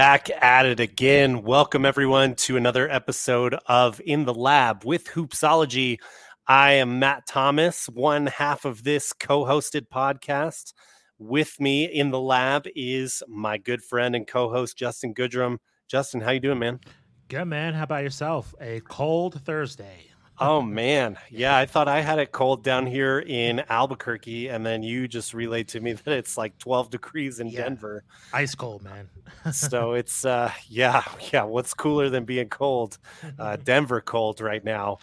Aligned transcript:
back 0.00 0.30
at 0.40 0.64
it 0.64 0.80
again. 0.80 1.42
Welcome, 1.42 1.84
everyone, 1.84 2.34
to 2.36 2.56
another 2.56 2.90
episode 2.90 3.54
of 3.66 4.00
In 4.06 4.24
the 4.24 4.32
Lab 4.32 4.82
with 4.82 5.04
Hoopsology. 5.08 5.98
I 6.46 6.72
am 6.72 6.98
Matt 6.98 7.26
Thomas, 7.26 7.84
one 7.84 8.26
half 8.26 8.64
of 8.64 8.82
this 8.82 9.12
co 9.12 9.44
hosted 9.44 9.88
podcast. 9.92 10.72
With 11.18 11.60
me 11.60 11.84
in 11.84 12.12
the 12.12 12.18
lab 12.18 12.66
is 12.74 13.22
my 13.28 13.58
good 13.58 13.82
friend 13.82 14.16
and 14.16 14.26
co 14.26 14.48
host, 14.48 14.78
Justin 14.78 15.12
Goodrum. 15.12 15.58
Justin, 15.86 16.22
how 16.22 16.30
you 16.30 16.40
doing, 16.40 16.60
man? 16.60 16.80
Good, 17.28 17.44
man. 17.44 17.74
How 17.74 17.82
about 17.82 18.02
yourself? 18.02 18.54
A 18.58 18.80
cold 18.80 19.42
Thursday. 19.44 20.09
Oh 20.40 20.62
man, 20.62 21.18
yeah. 21.28 21.54
I 21.54 21.66
thought 21.66 21.86
I 21.86 22.00
had 22.00 22.18
it 22.18 22.32
cold 22.32 22.64
down 22.64 22.86
here 22.86 23.18
in 23.18 23.62
Albuquerque, 23.68 24.48
and 24.48 24.64
then 24.64 24.82
you 24.82 25.06
just 25.06 25.34
relayed 25.34 25.68
to 25.68 25.80
me 25.80 25.92
that 26.04 26.12
it's 26.12 26.38
like 26.38 26.56
12 26.58 26.88
degrees 26.88 27.40
in 27.40 27.48
yeah. 27.48 27.64
Denver. 27.64 28.04
Ice 28.32 28.54
cold, 28.54 28.82
man. 28.82 29.10
so 29.52 29.92
it's 29.94 30.24
uh, 30.24 30.50
yeah, 30.66 31.04
yeah. 31.30 31.42
What's 31.42 31.74
cooler 31.74 32.08
than 32.08 32.24
being 32.24 32.48
cold? 32.48 32.98
Uh, 33.38 33.56
Denver 33.64 34.00
cold 34.00 34.40
right 34.40 34.64
now. 34.64 34.98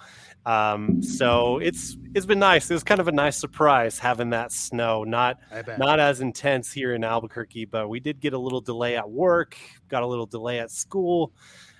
Um, 0.47 1.03
so 1.03 1.59
it's 1.59 1.97
it's 2.15 2.25
been 2.25 2.39
nice. 2.39 2.71
It 2.71 2.73
was 2.73 2.83
kind 2.83 2.99
of 2.99 3.07
a 3.07 3.11
nice 3.11 3.37
surprise 3.37 3.99
having 3.99 4.31
that 4.31 4.51
snow. 4.51 5.03
Not 5.03 5.39
not 5.77 5.99
as 5.99 6.19
intense 6.19 6.71
here 6.71 6.95
in 6.95 7.03
Albuquerque, 7.03 7.65
but 7.65 7.89
we 7.89 7.99
did 7.99 8.21
get 8.21 8.33
a 8.33 8.39
little 8.39 8.61
delay 8.61 8.95
at 8.95 9.07
work. 9.07 9.55
Got 9.87 10.01
a 10.01 10.07
little 10.07 10.25
delay 10.25 10.59
at 10.59 10.71
school 10.71 11.31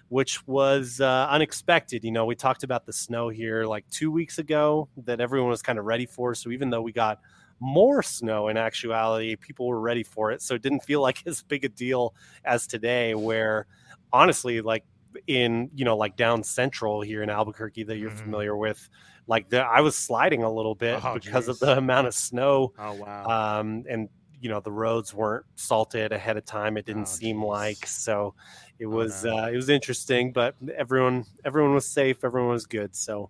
which 0.10 0.46
was 0.48 1.02
uh, 1.02 1.28
unexpected. 1.30 2.04
You 2.04 2.12
know, 2.12 2.26
we 2.26 2.36
talked 2.36 2.64
about 2.64 2.86
the 2.86 2.94
snow 2.94 3.30
here 3.30 3.66
like 3.66 3.88
two 3.90 4.12
weeks 4.12 4.38
ago 4.38 4.88
that 5.06 5.20
everyone 5.20 5.50
was 5.50 5.62
kind 5.62 5.78
of 5.78 5.86
ready 5.86 6.06
for. 6.06 6.34
So 6.34 6.52
even 6.52 6.70
though 6.70 6.82
we 6.82 6.92
got 6.92 7.20
more 7.60 8.02
snow 8.02 8.48
in 8.48 8.58
actuality, 8.58 9.36
people 9.36 9.68
were 9.68 9.80
ready 9.80 10.04
for 10.04 10.32
it. 10.32 10.42
So 10.42 10.56
it 10.56 10.62
didn't 10.62 10.82
feel 10.82 11.02
like 11.08 11.26
as 11.28 11.44
big 11.44 11.66
a 11.66 11.70
deal 11.70 12.14
as 12.46 12.68
today, 12.68 13.16
where 13.16 13.68
honestly, 14.14 14.62
like 14.62 14.86
in, 15.28 15.70
you 15.76 15.84
know, 15.84 15.98
like 15.98 16.16
down 16.16 16.44
central 16.44 17.02
here 17.02 17.24
in 17.24 17.30
Albuquerque 17.30 17.84
that 17.84 17.98
you're 17.98 18.10
mm-hmm. 18.10 18.20
familiar 18.20 18.56
with, 18.56 18.90
like 19.28 19.50
the, 19.50 19.60
I 19.60 19.82
was 19.82 19.98
sliding 19.98 20.44
a 20.44 20.52
little 20.52 20.76
bit 20.76 21.04
oh, 21.04 21.16
because 21.16 21.48
geez. 21.48 21.50
of 21.50 21.60
the 21.60 21.78
amount 21.78 22.08
of 22.08 22.14
snow. 22.14 22.74
Oh, 22.80 22.94
wow. 22.94 23.60
Um, 23.60 23.84
and, 23.90 24.10
you 24.42 24.50
know, 24.50 24.60
the 24.60 24.72
roads 24.72 25.14
weren't 25.14 25.46
salted 25.56 26.12
ahead 26.12 26.38
of 26.38 26.46
time. 26.46 26.78
It 26.78 26.86
didn't 26.86 27.04
oh, 27.04 27.06
seem 27.06 27.40
geez. 27.40 27.48
like 27.48 27.88
so 27.88 28.34
it 28.80 28.86
was 28.86 29.26
oh, 29.26 29.30
no. 29.30 29.44
uh, 29.44 29.48
it 29.48 29.56
was 29.56 29.70
interesting, 29.70 30.32
but 30.32 30.56
everyone 30.76 31.26
everyone 31.46 31.74
was 31.74 31.88
safe, 31.88 32.24
everyone 32.24 32.52
was 32.52 32.66
good, 32.66 32.96
so 32.96 33.30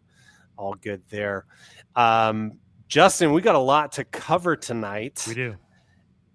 all 0.58 0.74
good 0.76 1.02
there. 1.10 1.46
Um, 1.96 2.54
Justin, 2.88 3.34
we 3.34 3.42
got 3.42 3.56
a 3.56 3.60
lot 3.60 3.92
to 3.94 4.04
cover 4.06 4.56
tonight. 4.56 5.24
We 5.28 5.34
do. 5.34 5.56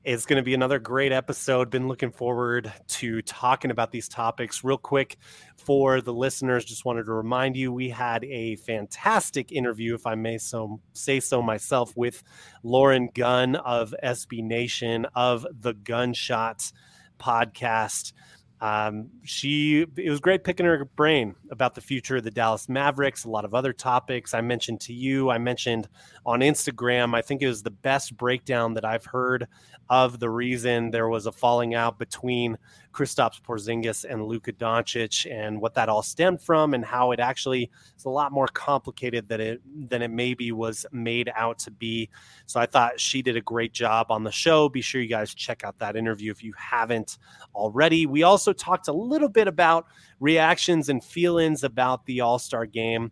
It's 0.04 0.26
going 0.26 0.38
to 0.38 0.42
be 0.42 0.54
another 0.54 0.80
great 0.80 1.12
episode. 1.12 1.70
Been 1.70 1.86
looking 1.86 2.10
forward 2.10 2.72
to 2.88 3.22
talking 3.22 3.70
about 3.70 3.92
these 3.92 4.08
topics. 4.08 4.64
Real 4.64 4.76
quick 4.76 5.16
for 5.54 6.00
the 6.00 6.12
listeners, 6.12 6.64
just 6.64 6.84
wanted 6.84 7.06
to 7.06 7.12
remind 7.12 7.56
you 7.56 7.72
we 7.72 7.88
had 7.88 8.24
a 8.24 8.56
fantastic 8.56 9.52
interview, 9.52 9.94
if 9.94 10.04
I 10.04 10.16
may 10.16 10.38
so 10.38 10.80
say 10.92 11.20
so 11.20 11.40
myself, 11.40 11.96
with 11.96 12.24
Lauren 12.64 13.10
Gunn 13.14 13.54
of 13.54 13.94
SB 14.02 14.42
Nation 14.42 15.06
of 15.14 15.46
the 15.60 15.72
Gunshot 15.72 16.72
podcast. 17.20 18.12
Um, 18.60 19.10
she 19.24 19.86
it 19.96 20.10
was 20.10 20.20
great 20.20 20.42
picking 20.42 20.66
her 20.66 20.84
brain 20.84 21.34
about 21.50 21.74
the 21.74 21.80
future 21.80 22.16
of 22.16 22.24
the 22.24 22.30
Dallas 22.30 22.68
Mavericks, 22.68 23.24
a 23.24 23.30
lot 23.30 23.44
of 23.44 23.54
other 23.54 23.72
topics. 23.72 24.34
I 24.34 24.40
mentioned 24.40 24.80
to 24.82 24.92
you, 24.92 25.30
I 25.30 25.38
mentioned 25.38 25.88
on 26.24 26.40
Instagram, 26.40 27.14
I 27.14 27.22
think 27.22 27.42
it 27.42 27.48
was 27.48 27.62
the 27.62 27.70
best 27.70 28.16
breakdown 28.16 28.74
that 28.74 28.84
I've 28.84 29.04
heard 29.04 29.48
of 29.90 30.20
the 30.20 30.30
reason 30.30 30.90
there 30.90 31.08
was 31.08 31.26
a 31.26 31.32
falling 31.32 31.74
out 31.74 31.98
between 31.98 32.56
Kristaps 32.92 33.40
Porzingis 33.42 34.04
and 34.08 34.24
Luka 34.24 34.52
Doncic 34.52 35.30
and 35.30 35.60
what 35.60 35.74
that 35.74 35.88
all 35.88 36.02
stemmed 36.02 36.40
from 36.40 36.74
and 36.74 36.84
how 36.84 37.10
it 37.10 37.20
actually 37.20 37.70
is 37.96 38.04
a 38.04 38.10
lot 38.10 38.32
more 38.32 38.46
complicated 38.48 39.28
than 39.28 39.40
it 39.40 39.60
than 39.88 40.02
it 40.02 40.10
maybe 40.10 40.52
was 40.52 40.86
made 40.92 41.30
out 41.34 41.58
to 41.60 41.70
be. 41.70 42.08
So 42.46 42.60
I 42.60 42.66
thought 42.66 43.00
she 43.00 43.22
did 43.22 43.36
a 43.36 43.40
great 43.40 43.72
job 43.72 44.06
on 44.10 44.24
the 44.24 44.30
show. 44.30 44.68
Be 44.68 44.82
sure 44.82 45.00
you 45.00 45.08
guys 45.08 45.34
check 45.34 45.64
out 45.64 45.78
that 45.78 45.96
interview 45.96 46.30
if 46.30 46.42
you 46.44 46.52
haven't 46.56 47.18
already. 47.54 48.06
We 48.06 48.22
also 48.22 48.52
talked 48.52 48.88
a 48.88 48.92
little 48.92 49.28
bit 49.28 49.48
about 49.48 49.86
reactions 50.20 50.88
and 50.88 51.02
feelings 51.02 51.64
about 51.64 52.06
the 52.06 52.20
All-Star 52.20 52.66
game, 52.66 53.10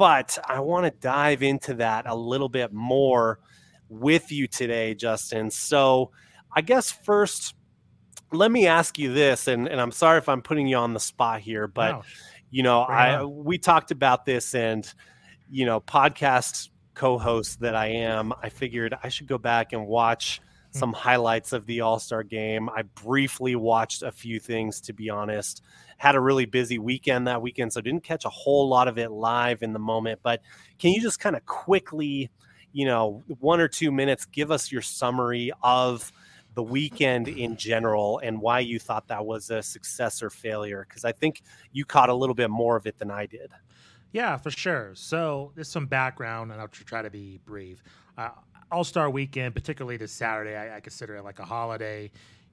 but 0.00 0.38
I 0.48 0.60
want 0.60 0.86
to 0.86 0.98
dive 0.98 1.42
into 1.42 1.74
that 1.74 2.06
a 2.06 2.14
little 2.14 2.48
bit 2.48 2.72
more 2.72 3.38
with 3.90 4.32
you 4.32 4.46
today, 4.46 4.94
Justin. 4.94 5.50
So, 5.50 6.10
I 6.50 6.62
guess 6.62 6.90
first, 6.90 7.54
let 8.32 8.50
me 8.50 8.66
ask 8.66 8.98
you 8.98 9.12
this, 9.12 9.46
and, 9.46 9.68
and 9.68 9.78
I'm 9.78 9.92
sorry 9.92 10.16
if 10.16 10.26
I'm 10.26 10.40
putting 10.40 10.66
you 10.66 10.78
on 10.78 10.94
the 10.94 11.00
spot 11.00 11.40
here, 11.42 11.66
but 11.66 12.02
you 12.48 12.62
know, 12.62 12.80
I 12.80 13.22
we 13.24 13.58
talked 13.58 13.90
about 13.90 14.24
this, 14.24 14.54
and 14.54 14.90
you 15.50 15.66
know, 15.66 15.82
podcast 15.82 16.70
co-host 16.94 17.60
that 17.60 17.74
I 17.74 17.88
am, 17.88 18.32
I 18.42 18.48
figured 18.48 18.94
I 19.04 19.10
should 19.10 19.26
go 19.26 19.36
back 19.36 19.74
and 19.74 19.86
watch 19.86 20.40
hmm. 20.72 20.78
some 20.78 20.94
highlights 20.94 21.52
of 21.52 21.66
the 21.66 21.82
All 21.82 21.98
Star 21.98 22.22
game. 22.22 22.70
I 22.70 22.84
briefly 23.04 23.54
watched 23.54 24.02
a 24.02 24.10
few 24.10 24.40
things, 24.40 24.80
to 24.80 24.94
be 24.94 25.10
honest. 25.10 25.62
Had 26.00 26.14
a 26.14 26.20
really 26.20 26.46
busy 26.46 26.78
weekend 26.78 27.26
that 27.26 27.42
weekend, 27.42 27.72
so 27.72 27.80
didn't 27.80 28.04
catch 28.04 28.24
a 28.24 28.30
whole 28.30 28.68
lot 28.68 28.88
of 28.88 28.98
it 28.98 29.10
live 29.10 29.62
in 29.62 29.72
the 29.72 29.78
moment. 29.78 30.20
But 30.22 30.40
can 30.78 30.92
you 30.92 31.00
just 31.00 31.20
kind 31.20 31.36
of 31.36 31.44
quickly 31.46 32.30
you 32.72 32.86
know, 32.86 33.22
one 33.40 33.60
or 33.60 33.68
two 33.68 33.90
minutes, 33.90 34.24
give 34.26 34.50
us 34.50 34.70
your 34.70 34.82
summary 34.82 35.52
of 35.62 36.12
the 36.54 36.62
weekend 36.62 37.28
in 37.28 37.56
general 37.56 38.20
and 38.22 38.40
why 38.40 38.60
you 38.60 38.78
thought 38.78 39.08
that 39.08 39.24
was 39.24 39.50
a 39.50 39.62
success 39.62 40.22
or 40.22 40.30
failure. 40.30 40.84
Because 40.88 41.04
I 41.04 41.12
think 41.12 41.42
you 41.72 41.84
caught 41.84 42.08
a 42.08 42.14
little 42.14 42.34
bit 42.34 42.50
more 42.50 42.76
of 42.76 42.86
it 42.86 42.98
than 42.98 43.10
I 43.10 43.26
did. 43.26 43.50
Yeah, 44.12 44.36
for 44.36 44.50
sure. 44.50 44.92
So 44.94 45.52
there's 45.54 45.68
some 45.68 45.86
background, 45.86 46.50
and 46.50 46.60
I'll 46.60 46.68
try 46.68 47.02
to 47.02 47.10
be 47.10 47.38
brief. 47.44 47.82
Uh, 48.18 48.30
All 48.72 48.82
Star 48.82 49.08
Weekend, 49.08 49.54
particularly 49.54 49.96
this 49.96 50.12
Saturday, 50.12 50.56
I, 50.56 50.76
I, 50.76 50.80
consider 50.80 51.16
it 51.16 51.22
like 51.22 51.38
a 51.38 51.44
holiday. 51.44 52.10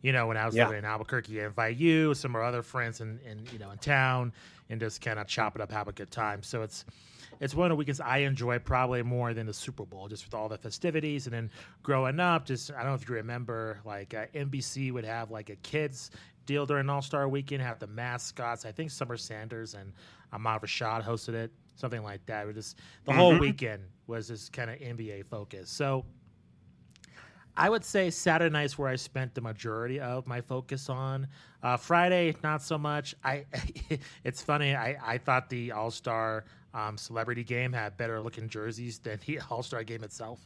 You 0.07 0.13
know, 0.13 0.28
when 0.28 0.38
I 0.38 0.45
was 0.45 0.56
yeah. 0.56 0.68
living 0.68 0.78
in 0.78 0.85
Albuquerque, 0.85 1.41
I 1.41 1.47
invite 1.47 1.75
you, 1.75 2.13
some 2.13 2.31
of 2.31 2.35
our 2.38 2.44
other 2.44 2.62
friends 2.62 3.01
in, 3.01 3.19
in 3.29 3.45
you 3.51 3.59
know 3.59 3.72
in 3.72 3.78
town, 3.78 4.31
and 4.69 4.79
just 4.79 5.01
kind 5.01 5.19
of 5.19 5.28
chop 5.28 5.53
it 5.57 5.62
up, 5.62 5.69
have 5.69 5.90
a 5.90 5.91
good 5.91 6.12
time. 6.12 6.44
So 6.44 6.62
it's 6.62 6.85
it's 7.41 7.53
one 7.53 7.66
of 7.66 7.72
the 7.72 7.75
weekends 7.75 8.00
I 8.00 8.19
enjoy 8.19 8.59
probably 8.59 9.03
more 9.03 9.34
than 9.34 9.45
the 9.45 9.53
Super 9.53 9.84
Bowl, 9.84 10.07
just 10.07 10.23
with 10.23 10.34
all 10.34 10.47
the 10.47 10.57
festivities. 10.57 11.28
And 11.28 11.34
then 11.34 11.51
growing 11.84 12.22
up, 12.22 12.45
just 12.45 12.72
I 12.72 12.78
don't 12.78 12.85
know 12.85 12.94
if 12.94 13.09
you 13.09 13.16
remember, 13.16 13.81
like 13.84 14.13
uh, 14.13 14.28
NBC 14.34 14.94
would 14.94 15.03
have 15.03 15.29
like 15.29 15.50
a 15.50 15.57
kids 15.57 16.12
deal 16.45 16.66
during 16.66 16.89
All 16.89 17.01
Star 17.01 17.28
Weekend, 17.28 17.62
have 17.62 17.79
the 17.79 17.88
mascots. 17.88 18.63
I 18.63 18.72
think 18.72 18.91
Summer 18.91 19.18
Sanders 19.18 19.74
and 19.74 19.91
Ahmad 20.31 20.62
Rashad 20.62 21.03
hosted 21.03 21.34
it, 21.34 21.51
something 21.75 22.01
like 22.01 22.25
that. 22.28 22.44
It 22.44 22.47
was 22.47 22.56
just 22.56 22.78
the 23.03 23.12
mm-hmm. 23.12 23.19
whole 23.19 23.38
weekend 23.38 23.84
was 24.07 24.29
just 24.29 24.53
kind 24.53 24.72
of 24.72 24.79
NBA 24.79 25.25
focus. 25.25 25.69
So. 25.69 26.06
I 27.57 27.69
would 27.69 27.84
say 27.84 28.12
Saturday 28.12 28.54
night's 28.54 28.77
where 28.77 28.88
I 28.88 28.95
spent 28.95 29.33
the 29.33 29.42
majority 29.42 30.00
of 30.00 30.27
my 30.27 30.42
focus 30.42 30.89
on. 30.89 31.27
Uh, 31.63 31.75
Friday, 31.75 32.36
not 32.44 32.62
so 32.62 32.77
much. 32.77 33.15
I, 33.24 33.45
it's 34.24 34.44
funny. 34.44 34.75
I, 34.75 34.95
I 35.04 35.18
thought 35.18 35.50
the 35.50 35.71
All 35.71 35.89
Star 35.89 36.45
um, 36.75 36.98
celebrity 36.98 37.44
game 37.44 37.74
had 37.74 37.98
better 37.98 38.21
looking 38.21 38.48
jerseys 38.48 39.00
than 39.00 39.19
the 39.25 39.39
All 39.50 39.63
Star 39.63 39.83
game 39.83 40.04
itself. 40.04 40.45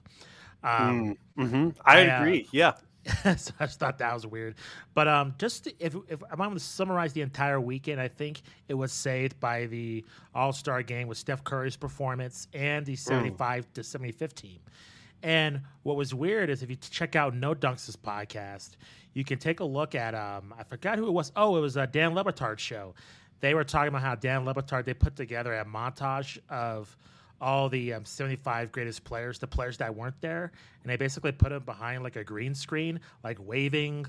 Um, 0.64 1.18
mm, 1.38 1.46
mm-hmm. 1.46 1.70
I, 1.86 2.06
I 2.06 2.08
uh, 2.08 2.22
agree. 2.22 2.44
Uh, 2.44 2.48
yeah. 2.54 2.74
so 3.36 3.52
I 3.60 3.66
just 3.66 3.80
thought 3.80 3.98
that 3.98 4.14
was 4.14 4.26
weird. 4.26 4.56
But 4.94 5.08
um, 5.08 5.34
just 5.38 5.68
if, 5.80 5.96
if 6.08 6.24
I'm 6.32 6.38
going 6.38 6.54
to 6.54 6.60
summarize 6.60 7.14
the 7.14 7.22
entire 7.22 7.60
weekend, 7.60 8.00
I 8.00 8.08
think 8.08 8.42
it 8.70 8.76
was 8.76 8.94
saved 8.94 9.40
by 9.40 9.66
the 9.66 10.06
All 10.34 10.54
Star 10.54 10.82
game 10.82 11.10
with 11.10 11.18
Steph 11.18 11.44
Curry's 11.44 11.76
performance 11.76 12.48
and 12.54 12.86
the 12.86 12.96
75 12.96 13.66
mm. 13.66 13.74
to 13.74 13.84
75 13.84 14.34
team. 14.34 14.60
And 15.24 15.62
what 15.84 15.96
was 15.96 16.14
weird 16.14 16.50
is 16.50 16.64
if 16.64 16.70
you 16.70 16.76
check 16.76 17.16
out 17.16 17.36
No 17.36 17.54
Dunks' 17.54 17.96
podcast, 17.96 18.72
you 19.14 19.24
can 19.24 19.38
take 19.38 19.60
a 19.60 19.66
look 19.66 19.94
at 19.96 20.16
um, 20.16 20.54
I 20.58 20.64
forgot 20.64 20.98
who 20.98 21.08
it 21.08 21.12
was. 21.12 21.32
Oh, 21.36 21.58
it 21.58 21.62
was 21.62 21.78
a 21.78 21.86
Dan 21.86 22.14
Le 22.16 22.24
Batard 22.24 22.60
show, 22.60 22.94
they 23.42 23.56
were 23.56 23.64
talking 23.64 23.90
about 23.90 24.02
how 24.02 24.16
Dan 24.16 24.46
Le 24.46 24.54
Batard 24.54 24.86
they 24.86 24.94
put 24.94 25.16
together 25.16 25.54
a 25.56 25.66
montage 25.66 26.38
of 26.50 26.96
all 27.42 27.70
the 27.70 27.94
um, 27.94 28.06
75 28.06 28.72
greatest 28.72 29.04
players, 29.04 29.40
the 29.40 29.48
players 29.48 29.78
that 29.78 29.94
weren't 29.94 30.20
there, 30.22 30.52
and 30.84 30.92
they 30.92 30.96
basically 30.96 31.32
put 31.32 31.50
them 31.50 31.64
behind 31.64 32.04
like 32.04 32.16
a 32.16 32.24
green 32.24 32.54
screen, 32.54 33.00
like 33.24 33.38
waving, 33.42 34.06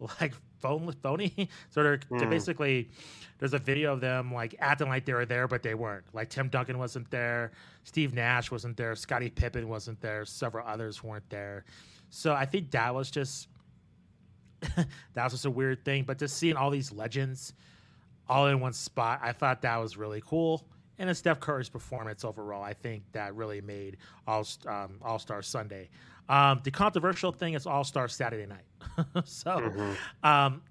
like 0.20 0.34
phone 0.58 0.92
phony. 1.02 1.48
sort 1.70 1.86
of 1.86 2.08
mm. 2.08 2.30
basically, 2.30 2.90
there's 3.38 3.54
a 3.54 3.58
video 3.58 3.92
of 3.92 4.00
them 4.00 4.32
like 4.32 4.54
acting 4.58 4.88
like 4.88 5.04
they 5.04 5.14
were 5.14 5.26
there, 5.26 5.48
but 5.48 5.62
they 5.62 5.74
weren't. 5.74 6.04
Like 6.12 6.30
Tim 6.30 6.48
Duncan 6.48 6.78
wasn't 6.78 7.10
there, 7.10 7.52
Steve 7.84 8.14
Nash 8.14 8.50
wasn't 8.50 8.76
there, 8.76 8.94
Scottie 8.94 9.30
Pippen 9.30 9.68
wasn't 9.68 10.00
there, 10.00 10.24
several 10.24 10.66
others 10.66 11.02
weren't 11.02 11.28
there. 11.30 11.64
So 12.10 12.32
I 12.32 12.46
think 12.46 12.70
that 12.70 12.94
was 12.94 13.10
just 13.10 13.48
that 14.76 15.24
was 15.24 15.32
just 15.32 15.44
a 15.44 15.50
weird 15.50 15.84
thing. 15.84 16.04
But 16.04 16.18
just 16.18 16.36
seeing 16.36 16.56
all 16.56 16.70
these 16.70 16.92
legends 16.92 17.52
all 18.28 18.46
in 18.48 18.60
one 18.60 18.72
spot. 18.72 19.20
I 19.22 19.32
thought 19.32 19.62
that 19.62 19.76
was 19.76 19.96
really 19.96 20.22
cool. 20.24 20.66
And 20.98 21.10
it's 21.10 21.18
Steph 21.18 21.40
Curry's 21.40 21.68
performance 21.68 22.24
overall. 22.24 22.62
I 22.62 22.72
think 22.72 23.02
that 23.12 23.34
really 23.34 23.60
made 23.60 23.98
All 24.26 24.46
um, 24.66 24.98
All 25.02 25.18
Star 25.18 25.42
Sunday. 25.42 25.88
Um, 26.28 26.60
the 26.64 26.70
controversial 26.70 27.32
thing 27.32 27.54
is 27.54 27.66
All 27.66 27.84
Star 27.84 28.08
Saturday 28.08 28.46
night. 28.46 28.64
so, 29.24 29.50
mm-hmm. 29.50 30.26
um, 30.26 30.62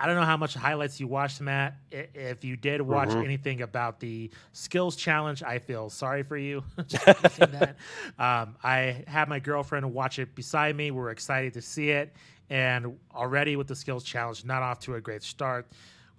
I 0.00 0.06
don't 0.06 0.16
know 0.16 0.24
how 0.24 0.38
much 0.38 0.54
highlights 0.54 0.98
you 0.98 1.06
watched, 1.06 1.42
Matt. 1.42 1.76
If 1.90 2.42
you 2.42 2.56
did 2.56 2.80
watch 2.80 3.10
mm-hmm. 3.10 3.22
anything 3.22 3.60
about 3.60 4.00
the 4.00 4.30
skills 4.52 4.96
challenge, 4.96 5.42
I 5.42 5.58
feel 5.58 5.90
sorry 5.90 6.22
for 6.22 6.38
you. 6.38 6.64
that. 6.76 7.76
Um, 8.18 8.56
I 8.64 9.04
had 9.06 9.28
my 9.28 9.40
girlfriend 9.40 9.92
watch 9.92 10.18
it 10.18 10.34
beside 10.34 10.74
me. 10.74 10.90
We 10.90 11.00
are 11.00 11.10
excited 11.10 11.52
to 11.54 11.60
see 11.60 11.90
it, 11.90 12.14
and 12.48 12.98
already 13.14 13.56
with 13.56 13.66
the 13.66 13.76
skills 13.76 14.02
challenge, 14.02 14.46
not 14.46 14.62
off 14.62 14.80
to 14.80 14.94
a 14.94 15.00
great 15.02 15.22
start. 15.22 15.68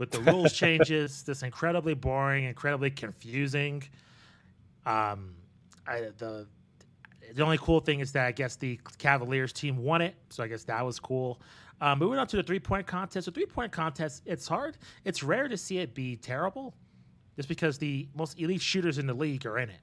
With 0.01 0.09
the 0.09 0.19
rules 0.31 0.53
changes, 0.53 1.21
this 1.21 1.43
incredibly 1.43 1.93
boring, 1.93 2.45
incredibly 2.45 2.89
confusing. 2.89 3.83
Um, 4.83 5.35
I, 5.85 6.07
the 6.17 6.47
the 7.35 7.43
only 7.43 7.59
cool 7.59 7.79
thing 7.81 7.99
is 7.99 8.11
that 8.13 8.25
I 8.25 8.31
guess 8.31 8.55
the 8.55 8.79
Cavaliers 8.97 9.53
team 9.53 9.77
won 9.77 10.01
it, 10.01 10.15
so 10.31 10.43
I 10.43 10.47
guess 10.47 10.63
that 10.63 10.83
was 10.83 10.99
cool. 10.99 11.39
Um, 11.81 11.99
moving 11.99 12.17
on 12.17 12.25
to 12.25 12.35
the 12.35 12.41
three 12.41 12.59
point 12.59 12.87
contest. 12.87 13.27
The 13.27 13.31
three 13.31 13.45
point 13.45 13.71
contest, 13.71 14.23
it's 14.25 14.47
hard. 14.47 14.79
It's 15.05 15.21
rare 15.21 15.47
to 15.47 15.55
see 15.55 15.77
it 15.77 15.93
be 15.93 16.15
terrible, 16.15 16.73
just 17.35 17.47
because 17.47 17.77
the 17.77 18.09
most 18.15 18.39
elite 18.39 18.59
shooters 18.59 18.97
in 18.97 19.05
the 19.05 19.13
league 19.13 19.45
are 19.45 19.59
in 19.59 19.69
it. 19.69 19.81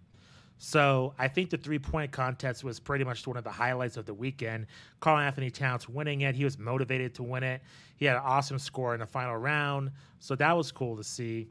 So 0.59 1.15
I 1.19 1.29
think 1.29 1.51
the 1.51 1.57
three 1.57 1.79
point 1.79 2.11
contest 2.11 2.65
was 2.65 2.81
pretty 2.81 3.05
much 3.05 3.27
one 3.27 3.37
of 3.37 3.45
the 3.45 3.51
highlights 3.51 3.97
of 3.97 4.07
the 4.07 4.15
weekend. 4.15 4.67
Karl-Anthony 5.01 5.51
Towns 5.51 5.89
winning 5.89 6.23
it. 6.23 6.35
He 6.35 6.45
was 6.45 6.59
motivated 6.59 7.15
to 7.15 7.23
win 7.23 7.45
it. 7.45 7.63
He 7.97 8.05
had 8.05 8.17
an 8.17 8.23
awesome 8.25 8.59
score 8.59 8.95
in 8.95 9.01
the 9.01 9.07
final 9.07 9.37
round. 9.37 9.93
So 10.19 10.35
that 10.35 10.57
was 10.57 10.73
cool 10.73 10.97
to 10.97 11.05
see. 11.05 11.49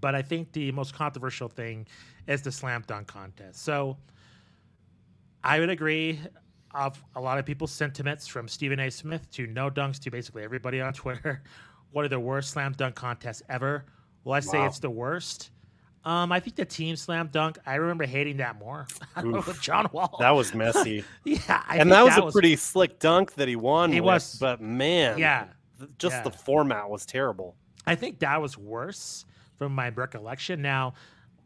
But 0.00 0.14
I 0.14 0.22
think 0.22 0.52
the 0.52 0.72
most 0.72 0.94
controversial 0.94 1.48
thing 1.48 1.86
is 2.26 2.42
the 2.42 2.52
slam 2.52 2.84
dunk 2.86 3.06
contest. 3.06 3.62
So 3.62 3.96
I 5.44 5.60
would 5.60 5.70
agree 5.70 6.18
of 6.74 7.02
a 7.14 7.20
lot 7.20 7.38
of 7.38 7.46
people's 7.46 7.72
sentiments 7.72 8.26
from 8.26 8.48
Stephen 8.48 8.80
A. 8.80 8.90
Smith 8.90 9.30
to 9.32 9.46
No 9.46 9.70
Dunks 9.70 9.98
to 10.00 10.10
basically 10.10 10.42
everybody 10.42 10.80
on 10.80 10.92
Twitter. 10.94 11.42
What 11.92 12.04
are 12.04 12.08
the 12.08 12.20
worst 12.20 12.50
slam 12.50 12.72
dunk 12.72 12.94
contests 12.94 13.42
ever? 13.48 13.84
Well, 14.24 14.34
I 14.34 14.40
say 14.40 14.58
wow. 14.58 14.66
it's 14.66 14.80
the 14.80 14.90
worst. 14.90 15.50
Um, 16.06 16.30
I 16.30 16.38
think 16.38 16.54
the 16.54 16.64
team 16.64 16.94
slam 16.94 17.30
dunk. 17.32 17.58
I 17.66 17.74
remember 17.74 18.06
hating 18.06 18.36
that 18.36 18.60
more 18.60 18.86
John 19.60 19.88
Wall. 19.92 20.16
That 20.20 20.30
was 20.30 20.54
messy. 20.54 21.04
yeah, 21.24 21.64
I 21.68 21.78
and 21.78 21.90
that 21.90 22.04
was 22.04 22.14
that 22.14 22.22
a 22.22 22.24
was, 22.26 22.32
pretty 22.32 22.54
slick 22.54 23.00
dunk 23.00 23.34
that 23.34 23.48
he 23.48 23.56
won. 23.56 23.90
He 23.90 24.00
with, 24.00 24.06
was, 24.06 24.38
but 24.38 24.60
man, 24.60 25.18
yeah, 25.18 25.48
just 25.98 26.14
yeah. 26.14 26.22
the 26.22 26.30
format 26.30 26.88
was 26.88 27.04
terrible. 27.04 27.56
I 27.88 27.96
think 27.96 28.20
that 28.20 28.40
was 28.40 28.56
worse 28.56 29.24
from 29.58 29.74
my 29.74 29.88
recollection. 29.88 30.62
Now, 30.62 30.94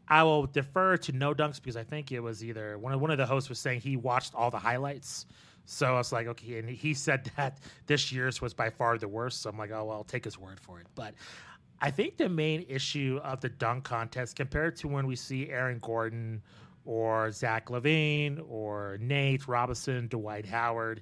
I 0.07 0.21
will 0.21 0.45
defer 0.45 0.95
to 0.95 1.11
no 1.11 1.33
dunks 1.33 1.55
because 1.55 1.75
I 1.75 1.83
think 1.83 2.11
it 2.11 2.19
was 2.19 2.43
either 2.43 2.77
one 2.77 2.93
of 2.93 3.01
one 3.01 3.09
of 3.09 3.17
the 3.17 3.25
hosts 3.25 3.49
was 3.49 3.57
saying 3.57 3.81
he 3.81 3.97
watched 3.97 4.35
all 4.35 4.51
the 4.51 4.59
highlights. 4.59 5.25
So 5.65 5.87
I 5.87 5.97
was 5.97 6.11
like, 6.11 6.27
okay, 6.27 6.59
and 6.59 6.69
he 6.69 6.93
said 6.93 7.31
that 7.37 7.57
this 7.87 8.11
year's 8.11 8.41
was 8.41 8.53
by 8.53 8.69
far 8.69 8.99
the 8.99 9.07
worst. 9.07 9.41
So 9.41 9.49
I'm 9.49 9.57
like, 9.57 9.71
oh 9.71 9.85
well, 9.85 9.97
I'll 9.97 10.03
take 10.03 10.25
his 10.25 10.37
word 10.37 10.59
for 10.59 10.79
it. 10.79 10.85
But 10.93 11.15
I 11.81 11.89
think 11.89 12.17
the 12.17 12.29
main 12.29 12.63
issue 12.69 13.19
of 13.23 13.41
the 13.41 13.49
dunk 13.49 13.83
contest 13.83 14.35
compared 14.35 14.75
to 14.77 14.87
when 14.87 15.07
we 15.07 15.15
see 15.15 15.49
Aaron 15.49 15.79
Gordon 15.79 16.43
or 16.85 17.31
Zach 17.31 17.69
LaVine 17.69 18.39
or 18.47 18.99
Nate 19.01 19.47
Robinson, 19.47 20.07
Dwight 20.07 20.45
Howard, 20.45 21.01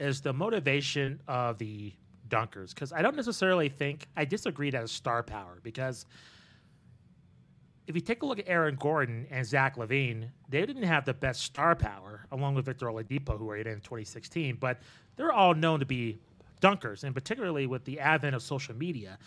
is 0.00 0.22
the 0.22 0.32
motivation 0.32 1.20
of 1.28 1.58
the 1.58 1.92
dunkers. 2.28 2.74
Because 2.74 2.90
I 2.92 3.02
don't 3.02 3.16
necessarily 3.16 3.68
think 3.68 4.06
I 4.16 4.24
disagree 4.24 4.70
that 4.70 4.88
star 4.88 5.22
power 5.22 5.60
because 5.62 6.06
if 7.86 7.94
you 7.94 8.00
take 8.00 8.22
a 8.22 8.26
look 8.26 8.38
at 8.38 8.48
Aaron 8.48 8.76
Gordon 8.76 9.26
and 9.30 9.46
Zach 9.46 9.76
LaVine, 9.76 10.30
they 10.48 10.64
didn't 10.64 10.84
have 10.84 11.04
the 11.04 11.12
best 11.12 11.42
star 11.42 11.76
power, 11.76 12.26
along 12.32 12.54
with 12.54 12.64
Victor 12.64 12.86
Oladipo, 12.86 13.36
who 13.36 13.44
were 13.44 13.56
in 13.56 13.64
2016, 13.64 14.56
but 14.58 14.80
they're 15.16 15.32
all 15.32 15.54
known 15.54 15.80
to 15.80 15.86
be 15.86 16.18
dunkers, 16.62 17.04
and 17.04 17.14
particularly 17.14 17.66
with 17.66 17.84
the 17.84 18.00
advent 18.00 18.34
of 18.34 18.42
social 18.42 18.74
media, 18.74 19.18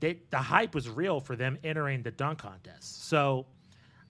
they, 0.00 0.20
the 0.30 0.38
hype 0.38 0.74
was 0.74 0.88
real 0.88 1.20
for 1.20 1.36
them 1.36 1.58
entering 1.64 2.02
the 2.02 2.10
dunk 2.10 2.38
contest. 2.38 3.08
So 3.08 3.46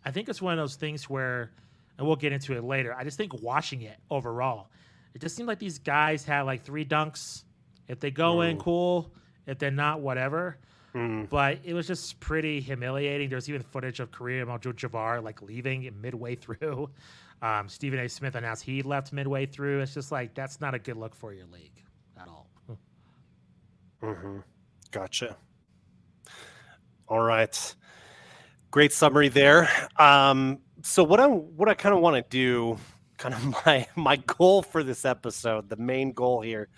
I 0.05 0.11
think 0.11 0.29
it's 0.29 0.43
one 0.43 0.53
of 0.53 0.59
those 0.59 0.77
things 0.77 1.09
where, 1.09 1.53
and 1.99 2.07
we'll 2.07 2.17
get 2.17 2.33
into 2.33 2.55
it 2.55 2.65
later. 2.65 2.95
I 2.95 3.05
just 3.05 3.17
think 3.17 3.41
watching 3.43 3.83
it 3.83 3.99
overall, 4.11 4.69
it 5.15 5.21
just 5.21 5.37
seemed 5.37 5.49
like 5.49 5.59
these 5.59 5.79
guys 5.79 6.25
had 6.25 6.43
like 6.43 6.65
three 6.65 6.85
dunks. 6.85 7.45
If 7.89 8.01
they 8.01 8.11
go 8.11 8.43
in, 8.43 8.59
cool. 8.59 9.13
If 9.47 9.59
they're 9.59 9.71
not, 9.71 10.01
whatever. 10.01 10.59
Mm. 10.95 11.29
But 11.29 11.61
it 11.65 11.75
was 11.75 11.87
just 11.87 12.19
pretty 12.21 12.61
humiliating. 12.61 13.29
There's 13.29 13.49
even 13.49 13.63
footage 13.63 14.01
of 14.01 14.11
Kareem 14.11 14.53
Abdul-Jabbar 14.53 15.23
like 15.23 15.43
leaving 15.43 15.91
midway 16.01 16.35
through. 16.37 16.91
Um, 17.43 17.69
Stephen 17.69 17.99
A. 18.01 18.09
Smith 18.09 18.35
announced 18.35 18.65
he 18.65 18.83
left 18.83 19.13
midway 19.13 19.47
through. 19.47 19.81
It's 19.81 19.95
just 19.95 20.11
like 20.11 20.35
that's 20.35 20.61
not 20.61 20.75
a 20.75 20.79
good 20.79 20.97
look 20.97 21.15
for 21.15 21.33
your 21.33 21.47
league 21.47 21.83
at 22.21 22.29
all. 22.29 22.51
Mm-hmm. 24.03 24.39
Gotcha. 24.91 25.37
All 27.09 27.23
right. 27.23 27.75
Great 28.71 28.93
summary 28.93 29.29
there. 29.29 29.69
Um, 29.97 30.59
so 30.83 31.05
what 31.05 31.21
I 31.21 31.27
what 31.27 31.69
I 31.69 31.75
kind 31.75 31.95
of 31.95 32.01
want 32.01 32.17
to 32.17 32.29
do, 32.29 32.79
kind 33.17 33.35
of 33.35 33.45
my 33.67 33.87
my 33.95 34.17
goal 34.17 34.63
for 34.63 34.83
this 34.83 35.05
episode, 35.05 35.69
the 35.69 35.77
main 35.77 36.13
goal 36.13 36.41
here 36.41 36.69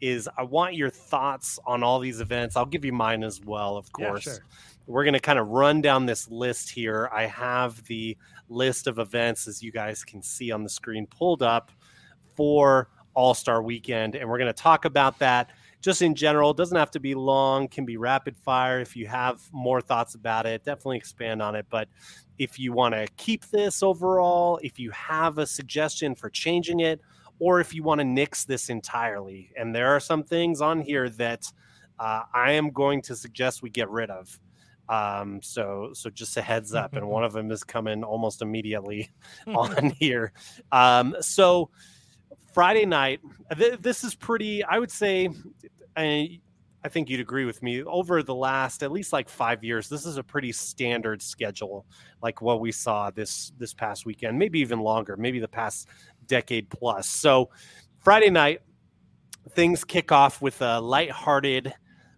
is 0.00 0.28
I 0.36 0.42
want 0.42 0.74
your 0.74 0.90
thoughts 0.90 1.58
on 1.66 1.82
all 1.82 1.98
these 1.98 2.20
events. 2.20 2.56
I'll 2.56 2.66
give 2.66 2.84
you 2.84 2.92
mine 2.92 3.22
as 3.22 3.40
well, 3.42 3.76
of 3.76 3.92
course. 3.92 4.26
Yeah, 4.26 4.32
sure. 4.34 4.44
We're 4.86 5.04
going 5.04 5.14
to 5.14 5.20
kind 5.20 5.38
of 5.38 5.48
run 5.48 5.80
down 5.80 6.04
this 6.04 6.30
list 6.30 6.68
here. 6.70 7.08
I 7.12 7.24
have 7.26 7.82
the 7.84 8.16
list 8.48 8.86
of 8.86 8.98
events, 8.98 9.48
as 9.48 9.62
you 9.62 9.72
guys 9.72 10.04
can 10.04 10.22
see 10.22 10.50
on 10.50 10.62
the 10.62 10.68
screen, 10.68 11.06
pulled 11.06 11.42
up 11.42 11.70
for 12.36 12.90
All 13.14 13.32
Star 13.32 13.62
Weekend, 13.62 14.14
and 14.14 14.28
we're 14.28 14.38
going 14.38 14.52
to 14.52 14.62
talk 14.62 14.84
about 14.84 15.18
that 15.20 15.50
just 15.84 16.00
in 16.00 16.14
general. 16.14 16.52
It 16.52 16.56
doesn't 16.56 16.78
have 16.78 16.90
to 16.92 17.00
be 17.00 17.14
long, 17.14 17.68
can 17.68 17.84
be 17.84 17.98
rapid 17.98 18.38
fire. 18.38 18.80
If 18.80 18.96
you 18.96 19.06
have 19.06 19.42
more 19.52 19.82
thoughts 19.82 20.14
about 20.14 20.46
it, 20.46 20.64
definitely 20.64 20.96
expand 20.96 21.42
on 21.42 21.54
it. 21.54 21.66
But 21.68 21.88
if 22.38 22.58
you 22.58 22.72
want 22.72 22.94
to 22.94 23.06
keep 23.18 23.44
this 23.50 23.82
overall, 23.82 24.58
if 24.62 24.78
you 24.78 24.90
have 24.92 25.36
a 25.36 25.46
suggestion 25.46 26.14
for 26.14 26.30
changing 26.30 26.80
it, 26.80 27.02
or 27.38 27.60
if 27.60 27.74
you 27.74 27.82
want 27.82 27.98
to 27.98 28.04
nix 28.04 28.46
this 28.46 28.70
entirely. 28.70 29.52
And 29.58 29.74
there 29.74 29.94
are 29.94 30.00
some 30.00 30.22
things 30.22 30.62
on 30.62 30.80
here 30.80 31.10
that 31.10 31.52
uh, 31.98 32.22
I 32.32 32.52
am 32.52 32.70
going 32.70 33.02
to 33.02 33.14
suggest 33.14 33.62
we 33.62 33.68
get 33.68 33.90
rid 33.90 34.08
of. 34.08 34.40
Um, 34.88 35.42
so 35.42 35.90
so 35.92 36.08
just 36.08 36.36
a 36.38 36.42
heads 36.42 36.74
up, 36.74 36.94
and 36.94 37.06
one 37.08 37.24
of 37.24 37.34
them 37.34 37.50
is 37.50 37.62
coming 37.62 38.02
almost 38.02 38.40
immediately 38.40 39.10
on 39.46 39.90
here. 39.98 40.32
Um, 40.72 41.14
so 41.20 41.68
Friday 42.54 42.86
night, 42.86 43.20
th- 43.58 43.80
this 43.80 44.04
is 44.04 44.14
pretty. 44.14 44.62
I 44.62 44.78
would 44.78 44.90
say, 44.90 45.28
I, 45.96 46.40
I 46.84 46.88
think 46.88 47.08
you'd 47.08 47.20
agree 47.20 47.44
with 47.44 47.62
me. 47.62 47.82
Over 47.82 48.22
the 48.22 48.34
last 48.34 48.82
at 48.82 48.92
least 48.92 49.12
like 49.12 49.28
five 49.28 49.64
years, 49.64 49.88
this 49.88 50.04
is 50.04 50.16
a 50.16 50.22
pretty 50.22 50.52
standard 50.52 51.22
schedule, 51.22 51.86
like 52.22 52.42
what 52.42 52.60
we 52.60 52.72
saw 52.72 53.10
this 53.10 53.52
this 53.58 53.72
past 53.72 54.04
weekend, 54.04 54.38
maybe 54.38 54.60
even 54.60 54.80
longer, 54.80 55.16
maybe 55.16 55.38
the 55.38 55.48
past 55.48 55.88
decade 56.26 56.68
plus. 56.68 57.08
So 57.08 57.50
Friday 58.00 58.30
night, 58.30 58.60
things 59.50 59.84
kick 59.84 60.12
off 60.12 60.42
with 60.42 60.60
a 60.60 60.80
light-hearted 60.80 61.72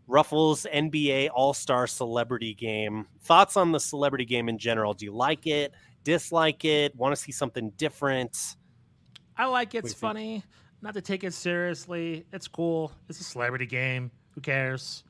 Ruffles 0.09 0.67
NBA 0.73 1.31
All 1.35 1.53
Star 1.53 1.87
Celebrity 1.87 2.55
Game. 2.55 3.07
Thoughts 3.23 3.57
on 3.57 3.73
the 3.73 3.81
celebrity 3.81 4.25
game 4.25 4.49
in 4.49 4.59
general? 4.59 4.95
Do 4.95 5.05
you 5.05 5.15
like 5.15 5.47
it? 5.47 5.73
Dislike 6.05 6.65
it? 6.65 6.95
Want 6.95 7.15
to 7.15 7.21
see 7.21 7.33
something 7.33 7.71
different? 7.77 8.57
I 9.37 9.47
like 9.47 9.75
it. 9.75 9.85
It's 9.85 9.95
funny. 9.95 10.45
Not 10.87 10.95
to 10.95 11.03
take 11.03 11.25
it 11.25 11.35
seriously. 11.35 12.25
It's 12.33 12.47
cool. 12.47 12.93
It's 13.09 13.19
a 13.19 13.25
celebrity 13.25 13.67
game. 13.67 14.13
Who 14.37 14.41
cares? 14.41 15.03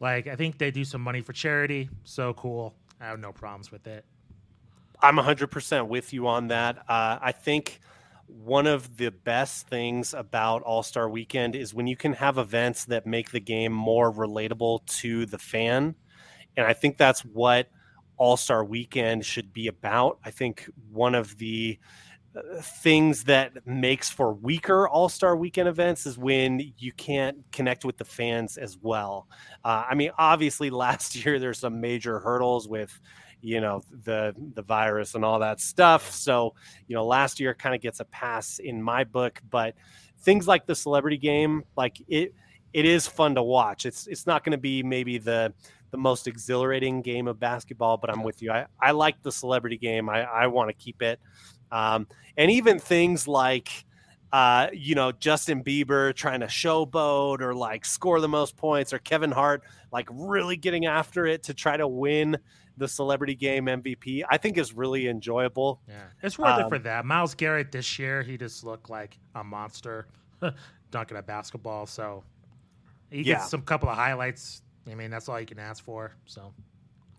Like, 0.00 0.26
I 0.26 0.34
think 0.34 0.58
they 0.58 0.72
do 0.72 0.84
some 0.84 1.02
money 1.02 1.20
for 1.20 1.32
charity. 1.32 1.88
So 2.02 2.34
cool. 2.34 2.74
I 3.00 3.04
have 3.04 3.20
no 3.20 3.30
problems 3.30 3.70
with 3.70 3.86
it. 3.86 4.04
I'm 5.00 5.16
100% 5.16 5.86
with 5.86 6.12
you 6.12 6.26
on 6.26 6.48
that. 6.48 6.78
Uh, 6.88 7.20
I 7.22 7.30
think 7.30 7.78
one 8.26 8.66
of 8.66 8.96
the 8.96 9.12
best 9.12 9.68
things 9.68 10.14
about 10.14 10.62
All 10.62 10.82
Star 10.82 11.08
Weekend 11.08 11.54
is 11.54 11.72
when 11.72 11.86
you 11.86 11.96
can 11.96 12.14
have 12.14 12.36
events 12.36 12.86
that 12.86 13.06
make 13.06 13.30
the 13.30 13.38
game 13.38 13.72
more 13.72 14.12
relatable 14.12 14.84
to 14.98 15.26
the 15.26 15.38
fan. 15.38 15.94
And 16.56 16.66
I 16.66 16.72
think 16.72 16.96
that's 16.96 17.20
what 17.24 17.68
All 18.16 18.36
Star 18.36 18.64
Weekend 18.64 19.24
should 19.24 19.52
be 19.52 19.68
about. 19.68 20.18
I 20.24 20.32
think 20.32 20.68
one 20.90 21.14
of 21.14 21.38
the 21.38 21.78
things 22.60 23.24
that 23.24 23.66
makes 23.66 24.10
for 24.10 24.32
weaker 24.32 24.88
All 24.88 25.08
Star 25.08 25.36
Weekend 25.36 25.68
events 25.68 26.06
is 26.06 26.18
when 26.18 26.72
you 26.78 26.92
can't 26.92 27.38
connect 27.52 27.84
with 27.84 27.96
the 27.96 28.04
fans 28.04 28.56
as 28.56 28.78
well. 28.80 29.28
Uh, 29.64 29.84
I 29.88 29.94
mean, 29.94 30.10
obviously, 30.18 30.70
last 30.84 31.24
year 31.24 31.38
there's 31.38 31.58
some 31.58 31.80
major 31.80 32.18
hurdles 32.18 32.68
with 32.68 32.98
you 33.40 33.60
know 33.60 33.82
the 34.04 34.34
the 34.54 34.62
virus 34.62 35.14
and 35.14 35.24
all 35.24 35.38
that 35.38 35.60
stuff. 35.60 36.10
So 36.10 36.54
you 36.88 36.94
know 36.94 37.04
last 37.04 37.38
year 37.38 37.54
kind 37.54 37.74
of 37.74 37.80
gets 37.80 38.00
a 38.00 38.04
pass 38.06 38.58
in 38.58 38.82
my 38.82 39.04
book 39.04 39.40
but 39.50 39.74
things 40.20 40.48
like 40.48 40.66
the 40.66 40.74
celebrity 40.74 41.18
game 41.18 41.62
like 41.76 42.00
it 42.08 42.34
it 42.72 42.86
is 42.86 43.06
fun 43.06 43.34
to 43.36 43.42
watch. 43.42 43.86
It's 43.86 44.06
it's 44.06 44.26
not 44.26 44.44
going 44.44 44.52
to 44.52 44.58
be 44.58 44.82
maybe 44.82 45.18
the 45.18 45.52
the 45.90 45.98
most 45.98 46.26
exhilarating 46.26 47.02
game 47.02 47.28
of 47.28 47.38
basketball 47.38 47.96
but 47.96 48.10
i'm 48.10 48.24
with 48.24 48.42
you. 48.42 48.50
I, 48.50 48.66
I 48.80 48.90
like 48.90 49.22
the 49.22 49.30
celebrity 49.30 49.78
game. 49.78 50.08
I, 50.08 50.22
I 50.24 50.46
want 50.48 50.68
to 50.68 50.74
keep 50.74 51.02
it 51.02 51.20
um, 51.74 52.06
and 52.36 52.50
even 52.50 52.78
things 52.78 53.26
like 53.26 53.84
uh, 54.32 54.68
you 54.72 54.96
know, 54.96 55.12
Justin 55.12 55.62
Bieber 55.62 56.12
trying 56.12 56.40
to 56.40 56.46
showboat 56.46 57.40
or 57.40 57.54
like 57.54 57.84
score 57.84 58.20
the 58.20 58.28
most 58.28 58.56
points, 58.56 58.92
or 58.92 58.98
Kevin 58.98 59.30
Hart 59.30 59.62
like 59.92 60.08
really 60.10 60.56
getting 60.56 60.86
after 60.86 61.24
it 61.24 61.44
to 61.44 61.54
try 61.54 61.76
to 61.76 61.86
win 61.86 62.36
the 62.76 62.88
celebrity 62.88 63.36
game 63.36 63.66
MVP, 63.66 64.24
I 64.28 64.38
think 64.38 64.58
is 64.58 64.72
really 64.72 65.06
enjoyable. 65.06 65.80
Yeah, 65.86 65.94
it's 66.20 66.36
worth 66.36 66.58
um, 66.58 66.62
it 66.62 66.68
for 66.68 66.80
that. 66.80 67.04
Myles 67.04 67.36
Garrett 67.36 67.70
this 67.70 67.96
year, 67.96 68.22
he 68.22 68.36
just 68.36 68.64
looked 68.64 68.90
like 68.90 69.16
a 69.36 69.44
monster 69.44 70.08
dunking 70.90 71.16
a 71.16 71.22
basketball. 71.22 71.86
So 71.86 72.24
he 73.10 73.18
gets 73.18 73.42
yeah. 73.42 73.46
some 73.46 73.62
couple 73.62 73.88
of 73.88 73.94
highlights. 73.94 74.62
I 74.90 74.96
mean, 74.96 75.12
that's 75.12 75.28
all 75.28 75.38
you 75.38 75.46
can 75.46 75.60
ask 75.60 75.84
for. 75.84 76.16
So 76.26 76.52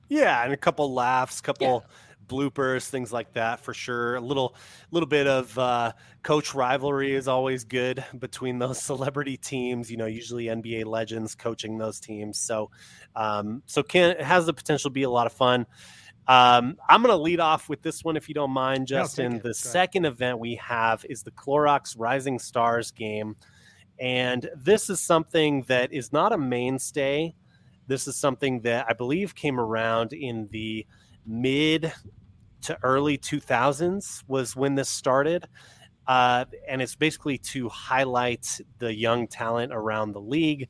yeah, 0.10 0.44
and 0.44 0.52
a 0.52 0.58
couple 0.58 0.94
laughs, 0.94 1.40
couple. 1.40 1.86
Yeah 1.88 1.96
bloopers, 2.28 2.90
things 2.90 3.12
like 3.12 3.34
that 3.34 3.60
for 3.60 3.74
sure. 3.74 4.16
A 4.16 4.22
little 4.22 4.56
little 4.92 5.08
bit 5.08 5.28
of 5.28 5.58
uh, 5.58 5.94
coach 6.24 6.54
rivalry 6.54 7.14
is 7.14 7.28
always 7.28 7.64
good 7.64 8.04
between 8.18 8.60
those 8.60 8.82
celebrity 8.82 9.38
teams. 9.38 9.90
You 9.90 9.98
know, 9.98 10.06
usually 10.06 10.46
NBA 10.46 10.86
legends 10.86 11.36
coaching 11.36 11.78
those 11.78 12.00
teams. 12.00 12.38
So 12.38 12.72
um, 13.16 13.64
so 13.66 13.84
can 13.84 14.12
it 14.12 14.22
has 14.22 14.46
the 14.46 14.54
potential 14.54 14.90
to 14.90 14.94
be 14.94 15.04
a 15.04 15.10
lot 15.10 15.28
of 15.28 15.34
fun. 15.34 15.66
Um, 16.28 16.78
I'm 16.90 17.04
going 17.04 17.16
to 17.16 17.22
lead 17.22 17.40
off 17.40 17.70
with 17.70 17.84
this 17.84 18.04
one 18.04 18.18
if 18.18 18.28
you 18.28 18.34
don't 18.34 18.52
mind, 18.52 18.88
Justin. 18.88 19.40
The 19.44 19.54
second 19.54 20.06
event 20.06 20.40
we 20.40 20.56
have 20.56 21.06
is 21.08 21.22
the 21.22 21.32
Clorox 21.32 21.96
Rising 21.98 22.40
Stars 22.40 22.92
game. 22.92 23.36
And 24.00 24.50
this 24.56 24.90
is 24.90 25.00
something 25.00 25.64
that 25.64 25.94
is 25.94 26.12
not 26.12 26.34
a 26.34 26.38
mainstay. 26.38 27.36
This 27.88 28.08
is 28.08 28.16
something 28.16 28.62
that 28.62 28.88
I 28.90 28.94
believe 28.94 29.36
came 29.36 29.60
around 29.60 30.14
in 30.14 30.48
the 30.52 30.86
mid 31.26 31.92
to 32.62 32.78
early 32.84 33.18
2000s 33.18 34.24
was 34.28 34.56
when 34.56 34.76
this 34.76 34.90
started. 34.90 35.48
Uh, 36.08 36.46
and 36.68 36.82
it's 36.82 36.96
basically 36.96 37.38
to 37.38 37.68
highlight 37.70 38.60
the 38.78 38.94
young 38.94 39.28
talent 39.28 39.74
around 39.74 40.12
the 40.12 40.22
league. 40.22 40.68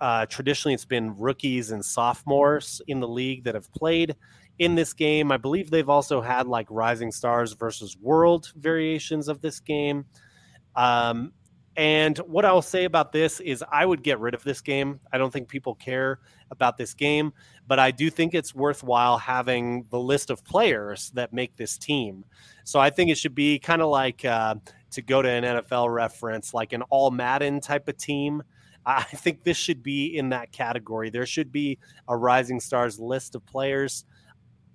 Uh, 0.00 0.26
traditionally, 0.26 0.74
it's 0.74 0.84
been 0.84 1.16
rookies 1.16 1.72
and 1.72 1.84
sophomores 1.84 2.80
in 2.86 3.00
the 3.00 3.08
league 3.08 3.44
that 3.44 3.54
have 3.54 3.72
played 3.72 4.14
in 4.58 4.74
this 4.74 4.92
game. 4.92 5.32
I 5.32 5.36
believe 5.36 5.70
they've 5.70 5.88
also 5.88 6.20
had 6.20 6.46
like 6.46 6.66
Rising 6.70 7.10
Stars 7.10 7.54
versus 7.54 7.96
World 8.00 8.52
variations 8.56 9.28
of 9.28 9.40
this 9.40 9.60
game. 9.60 10.04
Um, 10.76 11.32
and 11.76 12.18
what 12.18 12.44
I'll 12.44 12.60
say 12.60 12.84
about 12.84 13.12
this 13.12 13.40
is, 13.40 13.64
I 13.70 13.86
would 13.86 14.02
get 14.02 14.20
rid 14.20 14.34
of 14.34 14.44
this 14.44 14.60
game. 14.60 15.00
I 15.12 15.18
don't 15.18 15.32
think 15.32 15.48
people 15.48 15.74
care 15.74 16.18
about 16.50 16.76
this 16.76 16.92
game, 16.92 17.32
but 17.66 17.78
I 17.78 17.90
do 17.90 18.10
think 18.10 18.34
it's 18.34 18.54
worthwhile 18.54 19.16
having 19.16 19.86
the 19.90 19.98
list 19.98 20.28
of 20.30 20.44
players 20.44 21.10
that 21.14 21.32
make 21.32 21.56
this 21.56 21.78
team. 21.78 22.24
So 22.64 22.78
I 22.78 22.90
think 22.90 23.10
it 23.10 23.16
should 23.16 23.34
be 23.34 23.58
kind 23.58 23.80
of 23.80 23.88
like 23.88 24.24
uh, 24.24 24.56
to 24.90 25.02
go 25.02 25.22
to 25.22 25.28
an 25.28 25.44
NFL 25.44 25.92
reference, 25.92 26.52
like 26.52 26.74
an 26.74 26.82
all 26.90 27.10
Madden 27.10 27.60
type 27.60 27.88
of 27.88 27.96
team. 27.96 28.42
I 28.84 29.02
think 29.04 29.44
this 29.44 29.56
should 29.56 29.82
be 29.82 30.16
in 30.16 30.30
that 30.30 30.52
category. 30.52 31.08
There 31.08 31.24
should 31.24 31.52
be 31.52 31.78
a 32.08 32.16
Rising 32.16 32.60
Stars 32.60 33.00
list 33.00 33.34
of 33.34 33.46
players. 33.46 34.04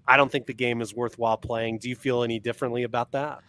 I 0.07 0.17
don't 0.17 0.31
think 0.31 0.45
the 0.45 0.53
game 0.53 0.81
is 0.81 0.95
worthwhile 0.95 1.37
playing. 1.37 1.79
Do 1.79 1.89
you 1.89 1.95
feel 1.95 2.23
any 2.23 2.39
differently 2.39 2.83
about 2.83 3.11
that? 3.11 3.39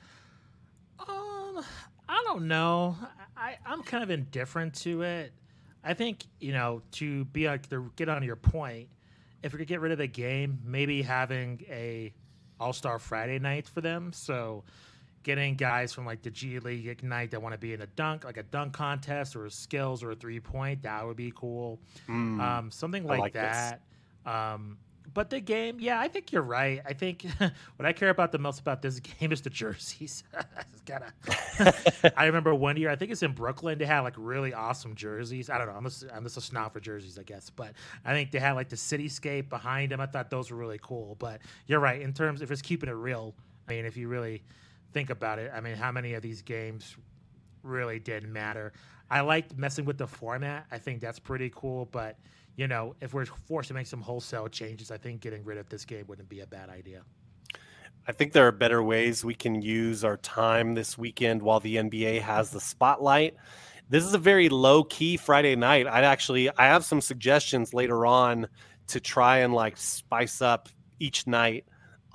Um, 0.99 1.65
I 2.09 2.23
don't 2.27 2.49
know. 2.49 2.97
I, 3.39 3.57
I'm 3.65 3.83
kind 3.83 4.03
of 4.03 4.11
indifferent 4.11 4.75
to 4.81 5.03
it. 5.03 5.33
I 5.85 5.95
think 5.95 6.25
you 6.41 6.53
know 6.53 6.83
to 6.93 7.25
be 7.27 7.47
like 7.47 7.69
to 7.71 7.91
get 7.97 8.09
on 8.09 8.23
your 8.23 8.37
point. 8.37 8.89
If 9.43 9.53
we 9.53 9.59
could 9.59 9.69
get 9.69 9.81
rid 9.81 9.93
of 9.93 9.99
the 9.99 10.09
game, 10.09 10.59
maybe 10.65 11.03
having 11.03 11.65
a 11.69 12.13
All 12.59 12.73
Star 12.73 12.99
Friday 12.99 13.39
night 13.39 13.69
for 13.69 13.81
them. 13.81 14.13
So 14.13 14.65
getting 15.23 15.55
guys 15.55 15.93
from 15.93 16.07
like 16.07 16.23
the 16.23 16.31
G 16.31 16.59
League 16.59 16.87
Ignite 16.87 17.31
that 17.31 17.41
want 17.41 17.53
to 17.53 17.59
be 17.59 17.73
in 17.73 17.83
a 17.83 17.87
dunk, 17.87 18.25
like 18.25 18.37
a 18.37 18.43
dunk 18.43 18.73
contest 18.73 19.37
or 19.37 19.49
skills 19.51 20.03
or 20.03 20.11
a 20.11 20.17
three 20.17 20.41
point, 20.41 20.83
that 20.83 21.07
would 21.07 21.17
be 21.17 21.33
cool. 21.35 21.79
Mm, 22.09 22.41
um, 22.41 22.71
something 22.71 23.05
like, 23.05 23.21
like 23.21 23.33
that. 23.35 23.83
Um, 24.27 24.79
but 25.19 25.31
the 25.31 25.41
game, 25.41 25.79
yeah, 25.81 25.99
I 25.99 26.07
think 26.07 26.31
you're 26.31 26.43
right. 26.43 26.81
I 26.87 26.93
think 26.93 27.27
what 27.77 27.87
I 27.87 27.93
care 27.93 28.11
about 28.11 28.31
the 28.31 28.39
most 28.39 28.61
about 28.61 28.83
this 28.83 29.01
game 29.19 29.33
is 29.33 29.41
the 29.41 29.51
jerseys. 29.51 30.23
I 32.17 32.27
remember 32.27 32.55
one 32.55 32.77
year, 32.77 32.89
I 32.89 32.95
think 32.95 33.11
it's 33.11 33.25
in 33.25 33.33
Brooklyn. 33.33 33.79
They 33.79 33.85
had 33.85 34.03
like 34.03 34.15
really 34.17 34.55
awesome 34.55 34.95
jerseys. 34.95 35.51
I 35.51 35.59
don't 35.59 35.67
know. 35.67 35.73
I'm 35.73 35.83
just, 35.83 36.05
I'm 36.15 36.23
just 36.23 36.37
a 36.37 36.41
snob 36.41 36.73
for 36.73 36.79
jerseys, 36.79 37.19
I 37.19 37.25
guess. 37.25 37.51
But 37.51 37.73
I 38.05 38.13
think 38.13 38.31
they 38.31 38.39
had 38.39 38.53
like 38.53 38.69
the 38.69 38.77
cityscape 38.77 39.49
behind 39.49 39.91
them. 39.91 40.01
I 40.01 40.07
thought 40.07 40.31
those 40.31 40.53
were 40.53 40.57
really 40.57 40.79
cool. 40.81 41.17
But 41.19 41.41
you're 41.67 41.81
right 41.81 42.01
in 42.01 42.13
terms 42.13 42.41
if 42.41 42.53
it's 42.53 42.63
keeping 42.63 42.89
it 42.89 42.93
real. 42.93 43.35
I 43.69 43.73
mean, 43.73 43.87
if 43.87 43.97
you 43.97 44.07
really 44.07 44.45
think 44.93 45.11
about 45.11 45.41
it, 45.41 45.51
I 45.53 45.61
mean, 45.61 45.75
how 45.75 45.91
many 45.91 46.15
of 46.15 46.23
these 46.23 46.43
games 46.43 46.97
really 47.65 47.99
did 47.99 48.23
matter? 48.23 48.73
I 49.11 49.23
liked 49.23 49.59
messing 49.59 49.85
with 49.85 49.99
the 49.99 50.07
format. 50.07 50.67
I 50.71 50.79
think 50.79 51.01
that's 51.01 51.19
pretty 51.19 51.51
cool, 51.53 51.87
but 51.87 52.19
you 52.59 52.67
know, 52.67 52.97
if 53.01 53.15
we're 53.15 53.25
forced 53.25 53.69
to 53.69 53.75
make 53.75 53.87
some 53.87 54.03
wholesale 54.03 54.49
changes, 54.49 54.91
I 54.91 54.97
think 54.97 55.21
getting 55.21 55.45
rid 55.45 55.59
of 55.59 55.69
this 55.69 55.85
game 55.85 56.05
wouldn't 56.09 56.29
be 56.29 56.41
a 56.41 56.47
bad 56.47 56.69
idea. 56.69 57.03
I 58.09 58.11
think 58.11 58.33
there 58.33 58.49
are 58.49 58.53
better 58.53 58.83
ways 58.83 59.25
we 59.25 59.35
can 59.35 59.63
use 59.63 60.03
our 60.03 60.17
time 60.17 60.75
this 60.75 60.99
weekend 60.99 61.41
while 61.41 61.61
the 61.61 61.77
NBA 61.77 62.21
has 62.21 62.51
the 62.51 62.61
spotlight. 62.61 63.37
This 63.89 64.05
is 64.05 64.13
a 64.13 64.19
very 64.19 64.49
low 64.49 64.83
key 64.83 65.17
Friday 65.17 65.55
night. 65.55 65.87
I 65.87 66.03
actually 66.03 66.51
I 66.59 66.67
have 66.67 66.85
some 66.85 67.01
suggestions 67.01 67.73
later 67.73 68.05
on 68.05 68.49
to 68.89 68.99
try 68.99 69.39
and 69.39 69.55
like 69.55 69.77
spice 69.77 70.43
up 70.43 70.69
each 70.99 71.29
night 71.29 71.65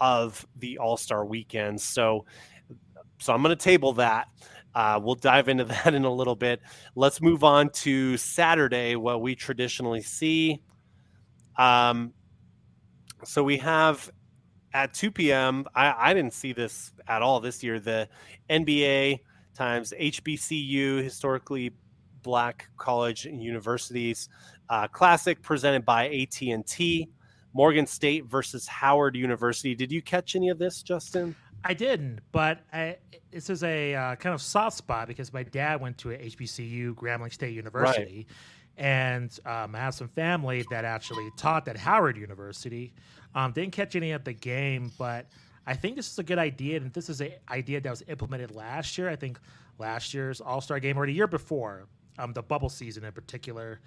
of 0.01 0.45
the 0.57 0.77
All 0.77 0.97
Star 0.97 1.23
weekend. 1.23 1.79
So 1.79 2.25
so 3.19 3.33
I'm 3.33 3.41
going 3.41 3.55
to 3.55 3.63
table 3.63 3.93
that. 3.93 4.27
Uh, 4.75 4.99
we'll 5.01 5.15
dive 5.15 5.49
into 5.49 5.63
that 5.65 5.93
in 5.93 6.05
a 6.05 6.11
little 6.11 6.35
bit. 6.35 6.61
Let's 6.95 7.21
move 7.21 7.43
on 7.43 7.69
to 7.69 8.17
Saturday, 8.17 8.95
what 8.95 9.21
we 9.21 9.35
traditionally 9.35 10.01
see. 10.01 10.61
Um, 11.57 12.13
so 13.23 13.43
we 13.43 13.57
have 13.57 14.11
at 14.73 14.93
2 14.93 15.11
p.m. 15.11 15.65
I, 15.75 15.93
I 16.09 16.13
didn't 16.13 16.33
see 16.33 16.53
this 16.53 16.91
at 17.07 17.21
all 17.21 17.39
this 17.39 17.63
year. 17.63 17.79
The 17.79 18.09
NBA 18.49 19.19
times 19.53 19.93
HBCU, 19.99 21.03
historically 21.03 21.71
black 22.23 22.69
college 22.77 23.25
and 23.25 23.41
universities, 23.41 24.29
uh, 24.69 24.87
classic 24.87 25.41
presented 25.41 25.85
by 25.85 26.07
AT&T. 26.07 27.09
Morgan 27.55 27.85
State 27.85 28.25
versus 28.25 28.65
Howard 28.65 29.15
University. 29.15 29.75
Did 29.75 29.91
you 29.91 30.01
catch 30.01 30.35
any 30.35 30.49
of 30.49 30.57
this, 30.57 30.81
Justin? 30.81 31.35
I 31.63 31.73
didn't, 31.73 32.19
but 32.31 32.59
I, 32.73 32.97
this 33.31 33.49
is 33.49 33.63
a 33.63 33.95
uh, 33.95 34.15
kind 34.15 34.33
of 34.33 34.41
soft 34.41 34.77
spot 34.77 35.07
because 35.07 35.31
my 35.31 35.43
dad 35.43 35.79
went 35.79 35.97
to 35.99 36.11
a 36.11 36.17
HBCU, 36.17 36.93
Grambling 36.95 37.31
State 37.31 37.53
University, 37.53 38.27
right. 38.77 38.85
and 38.85 39.39
um, 39.45 39.73
I 39.73 39.79
have 39.79 39.95
some 39.95 40.09
family 40.09 40.65
that 40.71 40.83
actually 40.83 41.29
taught 41.37 41.67
at 41.67 41.77
Howard 41.77 42.17
University. 42.17 42.93
Um, 43.33 43.53
didn't 43.53 43.71
catch 43.71 43.95
any 43.95 44.11
of 44.11 44.23
the 44.23 44.33
game, 44.33 44.91
but 44.97 45.27
I 45.65 45.73
think 45.73 45.95
this 45.95 46.11
is 46.11 46.19
a 46.19 46.23
good 46.23 46.37
idea, 46.37 46.77
and 46.77 46.91
this 46.91 47.09
is 47.09 47.21
an 47.21 47.31
idea 47.49 47.79
that 47.79 47.89
was 47.89 48.03
implemented 48.07 48.53
last 48.53 48.97
year. 48.97 49.09
I 49.09 49.15
think 49.15 49.39
last 49.79 50.13
year's 50.13 50.41
All 50.41 50.59
Star 50.59 50.79
game 50.79 50.97
or 50.97 51.05
the 51.05 51.13
year 51.13 51.27
before, 51.27 51.87
um, 52.19 52.33
the 52.33 52.43
bubble 52.43 52.69
season 52.69 53.05
in 53.05 53.11
particular. 53.13 53.79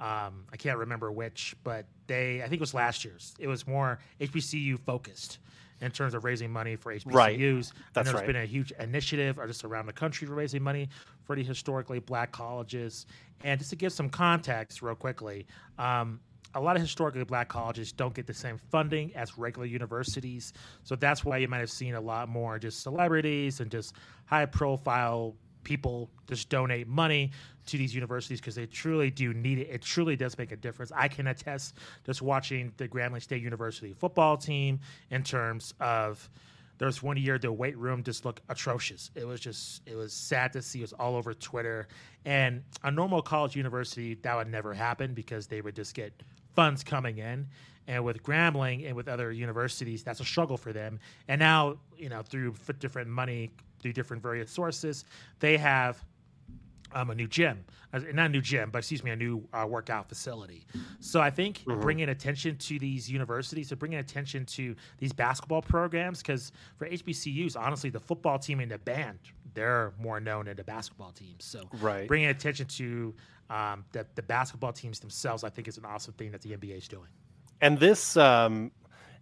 Um, 0.00 0.44
I 0.52 0.56
can't 0.56 0.78
remember 0.78 1.10
which, 1.10 1.56
but 1.64 1.86
they 2.06 2.38
I 2.40 2.44
think 2.44 2.54
it 2.54 2.60
was 2.60 2.74
last 2.74 3.04
year's. 3.04 3.34
It 3.38 3.48
was 3.48 3.66
more 3.66 3.98
HBCU 4.20 4.78
focused 4.80 5.38
in 5.80 5.90
terms 5.90 6.14
of 6.14 6.24
raising 6.24 6.50
money 6.50 6.76
for 6.76 6.92
HBCUs. 6.94 7.12
Right. 7.14 7.38
That's 7.38 7.62
and 7.62 8.06
there's 8.06 8.14
right. 8.14 8.26
been 8.26 8.36
a 8.36 8.46
huge 8.46 8.72
initiative 8.72 9.38
just 9.46 9.64
around 9.64 9.86
the 9.86 9.92
country 9.92 10.26
for 10.26 10.34
raising 10.34 10.62
money 10.62 10.88
for 11.24 11.36
the 11.36 11.42
historically 11.42 12.00
black 12.00 12.32
colleges. 12.32 13.06
And 13.44 13.58
just 13.58 13.70
to 13.70 13.76
give 13.76 13.92
some 13.92 14.08
context 14.08 14.82
real 14.82 14.94
quickly, 14.94 15.46
um, 15.78 16.20
a 16.54 16.60
lot 16.60 16.76
of 16.76 16.82
historically 16.82 17.22
black 17.24 17.48
colleges 17.48 17.92
don't 17.92 18.14
get 18.14 18.26
the 18.26 18.34
same 18.34 18.58
funding 18.70 19.14
as 19.14 19.36
regular 19.38 19.66
universities. 19.66 20.52
So 20.82 20.96
that's 20.96 21.24
why 21.24 21.38
you 21.38 21.48
might 21.48 21.58
have 21.58 21.70
seen 21.70 21.94
a 21.94 22.00
lot 22.00 22.28
more 22.28 22.58
just 22.58 22.82
celebrities 22.82 23.60
and 23.60 23.70
just 23.70 23.94
high 24.26 24.46
profile 24.46 25.34
people 25.68 26.08
just 26.26 26.48
donate 26.48 26.88
money 26.88 27.30
to 27.66 27.76
these 27.76 27.94
universities 27.94 28.40
because 28.40 28.54
they 28.54 28.64
truly 28.64 29.10
do 29.10 29.34
need 29.34 29.58
it. 29.58 29.68
It 29.70 29.82
truly 29.82 30.16
does 30.16 30.38
make 30.38 30.50
a 30.50 30.56
difference. 30.56 30.90
I 30.96 31.08
can 31.08 31.26
attest 31.26 31.74
just 32.06 32.22
watching 32.22 32.72
the 32.78 32.88
Grambling 32.88 33.20
State 33.20 33.42
University 33.42 33.92
football 33.92 34.38
team 34.38 34.80
in 35.10 35.22
terms 35.22 35.74
of 35.78 36.30
there 36.78 36.86
was 36.86 37.02
one 37.02 37.18
year 37.18 37.38
the 37.38 37.52
weight 37.52 37.76
room 37.76 38.02
just 38.02 38.24
looked 38.24 38.40
atrocious. 38.48 39.10
It 39.14 39.26
was 39.26 39.40
just 39.40 39.82
it 39.84 39.94
was 39.94 40.14
sad 40.14 40.54
to 40.54 40.62
see. 40.62 40.78
It 40.78 40.84
was 40.84 40.94
all 40.94 41.16
over 41.16 41.34
Twitter. 41.34 41.86
And 42.24 42.62
a 42.82 42.90
normal 42.90 43.20
college 43.20 43.54
university 43.54 44.14
that 44.22 44.34
would 44.36 44.48
never 44.48 44.72
happen 44.72 45.12
because 45.12 45.46
they 45.46 45.60
would 45.60 45.76
just 45.76 45.94
get 45.94 46.14
funds 46.54 46.82
coming 46.82 47.18
in. 47.18 47.46
And 47.88 48.04
with 48.04 48.22
Grambling 48.22 48.86
and 48.86 48.96
with 48.96 49.08
other 49.08 49.32
universities, 49.32 50.02
that's 50.02 50.20
a 50.20 50.24
struggle 50.24 50.56
for 50.56 50.72
them. 50.72 50.98
And 51.26 51.38
now, 51.38 51.76
you 51.96 52.08
know, 52.08 52.22
through 52.22 52.54
different 52.78 53.08
money, 53.08 53.50
through 53.80 53.92
different 53.92 54.22
various 54.22 54.50
sources, 54.50 55.04
they 55.40 55.56
have 55.56 56.04
um, 56.92 57.10
a 57.10 57.14
new 57.14 57.26
gym, 57.26 57.64
uh, 57.92 58.00
not 58.14 58.26
a 58.26 58.28
new 58.30 58.40
gym, 58.40 58.70
but 58.70 58.78
excuse 58.78 59.04
me, 59.04 59.10
a 59.10 59.16
new 59.16 59.46
uh, 59.52 59.66
workout 59.68 60.08
facility. 60.08 60.64
So 61.00 61.20
I 61.20 61.30
think 61.30 61.58
mm-hmm. 61.60 61.80
bringing 61.80 62.08
attention 62.08 62.56
to 62.56 62.78
these 62.78 63.10
universities, 63.10 63.68
so 63.68 63.76
bringing 63.76 63.98
attention 63.98 64.46
to 64.46 64.74
these 64.98 65.12
basketball 65.12 65.62
programs, 65.62 66.22
because 66.22 66.52
for 66.76 66.88
HBCUs, 66.88 67.56
honestly, 67.58 67.90
the 67.90 68.00
football 68.00 68.38
team 68.38 68.60
and 68.60 68.70
the 68.70 68.78
band 68.78 69.18
they're 69.54 69.92
more 69.98 70.20
known 70.20 70.44
than 70.44 70.56
the 70.56 70.62
basketball 70.62 71.10
teams. 71.10 71.44
So 71.44 71.68
Right. 71.80 72.06
bringing 72.06 72.28
attention 72.28 72.66
to 72.66 73.14
um, 73.50 73.84
the, 73.92 74.06
the 74.14 74.22
basketball 74.22 74.72
teams 74.72 75.00
themselves, 75.00 75.42
I 75.42 75.48
think, 75.48 75.66
is 75.66 75.78
an 75.78 75.84
awesome 75.84 76.14
thing 76.14 76.30
that 76.32 76.42
the 76.42 76.50
NBA 76.50 76.78
is 76.78 76.86
doing. 76.86 77.08
And 77.60 77.78
this 77.78 78.16
um, 78.16 78.70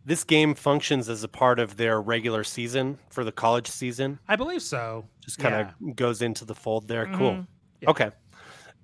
this 0.06 0.24
game 0.24 0.54
functions 0.54 1.08
as 1.10 1.22
a 1.24 1.28
part 1.28 1.58
of 1.58 1.76
their 1.76 2.00
regular 2.00 2.44
season 2.44 2.96
for 3.10 3.24
the 3.24 3.32
college 3.32 3.66
season. 3.66 4.18
I 4.28 4.36
believe 4.36 4.62
so. 4.62 5.04
Just 5.20 5.38
kind 5.38 5.54
of 5.54 5.66
Yeah. 5.80 5.92
goes 5.94 6.22
into 6.22 6.44
the 6.46 6.54
fold 6.54 6.88
there. 6.88 7.06
Cool. 7.06 7.32
Mhm. 7.32 7.46
Yeah. 7.82 7.90
Okay. 7.90 8.10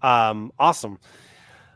Um, 0.02 0.52
awesome. 0.58 0.98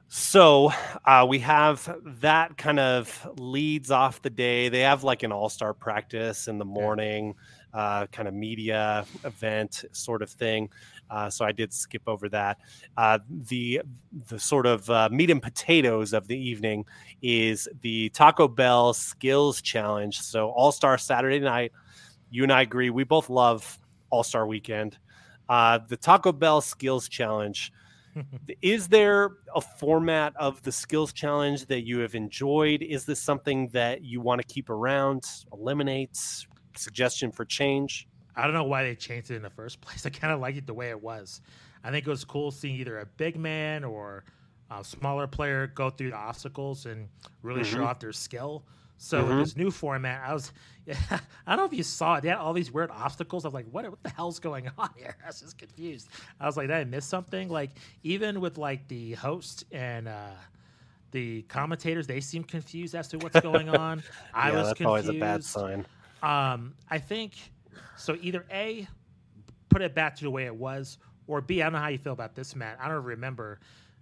So 0.08 0.70
uh, 1.04 1.26
we 1.28 1.38
have 1.40 1.96
that 2.20 2.56
kind 2.56 2.78
of 2.78 3.26
leads 3.38 3.90
off 3.90 4.22
the 4.22 4.30
day. 4.30 4.68
They 4.68 4.80
have 4.80 5.02
like 5.04 5.22
an 5.22 5.32
all 5.32 5.48
star 5.48 5.74
practice 5.74 6.46
in 6.48 6.58
the 6.58 6.64
morning, 6.64 7.34
uh, 7.74 8.06
kind 8.06 8.28
of 8.28 8.34
media 8.34 9.04
event 9.24 9.84
sort 9.92 10.22
of 10.22 10.30
thing. 10.30 10.70
Uh, 11.10 11.30
so 11.30 11.44
I 11.44 11.52
did 11.52 11.72
skip 11.72 12.02
over 12.06 12.28
that. 12.30 12.58
Uh, 12.96 13.18
the 13.28 13.82
the 14.28 14.38
sort 14.38 14.66
of 14.66 14.88
uh, 14.90 15.08
meat 15.10 15.30
and 15.30 15.42
potatoes 15.42 16.12
of 16.12 16.28
the 16.28 16.36
evening 16.36 16.84
is 17.22 17.68
the 17.82 18.08
Taco 18.10 18.48
Bell 18.48 18.92
Skills 18.94 19.60
Challenge. 19.60 20.20
So 20.20 20.50
All 20.50 20.72
Star 20.72 20.98
Saturday 20.98 21.40
night. 21.40 21.72
You 22.30 22.42
and 22.42 22.52
I 22.52 22.62
agree. 22.62 22.90
We 22.90 23.04
both 23.04 23.30
love 23.30 23.78
All 24.10 24.22
Star 24.22 24.46
Weekend. 24.46 24.98
Uh, 25.48 25.78
the 25.86 25.96
Taco 25.96 26.32
Bell 26.32 26.60
Skills 26.60 27.08
Challenge. 27.08 27.72
Is 28.62 28.88
there 28.88 29.32
a 29.54 29.60
format 29.60 30.34
of 30.36 30.62
the 30.62 30.72
skills 30.72 31.12
challenge 31.12 31.66
that 31.66 31.82
you 31.82 31.98
have 31.98 32.14
enjoyed? 32.14 32.82
Is 32.82 33.04
this 33.04 33.20
something 33.20 33.68
that 33.68 34.02
you 34.02 34.20
want 34.20 34.40
to 34.40 34.46
keep 34.46 34.70
around, 34.70 35.24
eliminate, 35.52 36.18
suggestion 36.76 37.30
for 37.30 37.44
change? 37.44 38.08
I 38.36 38.44
don't 38.44 38.54
know 38.54 38.64
why 38.64 38.82
they 38.84 38.94
changed 38.94 39.30
it 39.30 39.36
in 39.36 39.42
the 39.42 39.50
first 39.50 39.80
place. 39.82 40.04
I 40.06 40.10
kind 40.10 40.32
of 40.32 40.40
liked 40.40 40.58
it 40.58 40.66
the 40.66 40.74
way 40.74 40.90
it 40.90 41.02
was. 41.02 41.40
I 41.82 41.90
think 41.90 42.06
it 42.06 42.10
was 42.10 42.24
cool 42.24 42.50
seeing 42.50 42.76
either 42.76 42.98
a 42.98 43.06
big 43.06 43.38
man 43.38 43.84
or 43.84 44.24
a 44.70 44.82
smaller 44.84 45.26
player 45.26 45.68
go 45.68 45.90
through 45.90 46.10
the 46.10 46.16
obstacles 46.16 46.86
and 46.86 47.08
really 47.42 47.62
show 47.64 47.78
Mhm. 47.78 47.86
off 47.86 48.00
their 48.00 48.12
skill. 48.12 48.64
So 48.98 49.24
Mhm. 49.24 49.38
this 49.40 49.56
new 49.56 49.70
format, 49.70 50.28
I 50.28 50.32
was, 50.34 50.52
I 50.88 51.20
don't 51.46 51.58
know 51.58 51.64
if 51.66 51.72
you 51.72 51.82
saw 51.84 52.16
it. 52.16 52.22
They 52.22 52.28
had 52.28 52.38
all 52.38 52.52
these 52.52 52.72
weird 52.72 52.90
obstacles. 52.90 53.44
I 53.44 53.48
was 53.48 53.54
like, 53.54 53.66
what, 53.70 53.88
what 53.88 54.02
the 54.02 54.10
hell's 54.10 54.38
going 54.40 54.68
on 54.78 54.90
here? 54.96 55.16
I 55.24 55.28
was 55.28 55.40
just 55.40 55.58
confused. 55.58 56.08
I 56.40 56.46
was 56.46 56.56
like, 56.56 56.66
did 56.68 56.76
I 56.76 56.84
miss 56.84 57.04
something? 57.04 57.48
Like 57.48 57.70
even 58.02 58.40
with 58.40 58.58
like 58.58 58.88
the 58.88 59.12
host 59.14 59.64
and 59.70 60.08
uh, 60.08 60.30
the 61.12 61.42
commentators, 61.42 62.06
they 62.08 62.20
seem 62.20 62.42
confused 62.42 62.94
as 62.96 63.06
to 63.08 63.18
what's 63.18 63.38
going 63.40 63.68
on. 63.68 64.02
I 64.34 64.48
yeah, 64.50 64.56
was 64.56 64.66
that's 64.68 64.78
confused. 64.78 64.86
always 64.88 65.08
a 65.08 65.12
bad 65.20 65.44
sign. 65.44 65.86
Um, 66.22 66.74
I 66.90 66.98
think 66.98 67.34
so. 67.96 68.16
Either 68.20 68.44
A, 68.50 68.86
put 69.68 69.82
it 69.82 69.94
back 69.94 70.16
to 70.16 70.24
the 70.24 70.30
way 70.30 70.46
it 70.46 70.54
was, 70.54 70.98
or 71.26 71.40
B, 71.40 71.60
I 71.62 71.66
don't 71.66 71.74
know 71.74 71.78
how 71.80 71.88
you 71.88 71.98
feel 71.98 72.12
about 72.12 72.34
this, 72.34 72.54
Matt. 72.56 72.78
I 72.80 72.88
don't 72.88 73.02
remember. 73.04 73.60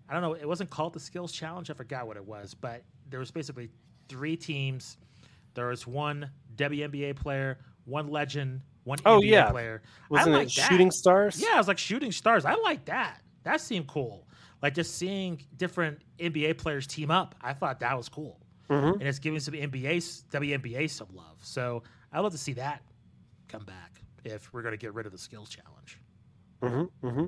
I 0.09 0.13
don't 0.13 0.23
know. 0.23 0.35
It 0.35 0.47
wasn't 0.47 0.71
called 0.71 0.93
the 0.93 1.01
skills 1.01 1.33
challenge. 1.33 1.71
I 1.71 1.75
forgot 1.75 2.07
what 2.07 2.17
it 2.17 2.25
was, 2.27 2.53
but 2.55 2.83
there 3.09 3.21
was 3.21 3.31
basically 3.31 3.71
three 4.09 4.37
teams. 4.37 4.99
There 5.55 5.69
was 5.69 5.87
one 5.87 6.31
WNBA 6.57 7.17
player, 7.17 7.59
one 7.87 8.09
legend, 8.09 8.61
one 8.85 8.99
Oh, 9.07 9.21
NBA 9.21 9.31
yeah. 9.31 9.51
player. 9.51 9.83
Wasn't 10.11 10.35
I 10.35 10.41
it 10.41 10.45
that. 10.45 10.51
shooting 10.51 10.91
stars? 10.91 11.41
Yeah, 11.41 11.55
I 11.55 11.59
was 11.59 11.69
like 11.69 11.79
shooting 11.79 12.13
stars. 12.13 12.45
I 12.45 12.55
like 12.55 12.85
that. 12.87 13.23
That 13.45 13.61
seemed 13.61 13.87
cool. 13.87 14.27
Like 14.63 14.75
just 14.75 14.97
seeing 14.97 15.41
different 15.57 16.03
NBA 16.19 16.59
players 16.59 16.87
team 16.87 17.11
up. 17.11 17.35
I 17.41 17.53
thought 17.55 17.81
that 17.81 17.97
was 17.97 18.09
cool 18.09 18.41
Mhm. 18.69 18.95
and 18.95 19.03
it's 19.03 19.19
giving 19.19 19.41
some 19.41 19.55
NBA, 19.55 19.99
WNBA 20.31 20.89
some 20.91 21.09
love. 21.15 21.37
So 21.41 21.83
I'd 22.13 22.21
love 22.21 22.33
to 22.33 22.39
see 22.39 22.55
that 22.55 22.83
come 23.55 23.65
back 23.65 24.03
if 24.25 24.53
we're 24.53 24.63
going 24.63 24.73
to 24.73 24.79
get 24.79 24.95
rid 24.95 25.07
of 25.07 25.13
the 25.13 25.19
skills 25.19 25.49
challenge. 25.49 26.01
hmm 26.63 26.85
hmm 27.03 27.27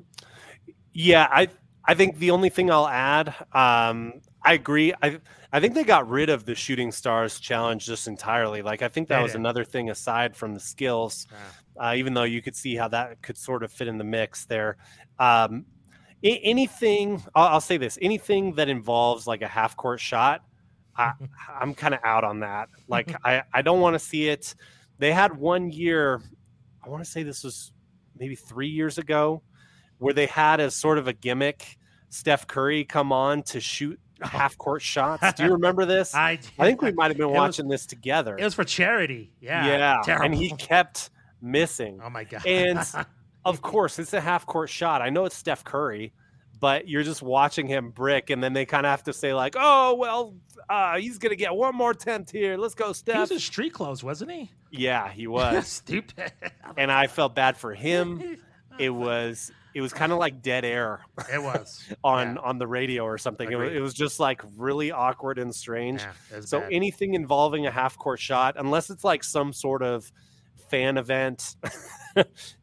Yeah, 0.92 1.28
I 1.30 1.48
I 1.88 1.94
think 1.94 2.18
the 2.18 2.32
only 2.32 2.48
thing 2.48 2.70
I'll 2.70 2.88
add, 2.88 3.28
um, 3.52 4.14
I 4.44 4.54
agree. 4.54 4.92
I 5.02 5.20
I 5.52 5.60
think 5.60 5.74
they 5.74 5.84
got 5.84 6.08
rid 6.08 6.30
of 6.30 6.44
the 6.44 6.54
shooting 6.54 6.92
stars 6.92 7.38
challenge 7.40 7.86
just 7.86 8.08
entirely. 8.08 8.62
Like 8.62 8.82
I 8.82 8.88
think 8.88 9.08
that 9.08 9.18
They 9.18 9.22
was 9.22 9.32
did. 9.32 9.40
another 9.40 9.64
thing 9.64 9.90
aside 9.90 10.36
from 10.36 10.54
the 10.54 10.60
skills. 10.60 11.26
uh, 11.80 11.94
even 11.96 12.14
though 12.14 12.24
you 12.24 12.42
could 12.42 12.56
see 12.56 12.76
how 12.76 12.88
that 12.88 13.22
could 13.22 13.38
sort 13.38 13.62
of 13.64 13.72
fit 13.72 13.88
in 13.88 13.98
the 13.98 14.04
mix 14.04 14.46
there. 14.46 14.76
Um, 15.18 15.66
a- 16.24 16.40
anything, 16.40 17.22
I'll, 17.34 17.48
I'll 17.54 17.60
say 17.60 17.76
this: 17.78 17.98
anything 18.02 18.54
that 18.56 18.68
involves 18.68 19.26
like 19.26 19.42
a 19.42 19.48
half 19.48 19.76
court 19.76 20.00
shot, 20.00 20.42
I, 20.96 21.12
I'm 21.60 21.74
kind 21.74 21.94
of 21.94 22.00
out 22.04 22.24
on 22.24 22.40
that. 22.40 22.68
Like, 22.88 23.14
I, 23.24 23.42
I 23.52 23.62
don't 23.62 23.80
want 23.80 23.94
to 23.94 23.98
see 24.00 24.28
it. 24.28 24.54
They 24.98 25.12
had 25.12 25.37
one 25.37 25.70
year, 25.70 26.20
I 26.85 26.88
want 26.88 27.04
to 27.04 27.11
say 27.11 27.22
this 27.22 27.44
was 27.44 27.72
maybe 28.18 28.35
three 28.35 28.68
years 28.68 28.98
ago, 28.98 29.42
where 29.98 30.14
they 30.14 30.26
had 30.26 30.61
as 30.61 30.74
sort 30.74 30.98
of 30.98 31.09
a 31.09 31.12
gimmick 31.12 31.78
Steph 32.11 32.46
Curry 32.46 32.85
come 32.85 33.12
on 33.12 33.42
to 33.44 33.61
shoot 33.61 33.98
oh. 34.22 34.26
half 34.26 34.56
court 34.59 34.82
shots. 34.82 35.35
Do 35.35 35.44
you 35.44 35.52
remember 35.52 35.85
this? 35.85 36.14
I, 36.14 36.38
I, 36.59 36.66
think 36.66 36.82
we 36.82 36.92
might 36.92 37.09
have 37.09 37.16
been 37.16 37.26
It 37.26 37.30
was- 37.30 37.37
watching 37.37 37.68
this 37.68 37.87
together. 37.87 38.37
It 38.38 38.44
was 38.44 38.54
for 38.54 38.64
charity. 38.64 39.32
Yeah. 39.40 39.66
yeah, 39.66 40.00
Terrible. 40.04 40.26
and 40.26 40.35
he 40.35 40.50
kept 40.59 41.11
missing. 41.40 42.00
oh 42.02 42.11
my 42.11 42.24
god. 42.24 42.46
And 42.46 42.80
of 43.44 43.62
course, 43.62 43.98
it's 43.98 44.12
a 44.12 44.20
half 44.20 44.46
court 44.46 44.70
shot. 44.70 45.02
I 45.02 45.11
know 45.11 45.24
it's 45.24 45.37
Steph 45.37 45.64
Curry, 45.64 46.12
but 46.59 46.88
you're 46.88 47.03
just 47.03 47.23
watching 47.23 47.66
him 47.66 47.90
brick, 47.90 48.31
and 48.31 48.42
then 48.42 48.53
they 48.53 48.64
kind 48.66 48.87
of 48.87 48.90
have 48.90 49.03
to 49.05 49.12
say 49.12 49.35
like, 49.35 49.55
"Oh 49.59 49.95
well, 49.95 50.35
uh, 50.69 50.97
he's 50.99 51.19
gonna 51.19 51.37
get 51.37 51.55
one 51.55 51.75
more 51.75 51.90
attempt 51.92 52.31
here. 52.31 52.57
Let's 52.57 52.75
go, 52.75 52.88
he 52.88 52.95
Steph." 52.95 53.19
was 53.21 53.31
in 53.31 53.38
street 53.38 53.73
clothes, 53.73 54.03
wasn't 54.03 54.31
he? 54.33 54.51
yeah, 54.71 55.09
he 55.11 55.27
was, 55.38 55.66
Stupid. 55.69 56.33
and 56.77 56.90
I 56.92 57.07
felt 57.07 57.35
bad 57.35 57.57
for 57.57 57.75
him. 57.75 58.38
It 58.79 58.90
was 58.90 59.51
it 59.75 59.81
was 59.81 59.95
kind 59.95 60.12
of 60.12 60.19
like 60.19 60.42
dead 60.42 60.62
air 60.62 61.01
It 61.33 61.42
was. 61.42 61.83
on 62.05 62.35
Yeah. 62.35 62.40
on 62.42 62.59
the 62.59 62.66
radio 62.66 63.05
or 63.05 63.16
something. 63.16 63.51
It, 63.51 63.57
wa- 63.57 63.62
Agreed. 63.62 63.79
it 63.79 63.81
was 63.81 63.95
just 63.95 64.21
like 64.21 64.42
really 64.59 64.92
awkward 64.92 65.38
and 65.38 65.55
strange. 65.55 66.03
Yeah, 66.31 66.40
So 66.42 66.61
bad. 66.61 66.69
anything 66.75 67.14
involving 67.14 67.64
a 67.66 67.71
half 67.71 67.97
court 67.97 68.21
shot, 68.21 68.57
unless 68.59 68.90
it's 68.90 69.03
like 69.03 69.25
some 69.25 69.55
sort 69.55 69.83
of 69.83 70.12
fan 70.69 70.99
event, 70.99 71.57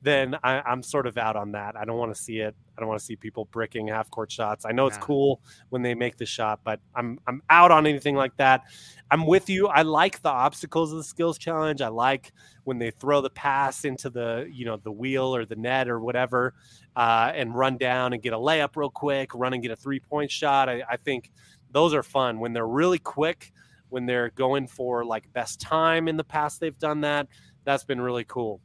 then 0.04 0.36
I, 0.44 0.62
I'm 0.62 0.84
sort 0.84 1.08
of 1.08 1.18
out 1.18 1.36
on 1.36 1.54
that. 1.54 1.76
I 1.76 1.86
don't 1.86 1.98
want 1.98 2.14
to 2.16 2.22
see 2.22 2.38
it. 2.38 2.56
I 2.78 2.82
don't 2.82 2.90
want 2.90 3.00
to 3.00 3.06
see 3.06 3.16
people 3.16 3.46
bricking 3.46 3.88
half 3.88 4.10
court 4.10 4.32
shots. 4.32 4.66
I 4.66 4.72
know 4.72 4.88
it's 4.88 4.98
No. 4.98 5.04
cool 5.04 5.42
when 5.70 5.82
they 5.82 5.94
make 5.94 6.18
the 6.18 6.26
shot, 6.26 6.62
but 6.64 6.80
I'm 6.96 7.20
I'm 7.28 7.42
out 7.50 7.72
on 7.72 7.86
anything 7.86 8.16
like 8.16 8.36
that. 8.38 8.64
I'm 9.12 9.26
with 9.28 9.50
you. 9.50 9.68
I 9.68 9.84
like 9.84 10.22
the 10.22 10.30
obstacles 10.30 10.92
of 10.92 10.98
the 10.98 11.04
skills 11.04 11.38
challenge. 11.38 11.82
I 11.82 11.90
like 11.90 12.32
when 12.64 12.80
they 12.80 12.92
throw 12.92 13.22
the 13.22 13.30
pass 13.30 13.86
into 13.86 14.10
the 14.10 14.50
you 14.52 14.66
know 14.66 14.78
the 14.78 14.92
wheel 14.92 15.36
or 15.36 15.46
the 15.46 15.56
net 15.56 15.88
or 15.88 16.00
whatever, 16.00 16.54
uh, 16.96 17.32
and 17.36 17.56
run 17.56 17.78
down 17.78 18.14
and 18.14 18.22
get 18.22 18.34
a 18.34 18.38
layup 18.38 18.76
real 18.76 18.90
quick, 18.90 19.36
run 19.36 19.54
and 19.54 19.62
get 19.62 19.72
a 19.72 19.76
three 19.76 20.00
point 20.00 20.32
shot. 20.32 20.70
I, 20.70 20.84
I 20.90 20.98
think 20.98 21.32
those 21.72 21.94
are 21.94 22.04
fun 22.04 22.40
when 22.40 22.54
they're 22.54 22.68
really 22.68 23.00
quick. 23.00 23.52
When 23.90 24.08
they're 24.08 24.32
going 24.32 24.66
for 24.66 25.06
like 25.06 25.32
best 25.34 25.62
time 25.62 26.08
in 26.08 26.18
the 26.18 26.24
past, 26.24 26.60
they've 26.60 26.78
done 26.80 27.02
that. 27.02 27.28
That's 27.64 27.84
been 27.84 28.02
really 28.02 28.24
cool. 28.24 28.60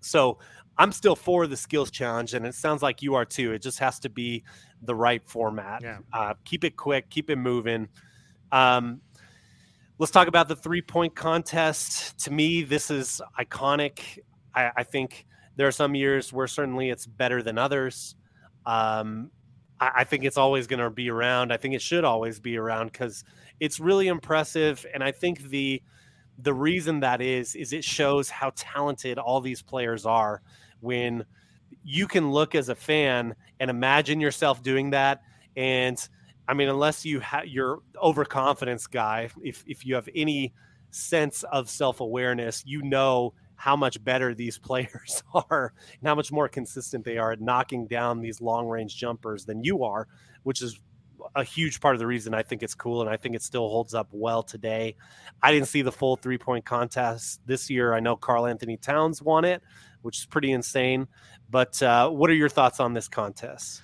So 0.00 0.38
I'm 0.80 0.92
still 0.92 1.14
for 1.14 1.46
the 1.46 1.58
skills 1.58 1.90
challenge, 1.90 2.32
and 2.32 2.46
it 2.46 2.54
sounds 2.54 2.82
like 2.82 3.02
you 3.02 3.14
are 3.14 3.26
too. 3.26 3.52
It 3.52 3.60
just 3.60 3.78
has 3.80 3.98
to 3.98 4.08
be 4.08 4.44
the 4.80 4.94
right 4.94 5.22
format. 5.22 5.82
Yeah. 5.82 5.98
Uh, 6.10 6.32
keep 6.46 6.64
it 6.64 6.74
quick, 6.74 7.10
keep 7.10 7.28
it 7.28 7.36
moving. 7.36 7.86
Um, 8.50 9.02
let's 9.98 10.10
talk 10.10 10.26
about 10.26 10.48
the 10.48 10.56
three 10.56 10.80
point 10.80 11.14
contest. 11.14 12.18
To 12.24 12.32
me, 12.32 12.62
this 12.62 12.90
is 12.90 13.20
iconic. 13.38 14.20
I, 14.54 14.70
I 14.74 14.82
think 14.84 15.26
there 15.56 15.68
are 15.68 15.72
some 15.72 15.94
years 15.94 16.32
where 16.32 16.46
certainly 16.46 16.88
it's 16.88 17.04
better 17.04 17.42
than 17.42 17.58
others. 17.58 18.16
Um, 18.64 19.30
I, 19.80 19.90
I 19.96 20.04
think 20.04 20.24
it's 20.24 20.38
always 20.38 20.66
going 20.66 20.80
to 20.80 20.88
be 20.88 21.10
around. 21.10 21.52
I 21.52 21.58
think 21.58 21.74
it 21.74 21.82
should 21.82 22.04
always 22.04 22.40
be 22.40 22.56
around 22.56 22.90
because 22.90 23.22
it's 23.60 23.80
really 23.80 24.08
impressive, 24.08 24.86
and 24.94 25.04
I 25.04 25.12
think 25.12 25.42
the 25.50 25.82
the 26.38 26.54
reason 26.54 27.00
that 27.00 27.20
is 27.20 27.54
is 27.54 27.74
it 27.74 27.84
shows 27.84 28.30
how 28.30 28.50
talented 28.56 29.18
all 29.18 29.42
these 29.42 29.60
players 29.60 30.06
are 30.06 30.40
when 30.80 31.24
you 31.84 32.06
can 32.06 32.30
look 32.30 32.54
as 32.54 32.68
a 32.68 32.74
fan 32.74 33.34
and 33.58 33.70
imagine 33.70 34.20
yourself 34.20 34.62
doing 34.62 34.90
that 34.90 35.22
and 35.56 36.08
i 36.48 36.54
mean 36.54 36.68
unless 36.68 37.04
you 37.04 37.20
have 37.20 37.46
your 37.46 37.80
overconfidence 38.02 38.86
guy 38.86 39.28
if 39.42 39.64
if 39.66 39.86
you 39.86 39.94
have 39.94 40.08
any 40.14 40.52
sense 40.90 41.42
of 41.44 41.70
self-awareness 41.70 42.62
you 42.66 42.82
know 42.82 43.32
how 43.54 43.76
much 43.76 44.02
better 44.04 44.34
these 44.34 44.58
players 44.68 45.22
are 45.34 45.72
and 45.98 46.08
how 46.08 46.14
much 46.14 46.32
more 46.32 46.48
consistent 46.48 47.04
they 47.04 47.18
are 47.18 47.32
at 47.32 47.40
knocking 47.40 47.86
down 47.86 48.20
these 48.20 48.40
long 48.40 48.66
range 48.66 48.96
jumpers 48.96 49.44
than 49.44 49.62
you 49.62 49.84
are 49.84 50.06
which 50.42 50.62
is 50.62 50.80
a 51.34 51.44
huge 51.44 51.80
part 51.80 51.94
of 51.94 51.98
the 51.98 52.06
reason 52.06 52.34
I 52.34 52.42
think 52.42 52.62
it's 52.62 52.74
cool 52.74 53.00
and 53.00 53.10
I 53.10 53.16
think 53.16 53.34
it 53.34 53.42
still 53.42 53.68
holds 53.68 53.94
up 53.94 54.08
well 54.10 54.42
today. 54.42 54.96
I 55.42 55.52
didn't 55.52 55.68
see 55.68 55.82
the 55.82 55.92
full 55.92 56.16
three 56.16 56.38
point 56.38 56.64
contest 56.64 57.40
this 57.46 57.70
year. 57.70 57.94
I 57.94 58.00
know 58.00 58.16
Karl-Anthony 58.16 58.76
Towns 58.76 59.22
won 59.22 59.44
it, 59.44 59.62
which 60.02 60.18
is 60.18 60.26
pretty 60.26 60.52
insane. 60.52 61.08
But 61.50 61.82
uh, 61.82 62.10
what 62.10 62.30
are 62.30 62.34
your 62.34 62.48
thoughts 62.48 62.80
on 62.80 62.92
this 62.92 63.08
contest? 63.08 63.82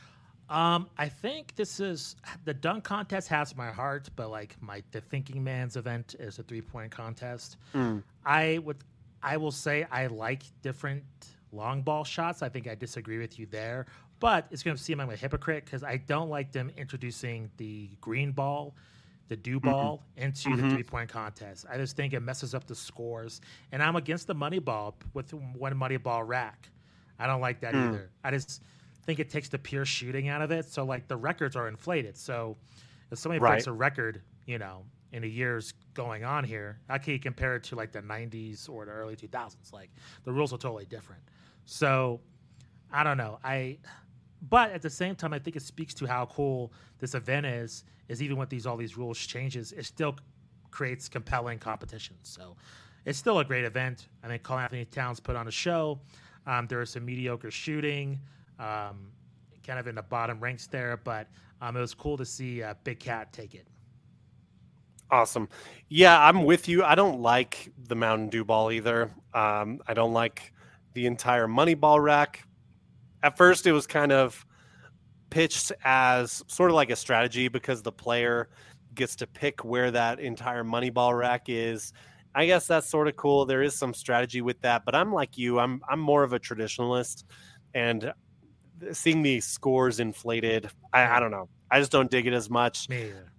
Um, 0.48 0.88
I 0.96 1.08
think 1.08 1.56
this 1.56 1.80
is 1.80 2.14
the 2.44 2.54
dunk 2.54 2.84
contest 2.84 3.28
has 3.28 3.56
my 3.56 3.70
heart, 3.70 4.08
but 4.14 4.30
like 4.30 4.56
my 4.60 4.82
the 4.92 5.00
thinking 5.00 5.42
man's 5.42 5.76
event 5.76 6.14
is 6.20 6.38
a 6.38 6.44
three 6.44 6.60
point 6.60 6.92
contest. 6.92 7.56
Mm. 7.74 8.02
I 8.24 8.58
would 8.58 8.76
I 9.22 9.36
will 9.38 9.50
say 9.50 9.86
I 9.90 10.06
like 10.06 10.42
different 10.62 11.02
long 11.50 11.82
ball 11.82 12.04
shots. 12.04 12.42
I 12.42 12.48
think 12.48 12.68
I 12.68 12.76
disagree 12.76 13.18
with 13.18 13.40
you 13.40 13.46
there, 13.46 13.86
but 14.20 14.46
it's 14.52 14.62
going 14.62 14.76
to 14.76 14.82
seem 14.82 15.00
I'm 15.00 15.10
a 15.10 15.16
hypocrite 15.16 15.64
because 15.64 15.82
I 15.82 15.96
don't 15.96 16.28
like 16.28 16.52
them 16.52 16.70
introducing 16.76 17.50
the 17.56 17.90
green 18.00 18.30
ball, 18.30 18.74
the 19.28 19.36
do 19.36 19.58
mm-hmm. 19.58 19.70
ball 19.70 20.04
mm-hmm. 20.12 20.26
into 20.26 20.48
mm-hmm. 20.48 20.68
the 20.68 20.74
three 20.74 20.82
point 20.82 21.10
contest. 21.10 21.66
I 21.70 21.76
just 21.76 21.96
think 21.96 22.12
it 22.12 22.20
messes 22.20 22.54
up 22.54 22.66
the 22.66 22.74
scores, 22.74 23.40
and 23.72 23.82
I'm 23.82 23.96
against 23.96 24.26
the 24.26 24.34
money 24.34 24.58
ball 24.58 24.96
with 25.14 25.32
one 25.32 25.76
money 25.76 25.96
ball 25.96 26.24
rack. 26.24 26.70
I 27.18 27.26
don't 27.26 27.40
like 27.40 27.60
that 27.60 27.74
mm. 27.74 27.88
either. 27.88 28.10
I 28.22 28.30
just 28.30 28.62
think 29.04 29.20
it 29.20 29.30
takes 29.30 29.48
the 29.48 29.58
pure 29.58 29.84
shooting 29.84 30.28
out 30.28 30.42
of 30.42 30.50
it. 30.50 30.66
So 30.66 30.84
like 30.84 31.08
the 31.08 31.16
records 31.16 31.56
are 31.56 31.68
inflated. 31.68 32.16
So 32.18 32.56
if 33.10 33.18
somebody 33.18 33.40
right. 33.40 33.52
breaks 33.52 33.66
a 33.66 33.72
record, 33.72 34.20
you 34.46 34.58
know, 34.58 34.82
in 35.12 35.22
the 35.22 35.30
years 35.30 35.72
going 35.94 36.24
on 36.24 36.44
here, 36.44 36.80
I 36.88 36.98
can 36.98 37.18
compare 37.18 37.56
it 37.56 37.64
to 37.64 37.76
like 37.76 37.92
the 37.92 38.02
90s 38.02 38.68
or 38.68 38.84
the 38.84 38.90
early 38.90 39.16
2000s? 39.16 39.72
Like 39.72 39.90
the 40.24 40.32
rules 40.32 40.52
are 40.52 40.58
totally 40.58 40.86
different. 40.86 41.22
So 41.64 42.20
I 42.92 43.04
don't 43.04 43.16
know. 43.16 43.38
I, 43.42 43.78
but 44.48 44.70
at 44.70 44.82
the 44.82 44.90
same 44.90 45.14
time, 45.14 45.32
I 45.32 45.38
think 45.38 45.56
it 45.56 45.62
speaks 45.62 45.94
to 45.94 46.06
how 46.06 46.26
cool 46.26 46.72
this 46.98 47.14
event 47.14 47.46
is. 47.46 47.84
Is 48.08 48.22
even 48.22 48.36
with 48.36 48.48
these 48.48 48.66
all 48.66 48.76
these 48.76 48.96
rules 48.96 49.18
changes, 49.18 49.72
it 49.72 49.84
still 49.84 50.16
creates 50.70 51.08
compelling 51.08 51.58
competition. 51.58 52.16
So 52.22 52.56
it's 53.04 53.18
still 53.18 53.38
a 53.40 53.44
great 53.44 53.64
event. 53.64 54.08
I 54.22 54.28
think 54.28 54.42
Karl-Anthony 54.42 54.84
Towns 54.84 55.20
put 55.20 55.34
on 55.36 55.48
a 55.48 55.50
show. 55.50 55.98
Um, 56.46 56.66
there 56.68 56.78
was 56.78 56.90
some 56.90 57.04
mediocre 57.04 57.50
shooting, 57.50 58.20
um, 58.60 59.10
kind 59.66 59.78
of 59.80 59.88
in 59.88 59.96
the 59.96 60.02
bottom 60.02 60.38
ranks 60.38 60.68
there, 60.68 60.96
but 60.96 61.26
um, 61.60 61.76
it 61.76 61.80
was 61.80 61.94
cool 61.94 62.16
to 62.16 62.24
see 62.24 62.62
uh, 62.62 62.74
Big 62.84 63.00
Cat 63.00 63.32
take 63.32 63.54
it. 63.54 63.66
Awesome. 65.10 65.48
Yeah, 65.88 66.20
I'm 66.20 66.44
with 66.44 66.68
you. 66.68 66.84
I 66.84 66.94
don't 66.94 67.20
like 67.20 67.72
the 67.88 67.94
Mountain 67.94 68.28
Dew 68.28 68.44
ball 68.44 68.70
either. 68.70 69.10
Um, 69.34 69.80
I 69.86 69.94
don't 69.94 70.12
like 70.12 70.52
the 70.94 71.06
entire 71.06 71.48
money 71.48 71.74
ball 71.74 72.00
rack. 72.00 72.45
At 73.26 73.36
first, 73.36 73.66
it 73.66 73.72
was 73.72 73.88
kind 73.88 74.12
of 74.12 74.46
pitched 75.30 75.72
as 75.82 76.44
sort 76.46 76.70
of 76.70 76.76
like 76.76 76.90
a 76.90 76.96
strategy 76.96 77.48
because 77.48 77.82
the 77.82 77.90
player 77.90 78.48
gets 78.94 79.16
to 79.16 79.26
pick 79.26 79.64
where 79.64 79.90
that 79.90 80.20
entire 80.20 80.62
money 80.62 80.90
ball 80.90 81.12
rack 81.12 81.46
is. 81.48 81.92
I 82.36 82.46
guess 82.46 82.68
that's 82.68 82.88
sort 82.88 83.08
of 83.08 83.16
cool. 83.16 83.44
There 83.44 83.64
is 83.64 83.74
some 83.74 83.94
strategy 83.94 84.42
with 84.42 84.60
that, 84.60 84.84
but 84.84 84.94
I'm 84.94 85.12
like 85.12 85.36
you. 85.36 85.58
I'm 85.58 85.82
I'm 85.88 85.98
more 85.98 86.22
of 86.22 86.34
a 86.34 86.38
traditionalist, 86.38 87.24
and 87.74 88.12
seeing 88.92 89.22
the 89.22 89.40
scores 89.40 89.98
inflated, 89.98 90.70
I, 90.92 91.16
I 91.16 91.18
don't 91.18 91.32
know. 91.32 91.48
I 91.68 91.80
just 91.80 91.90
don't 91.90 92.08
dig 92.08 92.28
it 92.28 92.32
as 92.32 92.48
much. 92.48 92.88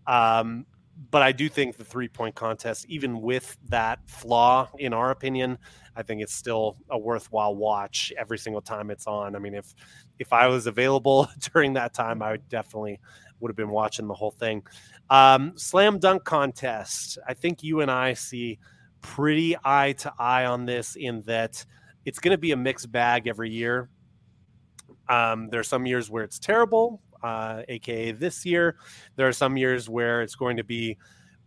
Um, 0.06 0.65
but 1.12 1.21
I 1.21 1.31
do 1.31 1.47
think 1.47 1.77
the 1.77 1.83
three 1.83 2.07
point 2.07 2.36
contest, 2.36 2.86
even 2.89 3.21
with 3.21 3.57
that 3.69 3.99
flaw, 4.10 4.69
in 4.77 4.93
our 4.93 5.12
opinion, 5.12 5.57
I 5.95 6.03
think 6.03 6.21
it's 6.21 6.33
still 6.33 6.77
a 6.89 6.97
worthwhile 6.97 7.55
watch 7.55 8.12
every 8.17 8.38
single 8.38 8.62
time 8.62 8.91
it's 8.91 9.07
on. 9.07 9.36
I 9.36 9.39
mean, 9.39 9.53
if 9.53 9.73
if 10.19 10.33
I 10.33 10.47
was 10.47 10.67
available 10.67 11.27
during 11.53 11.73
that 11.73 11.93
time, 11.93 12.21
I 12.21 12.31
would 12.31 12.49
definitely 12.49 12.99
would 13.39 13.49
have 13.49 13.55
been 13.55 13.69
watching 13.69 14.07
the 14.07 14.13
whole 14.13 14.31
thing. 14.31 14.63
Um, 15.10 15.53
slam 15.55 15.99
dunk 15.99 16.23
contest. 16.23 17.19
I 17.27 17.33
think 17.33 17.63
you 17.63 17.81
and 17.81 17.91
I 17.91 18.13
see 18.13 18.60
pretty 19.01 19.55
eye 19.63 19.93
to 19.99 20.12
eye 20.17 20.45
on 20.45 20.65
this 20.65 20.95
in 20.95 21.21
that 21.21 21.63
it's 22.05 22.19
going 22.19 22.31
to 22.31 22.38
be 22.38 22.51
a 22.51 22.57
mixed 22.57 22.91
bag 22.91 23.27
every 23.27 23.51
year. 23.51 23.89
Um, 25.07 25.49
there 25.49 25.60
are 25.60 25.63
some 25.63 25.86
years 25.86 26.10
where 26.10 26.23
it's 26.23 26.39
terrible, 26.39 27.01
uh, 27.23 27.63
aka 27.67 28.12
this 28.12 28.45
year. 28.45 28.77
There 29.15 29.27
are 29.27 29.34
some 29.34 29.58
years 29.58 29.89
where 29.89 30.21
it's 30.21 30.36
going 30.36 30.58
to 30.58 30.63
be 30.63 30.97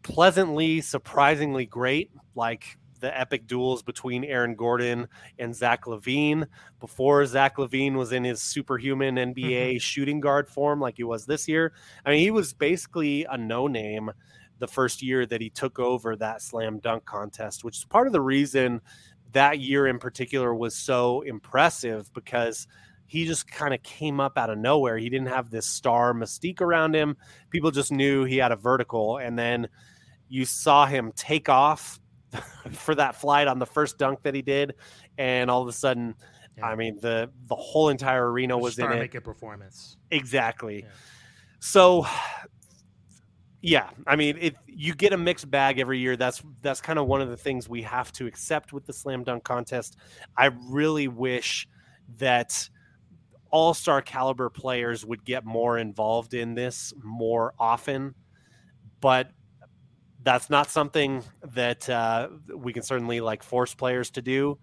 pleasantly, 0.02 0.80
surprisingly 0.80 1.66
great, 1.66 2.10
like 2.34 2.78
the 3.00 3.18
epic 3.18 3.46
duels 3.46 3.82
between 3.82 4.24
Aaron 4.24 4.54
Gordon 4.54 5.08
and 5.38 5.54
Zach 5.54 5.84
LaVine 5.86 6.46
before 6.78 7.24
Zach 7.26 7.56
LaVine 7.56 7.94
was 7.94 8.12
in 8.12 8.24
his 8.24 8.42
superhuman 8.42 9.16
NBA 9.16 9.34
mm-hmm. 9.34 9.78
shooting 9.78 10.20
guard 10.20 10.48
form 10.48 10.80
like 10.80 10.96
he 10.98 11.04
was 11.04 11.26
this 11.26 11.48
year. 11.48 11.72
I 12.04 12.10
mean, 12.10 12.20
he 12.20 12.30
was 12.30 12.52
basically 12.52 13.26
a 13.30 13.36
no 13.36 13.66
name 13.66 14.10
the 14.58 14.68
first 14.68 15.02
year 15.02 15.24
that 15.26 15.40
he 15.40 15.48
took 15.50 15.78
over 15.78 16.14
that 16.16 16.42
slam 16.42 16.78
dunk 16.78 17.04
contest, 17.06 17.64
which 17.64 17.78
is 17.78 17.84
part 17.84 18.06
of 18.06 18.12
the 18.12 18.20
reason 18.20 18.80
that 19.32 19.60
year 19.60 19.86
in 19.86 19.98
particular 19.98 20.54
was 20.54 20.74
so 20.74 21.22
impressive 21.22 22.12
because 22.12 22.66
he 23.10 23.26
just 23.26 23.50
kind 23.50 23.74
of 23.74 23.82
came 23.82 24.20
up 24.20 24.38
out 24.38 24.50
of 24.50 24.58
nowhere. 24.58 24.96
He 24.96 25.08
didn't 25.08 25.26
have 25.26 25.50
this 25.50 25.66
star 25.66 26.14
mystique 26.14 26.60
around 26.60 26.94
him. 26.94 27.16
People 27.50 27.72
just 27.72 27.90
knew 27.90 28.22
he 28.22 28.36
had 28.36 28.52
a 28.52 28.56
vertical. 28.56 29.16
And 29.18 29.36
then 29.36 29.66
you 30.28 30.44
saw 30.44 30.86
him 30.86 31.10
take 31.16 31.48
off 31.48 31.98
for 32.70 32.94
that 32.94 33.16
flight 33.16 33.48
on 33.48 33.58
the 33.58 33.66
first 33.66 33.98
dunk 33.98 34.22
that 34.22 34.32
he 34.32 34.42
did. 34.42 34.76
And 35.18 35.50
all 35.50 35.60
of 35.60 35.66
a 35.66 35.72
sudden, 35.72 36.14
yeah. 36.56 36.66
I 36.66 36.76
mean, 36.76 37.00
the 37.00 37.28
the 37.48 37.56
whole 37.56 37.88
entire 37.88 38.30
arena 38.30 38.56
was 38.56 38.78
in 38.78 38.92
it. 38.92 39.12
a 39.16 39.20
performance. 39.20 39.96
Exactly. 40.12 40.82
Yeah. 40.84 40.88
So 41.58 42.06
yeah, 43.60 43.90
I 44.06 44.14
mean, 44.14 44.38
it, 44.40 44.54
you 44.68 44.94
get 44.94 45.12
a 45.12 45.18
mixed 45.18 45.50
bag 45.50 45.80
every 45.80 45.98
year. 45.98 46.16
That's 46.16 46.44
that's 46.62 46.80
kind 46.80 46.96
of 46.96 47.08
one 47.08 47.20
of 47.20 47.28
the 47.28 47.36
things 47.36 47.68
we 47.68 47.82
have 47.82 48.12
to 48.12 48.28
accept 48.28 48.72
with 48.72 48.86
the 48.86 48.92
slam 48.92 49.24
dunk 49.24 49.42
contest. 49.42 49.96
I 50.36 50.50
really 50.68 51.08
wish 51.08 51.66
that 52.18 52.70
all 53.50 53.74
star 53.74 54.02
caliber 54.02 54.48
players 54.48 55.04
would 55.04 55.24
get 55.24 55.44
more 55.44 55.78
involved 55.78 56.34
in 56.34 56.54
this 56.54 56.92
more 57.02 57.54
often. 57.58 58.14
But 59.00 59.30
that's 60.22 60.50
not 60.50 60.70
something 60.70 61.22
that 61.52 61.88
uh, 61.88 62.28
we 62.54 62.72
can 62.72 62.82
certainly 62.82 63.20
like 63.20 63.42
force 63.42 63.74
players 63.74 64.10
to 64.10 64.22
do. 64.22 64.58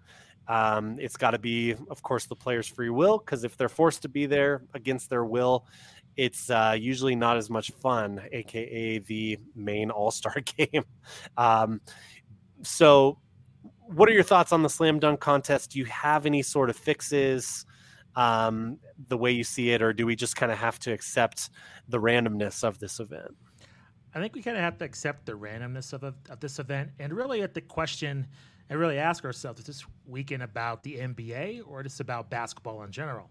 Um, 0.46 0.96
it's 0.98 1.16
got 1.16 1.32
to 1.32 1.38
be, 1.38 1.74
of 1.90 2.02
course, 2.02 2.24
the 2.24 2.36
players' 2.36 2.66
free 2.66 2.88
will 2.88 3.18
because 3.18 3.44
if 3.44 3.56
they're 3.56 3.68
forced 3.68 4.02
to 4.02 4.08
be 4.08 4.26
there 4.26 4.62
against 4.72 5.10
their 5.10 5.24
will, 5.24 5.66
it's 6.16 6.48
uh, 6.50 6.74
usually 6.78 7.14
not 7.14 7.36
as 7.36 7.50
much 7.50 7.70
fun, 7.70 8.20
aka 8.32 8.98
the 8.98 9.38
main 9.54 9.90
All 9.90 10.10
Star 10.10 10.36
game. 10.56 10.84
Um, 11.36 11.80
so, 12.62 13.18
what 13.82 14.08
are 14.08 14.12
your 14.12 14.22
thoughts 14.22 14.52
on 14.52 14.62
the 14.62 14.70
slam 14.70 14.98
dunk 14.98 15.20
contest? 15.20 15.72
Do 15.72 15.78
you 15.78 15.84
have 15.86 16.26
any 16.26 16.42
sort 16.42 16.70
of 16.70 16.76
fixes? 16.76 17.66
Um, 18.16 18.78
the 19.08 19.16
way 19.16 19.30
you 19.30 19.44
see 19.44 19.70
it, 19.70 19.82
or 19.82 19.92
do 19.92 20.06
we 20.06 20.16
just 20.16 20.36
kind 20.36 20.50
of 20.50 20.58
have 20.58 20.78
to 20.80 20.92
accept 20.92 21.50
the 21.88 21.98
randomness 21.98 22.64
of 22.64 22.78
this 22.78 23.00
event? 23.00 23.36
I 24.14 24.20
think 24.20 24.34
we 24.34 24.42
kind 24.42 24.56
of 24.56 24.62
have 24.62 24.78
to 24.78 24.84
accept 24.84 25.26
the 25.26 25.32
randomness 25.32 25.92
of, 25.92 26.02
of 26.02 26.40
this 26.40 26.58
event 26.58 26.90
and 26.98 27.12
really 27.12 27.42
at 27.42 27.54
the 27.54 27.60
question 27.60 28.26
and 28.68 28.78
really 28.78 28.98
ask 28.98 29.24
ourselves: 29.24 29.60
Is 29.60 29.66
this 29.66 29.86
weekend 30.06 30.42
about 30.42 30.82
the 30.82 30.96
NBA 30.96 31.62
or 31.66 31.80
is 31.80 31.84
this 31.84 32.00
about 32.00 32.30
basketball 32.30 32.82
in 32.82 32.90
general? 32.90 33.30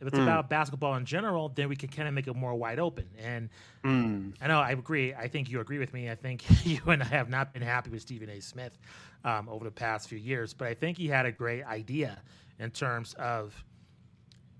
If 0.00 0.08
it's 0.08 0.18
mm. 0.18 0.22
about 0.22 0.50
basketball 0.50 0.94
in 0.96 1.06
general, 1.06 1.48
then 1.48 1.68
we 1.68 1.76
can 1.76 1.88
kind 1.88 2.06
of 2.06 2.12
make 2.12 2.26
it 2.26 2.36
more 2.36 2.54
wide 2.54 2.78
open. 2.78 3.08
And 3.18 3.48
mm. 3.82 4.34
I 4.40 4.46
know 4.46 4.60
I 4.60 4.72
agree. 4.72 5.14
I 5.14 5.28
think 5.28 5.50
you 5.50 5.60
agree 5.60 5.78
with 5.78 5.94
me. 5.94 6.10
I 6.10 6.14
think 6.14 6.44
you 6.66 6.80
and 6.86 7.02
I 7.02 7.06
have 7.06 7.30
not 7.30 7.52
been 7.52 7.62
happy 7.62 7.90
with 7.90 8.02
Stephen 8.02 8.28
A. 8.28 8.40
Smith 8.40 8.78
um, 9.24 9.48
over 9.48 9.64
the 9.64 9.70
past 9.70 10.08
few 10.08 10.18
years, 10.18 10.52
but 10.52 10.68
I 10.68 10.74
think 10.74 10.98
he 10.98 11.08
had 11.08 11.24
a 11.24 11.32
great 11.32 11.64
idea 11.64 12.18
in 12.58 12.70
terms 12.70 13.14
of 13.14 13.64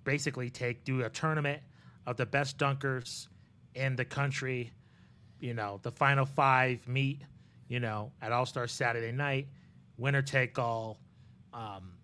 basically 0.07 0.49
take 0.49 0.85
do 0.85 1.03
a 1.03 1.11
tournament 1.11 1.61
of 2.07 2.16
the 2.16 2.25
best 2.25 2.57
dunkers 2.57 3.29
in 3.75 3.97
the 3.97 4.05
country. 4.07 4.73
You 5.40 5.53
know, 5.53 5.81
the 5.83 5.90
final 5.90 6.25
five 6.25 6.88
meet. 6.88 7.21
You 7.69 7.81
know, 7.81 8.12
at 8.23 8.31
All 8.31 8.47
Star 8.47 8.69
Saturday 8.69 9.11
night, 9.11 9.49
winner 9.99 10.23
take 10.23 10.57
all, 10.57 11.01
um, 11.53 11.95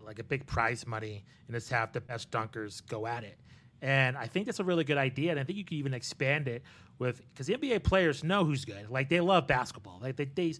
like 0.00 0.20
a 0.20 0.22
big 0.22 0.46
prize 0.46 0.86
money, 0.86 1.24
and 1.48 1.56
just 1.56 1.70
have 1.70 1.92
the 1.92 2.00
best 2.00 2.30
dunkers 2.30 2.86
go 2.86 3.04
at 3.04 3.24
it. 3.24 3.36
And 3.82 4.16
I 4.16 4.28
think 4.28 4.46
that's 4.46 4.60
a 4.60 4.64
really 4.64 4.84
good 4.84 4.96
idea, 4.96 5.32
and 5.32 5.40
I 5.40 5.42
think 5.42 5.58
you 5.58 5.64
can 5.64 5.76
even 5.76 5.92
expand 5.92 6.46
it 6.46 6.62
with 7.00 7.20
because 7.32 7.48
NBA 7.48 7.82
players 7.82 8.22
know 8.22 8.44
who's 8.44 8.64
good. 8.64 8.88
Like 8.90 9.08
they 9.08 9.20
love 9.20 9.48
basketball. 9.48 9.98
Like 10.00 10.14
they, 10.14 10.26
they 10.26 10.54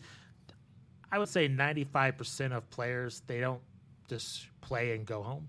I 1.12 1.20
would 1.20 1.28
say 1.28 1.46
ninety 1.46 1.84
five 1.84 2.18
percent 2.18 2.52
of 2.52 2.68
players 2.68 3.22
they 3.28 3.38
don't 3.38 3.62
just 4.08 4.48
play 4.60 4.96
and 4.96 5.06
go 5.06 5.22
home 5.22 5.48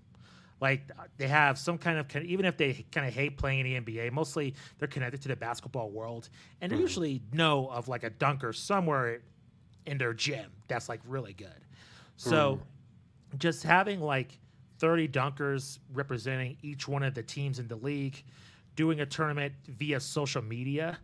like 0.60 0.82
they 1.16 1.26
have 1.26 1.58
some 1.58 1.78
kind 1.78 1.98
of 1.98 2.22
even 2.22 2.44
if 2.44 2.56
they 2.56 2.84
kind 2.92 3.06
of 3.06 3.14
hate 3.14 3.36
playing 3.36 3.66
in 3.66 3.84
the 3.84 3.92
NBA, 3.92 4.12
mostly 4.12 4.54
they're 4.78 4.88
connected 4.88 5.22
to 5.22 5.28
the 5.28 5.36
basketball 5.36 5.90
world, 5.90 6.28
and 6.60 6.70
they 6.70 6.76
mm. 6.76 6.80
usually 6.80 7.22
know 7.32 7.68
of 7.68 7.88
like 7.88 8.04
a 8.04 8.10
dunker 8.10 8.52
somewhere 8.52 9.22
in 9.86 9.96
their 9.98 10.12
gym 10.12 10.50
that's 10.68 10.88
like 10.88 11.00
really 11.06 11.32
good. 11.32 11.64
So 12.16 12.60
mm. 13.34 13.38
just 13.38 13.62
having 13.62 14.00
like 14.00 14.38
30 14.78 15.08
dunkers 15.08 15.78
representing 15.92 16.56
each 16.62 16.86
one 16.86 17.02
of 17.02 17.14
the 17.14 17.22
teams 17.22 17.58
in 17.58 17.66
the 17.66 17.76
league, 17.76 18.22
doing 18.76 19.00
a 19.00 19.06
tournament 19.06 19.54
via 19.66 19.98
social 19.98 20.42
media, 20.42 20.98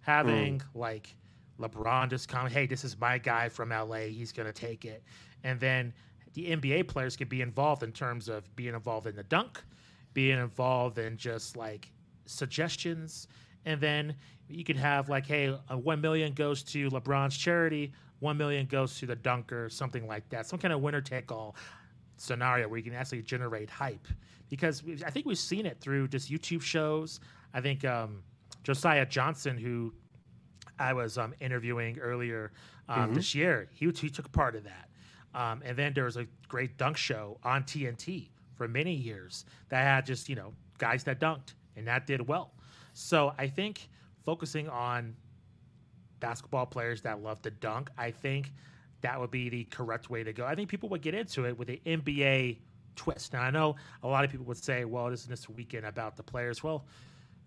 having 0.00 0.58
mm. 0.58 0.64
like 0.74 1.14
LeBron 1.60 2.10
just 2.10 2.28
come, 2.28 2.48
hey, 2.48 2.66
this 2.66 2.84
is 2.84 2.98
my 2.98 3.18
guy 3.18 3.48
from 3.48 3.70
LA, 3.70 4.06
he's 4.08 4.32
gonna 4.32 4.52
take 4.52 4.84
it, 4.84 5.02
and 5.44 5.60
then 5.60 5.92
the 6.36 6.50
NBA 6.54 6.86
players 6.86 7.16
could 7.16 7.30
be 7.30 7.40
involved 7.40 7.82
in 7.82 7.92
terms 7.92 8.28
of 8.28 8.54
being 8.56 8.74
involved 8.74 9.06
in 9.06 9.16
the 9.16 9.22
dunk, 9.22 9.62
being 10.12 10.38
involved 10.38 10.98
in 10.98 11.16
just 11.16 11.56
like 11.56 11.90
suggestions, 12.26 13.26
and 13.64 13.80
then 13.80 14.14
you 14.46 14.62
could 14.62 14.76
have 14.76 15.08
like, 15.08 15.26
hey, 15.26 15.58
a 15.70 15.78
one 15.78 16.02
million 16.02 16.34
goes 16.34 16.62
to 16.64 16.90
LeBron's 16.90 17.38
charity, 17.38 17.90
one 18.20 18.36
million 18.36 18.66
goes 18.66 18.98
to 18.98 19.06
the 19.06 19.16
dunker, 19.16 19.70
something 19.70 20.06
like 20.06 20.28
that, 20.28 20.46
some 20.46 20.58
kind 20.58 20.74
of 20.74 20.82
winner 20.82 21.00
take 21.00 21.32
all. 21.32 21.56
scenario 22.18 22.68
where 22.68 22.76
you 22.76 22.84
can 22.84 22.94
actually 22.94 23.22
generate 23.22 23.70
hype 23.70 24.06
because 24.50 24.82
I 25.04 25.10
think 25.10 25.24
we've 25.24 25.38
seen 25.38 25.64
it 25.64 25.80
through 25.80 26.08
just 26.08 26.30
YouTube 26.30 26.62
shows. 26.62 27.20
I 27.54 27.62
think 27.62 27.82
um, 27.84 28.22
Josiah 28.62 29.06
Johnson, 29.06 29.56
who 29.56 29.94
I 30.78 30.92
was 30.92 31.16
um, 31.16 31.34
interviewing 31.40 31.98
earlier 31.98 32.52
um, 32.88 33.06
mm-hmm. 33.06 33.14
this 33.14 33.34
year, 33.34 33.68
he, 33.72 33.86
he 33.86 34.10
took 34.10 34.30
part 34.32 34.54
of 34.54 34.64
that. 34.64 34.90
Um, 35.36 35.62
and 35.66 35.76
then 35.76 35.92
there 35.92 36.04
was 36.04 36.16
a 36.16 36.26
great 36.48 36.78
dunk 36.78 36.96
show 36.96 37.38
on 37.44 37.62
TNT 37.64 38.30
for 38.54 38.66
many 38.66 38.94
years 38.94 39.44
that 39.68 39.82
had 39.82 40.06
just, 40.06 40.30
you 40.30 40.34
know, 40.34 40.54
guys 40.78 41.04
that 41.04 41.20
dunked 41.20 41.52
and 41.76 41.86
that 41.86 42.06
did 42.06 42.26
well. 42.26 42.54
So 42.94 43.34
I 43.38 43.46
think 43.46 43.90
focusing 44.24 44.66
on 44.70 45.14
basketball 46.20 46.64
players 46.64 47.02
that 47.02 47.22
love 47.22 47.42
to 47.42 47.50
dunk, 47.50 47.90
I 47.98 48.10
think 48.10 48.50
that 49.02 49.20
would 49.20 49.30
be 49.30 49.50
the 49.50 49.64
correct 49.64 50.08
way 50.08 50.24
to 50.24 50.32
go. 50.32 50.46
I 50.46 50.54
think 50.54 50.70
people 50.70 50.88
would 50.88 51.02
get 51.02 51.14
into 51.14 51.44
it 51.44 51.58
with 51.58 51.68
the 51.68 51.82
NBA 51.84 52.56
twist. 52.96 53.34
Now 53.34 53.42
I 53.42 53.50
know 53.50 53.76
a 54.02 54.08
lot 54.08 54.24
of 54.24 54.30
people 54.30 54.46
would 54.46 54.56
say, 54.56 54.86
"Well, 54.86 55.08
isn't 55.08 55.28
this 55.28 55.50
weekend 55.50 55.84
about 55.84 56.16
the 56.16 56.22
players?" 56.22 56.62
Well, 56.62 56.86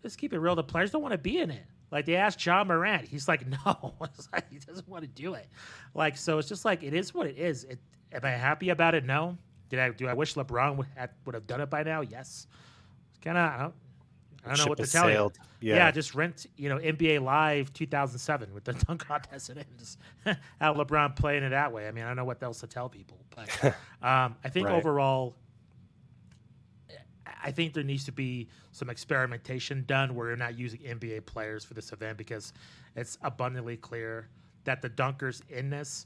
let's 0.03 0.15
keep 0.15 0.33
it 0.33 0.39
real. 0.39 0.55
The 0.55 0.63
players 0.63 0.91
don't 0.91 1.01
want 1.01 1.13
to 1.13 1.17
be 1.17 1.39
in 1.39 1.51
it. 1.51 1.65
Like 1.91 2.05
they 2.05 2.15
asked 2.15 2.45
Ja 2.45 2.63
Morant, 2.63 3.07
he's 3.07 3.27
like, 3.27 3.45
"No," 3.65 3.95
like, 4.31 4.51
he 4.51 4.59
doesn't 4.59 4.87
want 4.87 5.03
to 5.03 5.09
do 5.09 5.33
it. 5.33 5.47
Like 5.93 6.17
so, 6.17 6.37
it's 6.37 6.47
just 6.47 6.65
like 6.65 6.83
it 6.83 6.93
is 6.93 7.13
what 7.13 7.27
it 7.27 7.37
is. 7.37 7.63
It, 7.63 7.79
am 8.11 8.21
I 8.23 8.31
happy 8.31 8.69
about 8.69 8.95
it? 8.95 9.05
No. 9.05 9.37
Did 9.69 9.79
I 9.79 9.89
do 9.89 10.07
I 10.07 10.13
wish 10.13 10.33
LeBron 10.33 10.77
would 10.77 10.87
have, 10.95 11.11
would 11.25 11.35
have 11.35 11.47
done 11.47 11.61
it 11.61 11.69
by 11.69 11.83
now? 11.83 12.01
Yes. 12.01 12.47
Kind 13.21 13.37
of. 13.37 13.51
I 13.51 13.57
don't, 13.61 13.73
I 14.45 14.47
don't 14.49 14.57
know 14.59 14.69
what 14.69 14.77
to 14.77 14.87
tell 14.87 15.03
sailed. 15.03 15.37
you. 15.61 15.69
Yeah. 15.69 15.75
yeah. 15.75 15.91
just 15.91 16.15
rent, 16.15 16.45
you 16.55 16.69
know, 16.69 16.77
NBA 16.77 17.21
Live 17.21 17.73
2007 17.73 18.53
with 18.53 18.63
the 18.63 18.73
dunk 18.87 19.05
contest 19.05 19.49
and 19.49 19.63
just 19.77 19.99
have 20.25 20.75
LeBron 20.75 21.15
playing 21.15 21.43
it 21.43 21.49
that 21.49 21.71
way. 21.71 21.87
I 21.87 21.91
mean, 21.91 22.03
I 22.03 22.07
don't 22.07 22.15
know 22.15 22.25
what 22.25 22.41
else 22.41 22.61
to 22.61 22.67
tell 22.67 22.89
people, 22.89 23.17
but 23.35 23.65
um, 24.01 24.35
I 24.43 24.49
think 24.49 24.67
right. 24.67 24.75
overall, 24.75 25.35
I 27.43 27.51
think 27.51 27.73
there 27.73 27.83
needs 27.83 28.05
to 28.05 28.11
be 28.11 28.47
some 28.71 28.89
experimentation 28.89 29.83
done 29.87 30.15
where 30.15 30.27
you're 30.27 30.37
not 30.37 30.57
using 30.57 30.79
NBA 30.81 31.25
players 31.25 31.63
for 31.63 31.73
this 31.73 31.91
event 31.91 32.17
because 32.17 32.53
it's 32.95 33.17
abundantly 33.21 33.77
clear 33.77 34.27
that 34.65 34.81
the 34.81 34.89
dunkers 34.89 35.41
in 35.49 35.69
this 35.69 36.05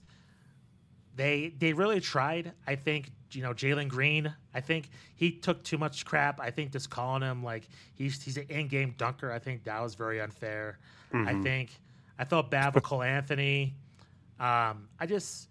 they 1.15 1.53
they 1.59 1.73
really 1.73 1.99
tried. 1.99 2.53
I 2.65 2.75
think 2.75 3.11
you 3.31 3.41
know 3.41 3.53
Jalen 3.53 3.87
Green. 3.87 4.33
I 4.53 4.61
think 4.61 4.89
he 5.15 5.31
took 5.31 5.63
too 5.63 5.77
much 5.77 6.05
crap. 6.05 6.39
I 6.39 6.49
think 6.49 6.71
just 6.71 6.89
calling 6.89 7.21
him 7.21 7.43
like 7.43 7.67
he's 7.93 8.21
he's 8.21 8.37
an 8.37 8.45
in-game 8.49 8.95
dunker. 8.97 9.31
I 9.31 9.39
think 9.39 9.63
that 9.65 9.81
was 9.81 9.95
very 9.95 10.21
unfair. 10.21 10.79
Mm-hmm. 11.13 11.27
I 11.27 11.41
think 11.41 11.69
I 12.17 12.25
felt 12.25 12.49
bad 12.49 12.73
for 12.73 12.81
Cole 12.81 13.03
Anthony. 13.03 13.75
Um, 14.39 14.89
I 14.99 15.05
just 15.07 15.49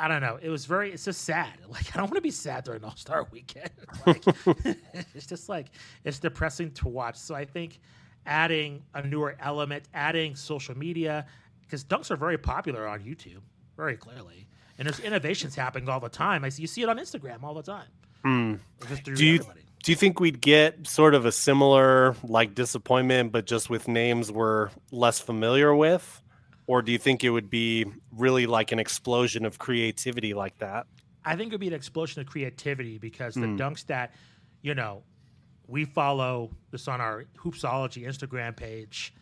I 0.00 0.08
don't 0.08 0.22
know. 0.22 0.38
It 0.40 0.48
was 0.48 0.64
very. 0.66 0.92
It's 0.92 1.04
just 1.04 1.22
sad. 1.22 1.52
Like 1.70 1.94
I 1.94 1.98
don't 1.98 2.06
want 2.06 2.16
to 2.16 2.20
be 2.20 2.30
sad 2.32 2.64
during 2.64 2.82
All 2.82 2.96
Star 2.96 3.26
Weekend. 3.30 3.70
Like 4.06 4.24
it's 5.14 5.26
just 5.26 5.48
like 5.48 5.66
it's 6.04 6.18
depressing 6.18 6.72
to 6.72 6.88
watch. 6.88 7.16
So 7.16 7.34
I 7.34 7.44
think 7.44 7.80
adding 8.26 8.82
a 8.94 9.06
newer 9.06 9.36
element, 9.40 9.84
adding 9.94 10.34
social 10.34 10.76
media, 10.76 11.26
because 11.62 11.84
dunks 11.84 12.10
are 12.10 12.16
very 12.16 12.38
popular 12.38 12.86
on 12.86 13.00
YouTube, 13.00 13.42
very 13.76 13.96
clearly 13.96 14.48
and 14.80 14.86
there's 14.88 14.98
innovations 15.00 15.54
happening 15.54 15.88
all 15.90 16.00
the 16.00 16.08
time. 16.08 16.42
I 16.42 16.48
see 16.48 16.62
you 16.62 16.66
see 16.66 16.82
it 16.82 16.88
on 16.88 16.96
Instagram 16.96 17.42
all 17.42 17.52
the 17.52 17.62
time. 17.62 17.86
Mm. 18.24 18.60
Do 19.04 19.24
you 19.24 19.34
everybody. 19.34 19.60
do 19.82 19.92
you 19.92 19.96
think 19.96 20.18
we'd 20.18 20.40
get 20.40 20.86
sort 20.86 21.14
of 21.14 21.26
a 21.26 21.32
similar 21.32 22.16
like 22.24 22.54
disappointment, 22.54 23.30
but 23.30 23.44
just 23.44 23.68
with 23.68 23.86
names 23.86 24.32
we're 24.32 24.70
less 24.90 25.20
familiar 25.20 25.74
with, 25.74 26.22
or 26.70 26.82
do 26.82 26.92
you 26.92 26.98
think 26.98 27.24
it 27.24 27.30
would 27.30 27.50
be 27.50 27.84
really 28.16 28.46
like 28.46 28.70
an 28.70 28.78
explosion 28.78 29.44
of 29.44 29.58
creativity 29.58 30.34
like 30.34 30.56
that? 30.58 30.86
I 31.24 31.34
think 31.34 31.48
it 31.48 31.54
would 31.54 31.60
be 31.60 31.66
an 31.66 31.74
explosion 31.74 32.20
of 32.20 32.28
creativity 32.28 32.96
because 32.96 33.34
mm. 33.34 33.40
the 33.40 33.48
hmm. 33.48 33.56
dunks 33.56 33.84
that 33.86 34.14
you 34.62 34.76
know 34.76 35.02
we 35.66 35.84
follow 35.84 36.52
this 36.70 36.86
on 36.86 37.00
our 37.00 37.24
Hoopsology 37.36 38.06
Instagram 38.06 38.54
page, 38.56 39.12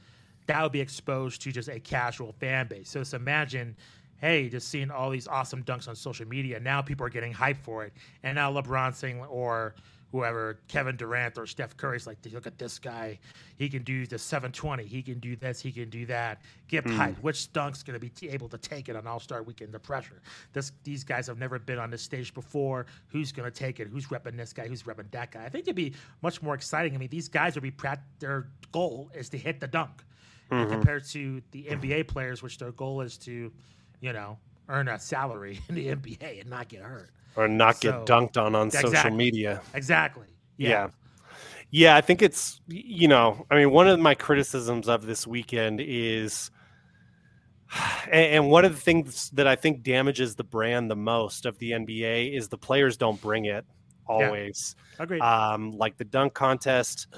that 0.46 0.62
would 0.62 0.72
be 0.72 0.80
exposed 0.82 1.40
to 1.40 1.50
just 1.50 1.70
a 1.70 1.80
casual 1.80 2.32
fan 2.32 2.66
base. 2.68 2.90
So 2.90 3.00
just 3.00 3.14
imagine 3.14 3.76
hey, 4.18 4.50
just 4.50 4.68
seeing 4.68 4.90
all 4.90 5.08
these 5.08 5.26
awesome 5.26 5.62
dunks 5.64 5.88
on 5.88 5.96
social 5.96 6.26
media. 6.28 6.60
Now 6.60 6.82
people 6.82 7.06
are 7.06 7.10
getting 7.10 7.32
hyped 7.32 7.60
for 7.62 7.84
it. 7.84 7.94
And 8.24 8.34
now 8.34 8.52
LeBron 8.52 8.94
saying, 8.94 9.20
or 9.22 9.74
whoever, 10.12 10.58
Kevin 10.68 10.96
Durant 10.96 11.38
or 11.38 11.46
Steph 11.46 11.76
Curry's 11.76 12.06
like, 12.06 12.18
look 12.32 12.46
at 12.46 12.58
this 12.58 12.78
guy. 12.78 13.18
He 13.56 13.68
can 13.68 13.82
do 13.82 14.06
the 14.06 14.18
720. 14.18 14.84
He 14.84 15.02
can 15.02 15.18
do 15.18 15.36
this. 15.36 15.60
He 15.60 15.70
can 15.70 15.90
do 15.90 16.06
that. 16.06 16.42
Get 16.68 16.84
mm. 16.84 16.96
hyped. 16.96 17.22
Which 17.22 17.52
dunk's 17.52 17.82
going 17.82 17.94
to 17.94 18.00
be 18.00 18.08
t- 18.08 18.28
able 18.28 18.48
to 18.48 18.58
take 18.58 18.88
it 18.88 18.96
on 18.96 19.06
All 19.06 19.20
Star 19.20 19.42
Weekend? 19.42 19.72
The 19.72 19.78
pressure. 19.78 20.22
This, 20.52 20.72
these 20.84 21.04
guys 21.04 21.26
have 21.26 21.38
never 21.38 21.58
been 21.58 21.78
on 21.78 21.90
this 21.90 22.02
stage 22.02 22.32
before. 22.34 22.86
Who's 23.08 23.32
going 23.32 23.50
to 23.50 23.56
take 23.56 23.80
it? 23.80 23.88
Who's 23.88 24.06
repping 24.06 24.36
this 24.36 24.52
guy? 24.52 24.66
Who's 24.66 24.84
repping 24.84 25.10
that 25.10 25.32
guy? 25.32 25.44
I 25.44 25.48
think 25.48 25.64
it'd 25.64 25.76
be 25.76 25.94
much 26.22 26.42
more 26.42 26.54
exciting. 26.54 26.94
I 26.94 26.98
mean, 26.98 27.10
these 27.10 27.28
guys 27.28 27.54
would 27.54 27.62
be 27.62 27.70
prat- 27.70 28.02
their 28.18 28.48
goal 28.72 29.10
is 29.14 29.28
to 29.30 29.38
hit 29.38 29.60
the 29.60 29.68
dunk. 29.68 30.04
Mm-hmm. 30.50 30.70
compared 30.70 31.04
to 31.08 31.42
the 31.50 31.64
NBA 31.64 32.08
players, 32.08 32.42
which 32.42 32.56
their 32.56 32.72
goal 32.72 33.02
is 33.02 33.18
to 33.18 33.52
you 34.00 34.12
know, 34.12 34.38
earn 34.68 34.88
a 34.88 34.98
salary 34.98 35.60
in 35.68 35.74
the 35.74 35.86
NBA 35.86 36.40
and 36.40 36.50
not 36.50 36.68
get 36.68 36.82
hurt 36.82 37.10
or 37.38 37.46
not 37.46 37.76
so, 37.76 37.92
get 37.92 38.06
dunked 38.06 38.36
on 38.36 38.56
on 38.56 38.66
exactly, 38.66 38.96
social 38.96 39.10
media. 39.12 39.62
Exactly. 39.72 40.26
Yeah. 40.56 40.68
yeah. 40.68 40.88
Yeah, 41.70 41.96
I 41.96 42.00
think 42.00 42.22
it's 42.22 42.60
you 42.66 43.08
know, 43.08 43.46
I 43.50 43.56
mean, 43.56 43.70
one 43.70 43.88
of 43.88 44.00
my 44.00 44.14
criticisms 44.14 44.88
of 44.88 45.06
this 45.06 45.26
weekend 45.26 45.80
is, 45.80 46.50
and 48.10 48.50
one 48.50 48.64
of 48.64 48.74
the 48.74 48.80
things 48.80 49.30
that 49.30 49.46
I 49.46 49.54
think 49.54 49.82
damages 49.82 50.34
the 50.34 50.44
brand 50.44 50.90
the 50.90 50.96
most 50.96 51.46
of 51.46 51.58
the 51.58 51.72
NBA 51.72 52.34
is 52.36 52.48
the 52.48 52.58
players 52.58 52.96
don't 52.96 53.20
bring 53.20 53.44
it 53.44 53.64
always. 54.06 54.74
Yeah. 54.96 55.02
Agreed. 55.04 55.20
Um, 55.20 55.70
like 55.72 55.96
the 55.96 56.04
dunk 56.04 56.34
contest. 56.34 57.06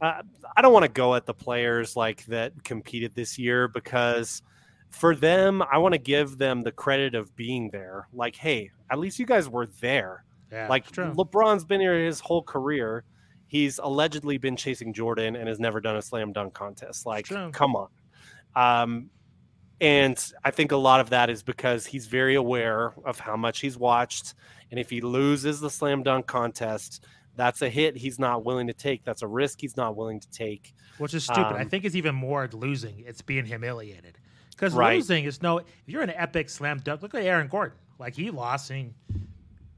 Uh, 0.00 0.20
I 0.54 0.60
don't 0.60 0.72
want 0.72 0.82
to 0.82 0.90
go 0.90 1.14
at 1.14 1.24
the 1.24 1.32
players 1.32 1.96
like 1.96 2.26
that 2.26 2.64
competed 2.64 3.14
this 3.14 3.38
year 3.38 3.68
because 3.68 4.42
for 4.94 5.14
them, 5.16 5.62
I 5.62 5.78
want 5.78 5.92
to 5.92 5.98
give 5.98 6.38
them 6.38 6.62
the 6.62 6.72
credit 6.72 7.14
of 7.14 7.34
being 7.34 7.70
there. 7.70 8.06
Like, 8.12 8.36
hey, 8.36 8.70
at 8.90 8.98
least 8.98 9.18
you 9.18 9.26
guys 9.26 9.48
were 9.48 9.66
there. 9.66 10.24
Yeah, 10.52 10.68
like 10.68 10.90
LeBron's 10.92 11.64
been 11.64 11.80
here 11.80 11.98
his 12.04 12.20
whole 12.20 12.42
career. 12.42 13.04
He's 13.48 13.78
allegedly 13.82 14.38
been 14.38 14.56
chasing 14.56 14.92
Jordan 14.92 15.36
and 15.36 15.48
has 15.48 15.58
never 15.58 15.80
done 15.80 15.96
a 15.96 16.02
slam 16.02 16.32
dunk 16.32 16.54
contest. 16.54 17.06
Like, 17.06 17.26
come 17.52 17.76
on. 17.76 17.88
Um, 18.54 19.10
and 19.80 20.32
I 20.44 20.52
think 20.52 20.70
a 20.70 20.76
lot 20.76 21.00
of 21.00 21.10
that 21.10 21.28
is 21.28 21.42
because 21.42 21.86
he's 21.86 22.06
very 22.06 22.36
aware 22.36 22.94
of 23.04 23.18
how 23.18 23.36
much 23.36 23.60
he's 23.60 23.76
watched. 23.76 24.34
And 24.70 24.78
if 24.78 24.90
he 24.90 25.00
loses 25.00 25.60
the 25.60 25.70
slam 25.70 26.02
dunk 26.04 26.26
contest, 26.26 27.04
that's 27.36 27.62
a 27.62 27.68
hit 27.68 27.96
he's 27.96 28.18
not 28.18 28.44
willing 28.44 28.68
to 28.68 28.72
take. 28.72 29.04
That's 29.04 29.22
a 29.22 29.26
risk 29.26 29.60
he's 29.60 29.76
not 29.76 29.96
willing 29.96 30.20
to 30.20 30.30
take. 30.30 30.74
Which 30.98 31.14
is 31.14 31.24
stupid. 31.24 31.46
Um, 31.46 31.56
I 31.56 31.64
think 31.64 31.84
it's 31.84 31.96
even 31.96 32.14
more 32.14 32.48
losing. 32.52 33.02
It's 33.04 33.22
being 33.22 33.44
humiliated. 33.44 34.18
Because 34.54 34.74
right. 34.74 34.96
losing 34.96 35.24
is 35.24 35.42
no. 35.42 35.58
If 35.58 35.66
you're 35.86 36.02
an 36.02 36.10
epic 36.10 36.48
slam 36.48 36.78
dunk, 36.78 37.02
look 37.02 37.14
at 37.14 37.22
Aaron 37.22 37.48
Gordon. 37.48 37.76
Like 37.98 38.14
he 38.14 38.30
lost, 38.30 38.70
and 38.70 38.94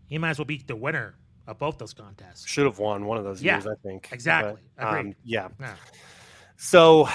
he 0.06 0.18
might 0.18 0.30
as 0.30 0.38
well 0.38 0.44
be 0.44 0.62
the 0.66 0.76
winner 0.76 1.14
of 1.46 1.58
both 1.58 1.78
those 1.78 1.92
contests. 1.92 2.46
Should 2.46 2.66
have 2.66 2.78
won 2.78 3.06
one 3.06 3.18
of 3.18 3.24
those 3.24 3.42
yeah, 3.42 3.54
years, 3.54 3.66
I 3.66 3.74
think. 3.82 4.08
Exactly. 4.12 4.60
But, 4.76 4.86
um, 4.86 5.14
yeah. 5.24 5.48
yeah. 5.60 5.74
So, 6.56 7.08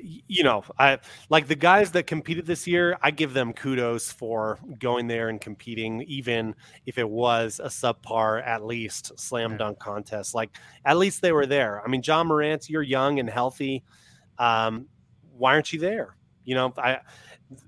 you 0.00 0.42
know, 0.42 0.64
I 0.78 0.98
like 1.28 1.46
the 1.46 1.54
guys 1.54 1.92
that 1.92 2.06
competed 2.06 2.46
this 2.46 2.66
year. 2.66 2.98
I 3.02 3.10
give 3.10 3.34
them 3.34 3.52
kudos 3.52 4.10
for 4.10 4.58
going 4.78 5.06
there 5.06 5.28
and 5.28 5.40
competing, 5.40 6.02
even 6.02 6.54
if 6.86 6.98
it 6.98 7.08
was 7.08 7.60
a 7.62 7.68
subpar, 7.68 8.44
at 8.46 8.64
least 8.64 9.18
slam 9.18 9.56
dunk 9.56 9.78
contest. 9.78 10.34
Like 10.34 10.50
at 10.84 10.96
least 10.96 11.22
they 11.22 11.32
were 11.32 11.46
there. 11.46 11.82
I 11.84 11.88
mean, 11.88 12.02
Ja 12.04 12.24
Morant, 12.24 12.68
you're 12.70 12.82
young 12.82 13.18
and 13.18 13.28
healthy. 13.28 13.84
Um, 14.38 14.86
why 15.36 15.54
aren't 15.54 15.72
you 15.72 15.78
there? 15.78 16.16
You 16.44 16.54
know, 16.54 16.72
I 16.76 16.98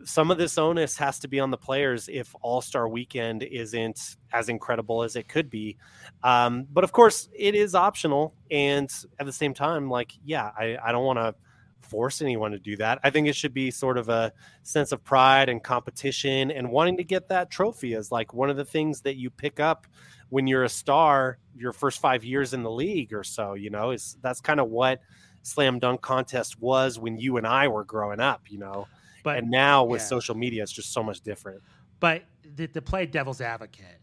some 0.05 0.31
of 0.31 0.39
this 0.39 0.59
onus 0.59 0.97
has 0.99 1.19
to 1.21 1.29
be 1.29 1.41
on 1.41 1.51
the 1.51 1.57
players 1.57 2.09
if 2.09 2.35
All 2.41 2.61
Star 2.61 2.89
Weekend 2.89 3.43
isn't 3.43 4.17
as 4.33 4.49
incredible 4.49 5.03
as 5.03 5.17
it 5.17 5.29
could 5.29 5.51
be. 5.51 5.77
Um, 6.23 6.67
but 6.73 6.85
of 6.85 6.93
course, 6.93 7.29
it 7.35 7.55
is 7.55 7.75
optional, 7.75 8.35
and 8.51 8.91
at 9.19 9.27
the 9.27 9.33
same 9.33 9.55
time, 9.55 9.91
like, 9.91 10.13
yeah, 10.25 10.51
I, 10.57 10.79
I 10.83 10.93
don't 10.93 11.05
want 11.05 11.19
to 11.19 11.35
force 11.83 12.23
anyone 12.23 12.53
to 12.53 12.59
do 12.59 12.77
that. 12.77 13.01
I 13.03 13.11
think 13.11 13.29
it 13.29 13.37
should 13.37 13.53
be 13.53 13.71
sort 13.71 13.99
of 13.99 14.09
a 14.09 14.33
sense 14.63 14.93
of 14.93 15.03
pride 15.05 15.49
and 15.49 15.63
competition 15.63 16.51
and 16.51 16.71
wanting 16.71 16.97
to 16.99 17.05
get 17.05 17.29
that 17.29 17.51
trophy 17.51 17.93
is 17.93 18.11
like 18.11 18.33
one 18.33 18.51
of 18.51 18.57
the 18.57 18.65
things 18.65 19.03
that 19.03 19.17
you 19.17 19.31
pick 19.31 19.61
up 19.61 19.87
when 20.31 20.47
you're 20.47 20.65
a 20.65 20.69
star 20.69 21.39
your 21.55 21.73
first 21.73 22.01
5 22.01 22.25
years 22.25 22.55
in 22.55 22.63
the 22.63 22.71
league 22.71 23.13
or 23.13 23.25
so, 23.25 23.53
you 23.55 23.69
know, 23.69 23.91
is 23.91 24.17
that's 24.23 24.41
kind 24.41 24.61
of 24.61 24.71
what 24.71 25.01
slam 25.43 25.79
dunk 25.79 26.01
contest 26.01 26.61
was 26.61 26.99
when 26.99 27.19
you 27.19 27.37
and 27.37 27.47
I 27.47 27.69
were 27.69 27.85
growing 27.85 28.21
up, 28.21 28.43
you 28.49 28.59
know. 28.59 28.87
But 29.23 29.39
and 29.39 29.51
now 29.51 29.85
with 29.85 30.01
yeah. 30.01 30.07
social 30.07 30.35
media, 30.35 30.63
it's 30.63 30.73
just 30.73 30.93
so 30.93 31.03
much 31.03 31.21
different. 31.21 31.63
But 32.01 32.25
the, 32.57 32.67
to 32.69 32.83
play 32.83 33.07
devil's 33.07 33.41
advocate, 33.41 34.01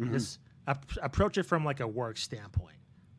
mm-hmm. 0.00 0.14
is 0.14 0.38
approach 0.66 1.38
it 1.38 1.44
from 1.44 1.64
like 1.64 1.80
a 1.80 1.86
work 1.86 2.16
standpoint. 2.16 2.76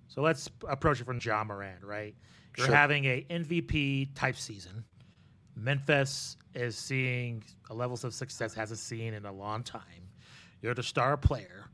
So 0.08 0.22
let's 0.22 0.50
approach 0.68 1.02
it 1.02 1.06
from 1.06 1.20
Ja 1.22 1.44
Morant, 1.44 1.84
right? 1.84 2.16
You're 2.58 2.68
sure. 2.68 2.76
having 2.76 3.06
a 3.06 3.26
MVP 3.30 4.10
type 4.16 4.36
season. 4.36 4.84
Memphis 5.56 6.38
is 6.54 6.78
seeing 6.78 7.44
a 7.70 7.74
levels 7.74 8.04
of 8.04 8.14
success 8.14 8.54
hasn't 8.54 8.80
seen 8.80 9.14
in 9.14 9.26
a 9.26 9.32
long 9.32 9.64
time. 9.64 10.10
You're 10.62 10.74
the 10.74 10.84
star 10.84 11.18
player. 11.18 11.68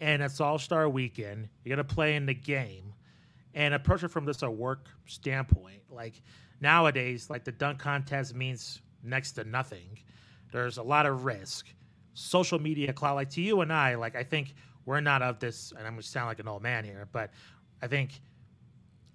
and 0.00 0.20
it's 0.22 0.40
All 0.40 0.58
Star 0.58 0.88
Weekend. 0.88 1.48
You're 1.64 1.76
gonna 1.76 1.84
play 1.84 2.16
in 2.16 2.26
the 2.26 2.34
game, 2.34 2.92
and 3.54 3.74
approach 3.74 4.02
it 4.02 4.08
from 4.08 4.24
this 4.24 4.42
a 4.42 4.50
work 4.50 4.88
standpoint. 5.06 5.82
Like 5.90 6.22
nowadays, 6.60 7.28
like 7.30 7.44
the 7.44 7.52
dunk 7.52 7.78
contest 7.78 8.34
means 8.34 8.80
next 9.02 9.32
to 9.32 9.44
nothing. 9.44 9.98
There's 10.52 10.78
a 10.78 10.82
lot 10.82 11.06
of 11.06 11.24
risk. 11.24 11.66
Social 12.14 12.58
media 12.58 12.92
clout, 12.92 13.14
like 13.14 13.30
to 13.30 13.40
you 13.40 13.60
and 13.62 13.72
I, 13.72 13.94
like 13.94 14.16
I 14.16 14.22
think 14.22 14.54
we're 14.84 15.00
not 15.00 15.22
of 15.22 15.38
this, 15.38 15.72
and 15.76 15.86
I'm 15.86 15.94
gonna 15.94 16.02
sound 16.02 16.26
like 16.26 16.40
an 16.40 16.48
old 16.48 16.62
man 16.62 16.84
here, 16.84 17.08
but 17.12 17.30
I 17.80 17.86
think 17.86 18.20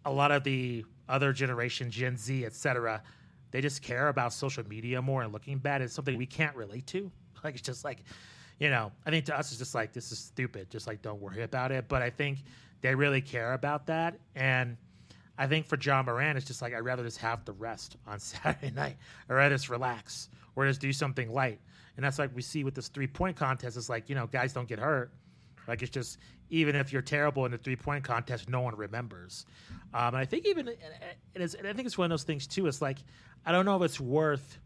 a 0.05 0.11
lot 0.11 0.31
of 0.31 0.43
the 0.43 0.83
other 1.07 1.33
generation, 1.33 1.91
Gen 1.91 2.17
Z, 2.17 2.45
etc., 2.45 3.03
they 3.51 3.61
just 3.61 3.81
care 3.81 4.09
about 4.09 4.33
social 4.33 4.67
media 4.67 5.01
more 5.01 5.21
and 5.21 5.31
looking 5.31 5.57
bad. 5.57 5.81
It's 5.81 5.93
something 5.93 6.17
we 6.17 6.25
can't 6.25 6.55
relate 6.55 6.87
to. 6.87 7.11
Like 7.43 7.53
it's 7.53 7.63
just 7.63 7.85
like, 7.85 8.03
you 8.59 8.69
know, 8.69 8.91
I 9.05 9.11
think 9.11 9.25
to 9.25 9.37
us 9.37 9.51
it's 9.51 9.59
just 9.59 9.75
like 9.75 9.93
this 9.93 10.11
is 10.11 10.19
stupid. 10.19 10.69
Just 10.69 10.87
like 10.87 11.01
don't 11.01 11.21
worry 11.21 11.43
about 11.43 11.71
it. 11.71 11.87
But 11.87 12.01
I 12.01 12.09
think 12.09 12.39
they 12.81 12.95
really 12.95 13.21
care 13.21 13.53
about 13.53 13.87
that. 13.87 14.19
And 14.35 14.77
I 15.37 15.47
think 15.47 15.67
for 15.67 15.77
Ja 15.77 16.01
Morant, 16.01 16.37
it's 16.37 16.47
just 16.47 16.61
like 16.61 16.73
I'd 16.73 16.79
rather 16.79 17.03
just 17.03 17.19
have 17.19 17.45
the 17.45 17.53
rest 17.53 17.97
on 18.07 18.19
Saturday 18.19 18.71
night, 18.71 18.97
or 19.29 19.35
rather 19.35 19.55
just 19.55 19.69
relax, 19.69 20.29
or 20.55 20.67
just 20.67 20.81
do 20.81 20.91
something 20.91 21.31
light. 21.31 21.59
And 21.95 22.03
that's 22.05 22.19
like 22.19 22.35
we 22.35 22.41
see 22.41 22.63
with 22.63 22.75
this 22.75 22.87
three 22.87 23.07
point 23.07 23.35
contest. 23.37 23.77
It's 23.77 23.89
like 23.89 24.09
you 24.09 24.15
know 24.15 24.27
guys 24.27 24.53
don't 24.53 24.67
get 24.67 24.79
hurt. 24.79 25.11
Like 25.67 25.81
it's 25.81 25.91
just 25.91 26.17
even 26.49 26.75
if 26.75 26.93
you're 26.93 27.01
terrible 27.01 27.45
in 27.45 27.51
the 27.51 27.57
three 27.57 27.75
point 27.75 28.03
contest, 28.03 28.49
no 28.49 28.61
one 28.61 28.75
remembers. 28.75 29.45
Um, 29.93 30.09
and 30.09 30.17
I 30.17 30.25
think 30.25 30.47
even 30.47 30.67
it 30.67 30.79
is. 31.35 31.55
I 31.55 31.73
think 31.73 31.85
it's 31.85 31.97
one 31.97 32.05
of 32.05 32.09
those 32.09 32.23
things 32.23 32.47
too. 32.47 32.67
It's 32.67 32.81
like 32.81 32.99
I 33.45 33.51
don't 33.51 33.65
know 33.65 33.75
if 33.75 33.83
it's 33.83 33.99
worth 33.99 34.59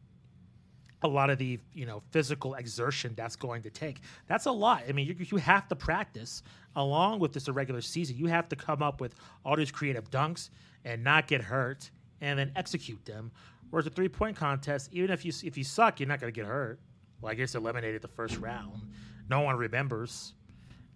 a 1.04 1.08
lot 1.08 1.30
of 1.30 1.38
the 1.38 1.60
you 1.74 1.86
know 1.86 2.02
physical 2.12 2.56
exertion 2.56 3.14
that's 3.16 3.36
going 3.36 3.64
to 3.64 3.70
take. 3.70 4.02
That's 4.28 4.46
a 4.46 4.52
lot. 4.52 4.84
I 4.88 4.92
mean, 4.92 5.08
you, 5.08 5.16
you 5.20 5.38
have 5.38 5.68
to 5.70 5.76
practice 5.76 6.44
along 6.76 7.20
with 7.20 7.34
this 7.34 7.48
irregular 7.48 7.82
season. 7.82 8.18
You 8.18 8.28
have 8.28 8.50
to 8.50 8.56
come 8.56 8.82
up 8.82 9.02
with 9.02 9.16
all 9.46 9.56
these 9.56 9.72
creative 9.72 10.10
dunks 10.10 10.50
and 10.86 11.04
not 11.04 11.28
get 11.28 11.42
hurt, 11.42 11.90
and 12.22 12.38
then 12.38 12.52
execute 12.56 13.04
them. 13.06 13.32
Whereas 13.70 13.88
a 13.88 13.90
three 13.90 14.10
point 14.10 14.36
contest, 14.36 14.90
even 14.92 15.12
if 15.12 15.26
you 15.26 15.32
if 15.44 15.58
you 15.58 15.64
suck, 15.64 16.00
you're 16.00 16.10
not 16.10 16.20
going 16.20 16.32
to 16.32 16.36
get 16.40 16.48
hurt. 16.48 16.80
Well, 17.22 17.32
I 17.32 17.36
guess 17.36 17.56
eliminated 17.56 18.02
the 18.02 18.08
first 18.08 18.38
round. 18.38 18.82
No 19.30 19.42
one 19.42 19.56
remembers. 19.56 20.34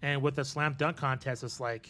And 0.02 0.20
with 0.22 0.34
the 0.34 0.44
slam 0.44 0.74
dunk 0.76 0.96
contest, 0.98 1.42
it's 1.42 1.58
like, 1.58 1.88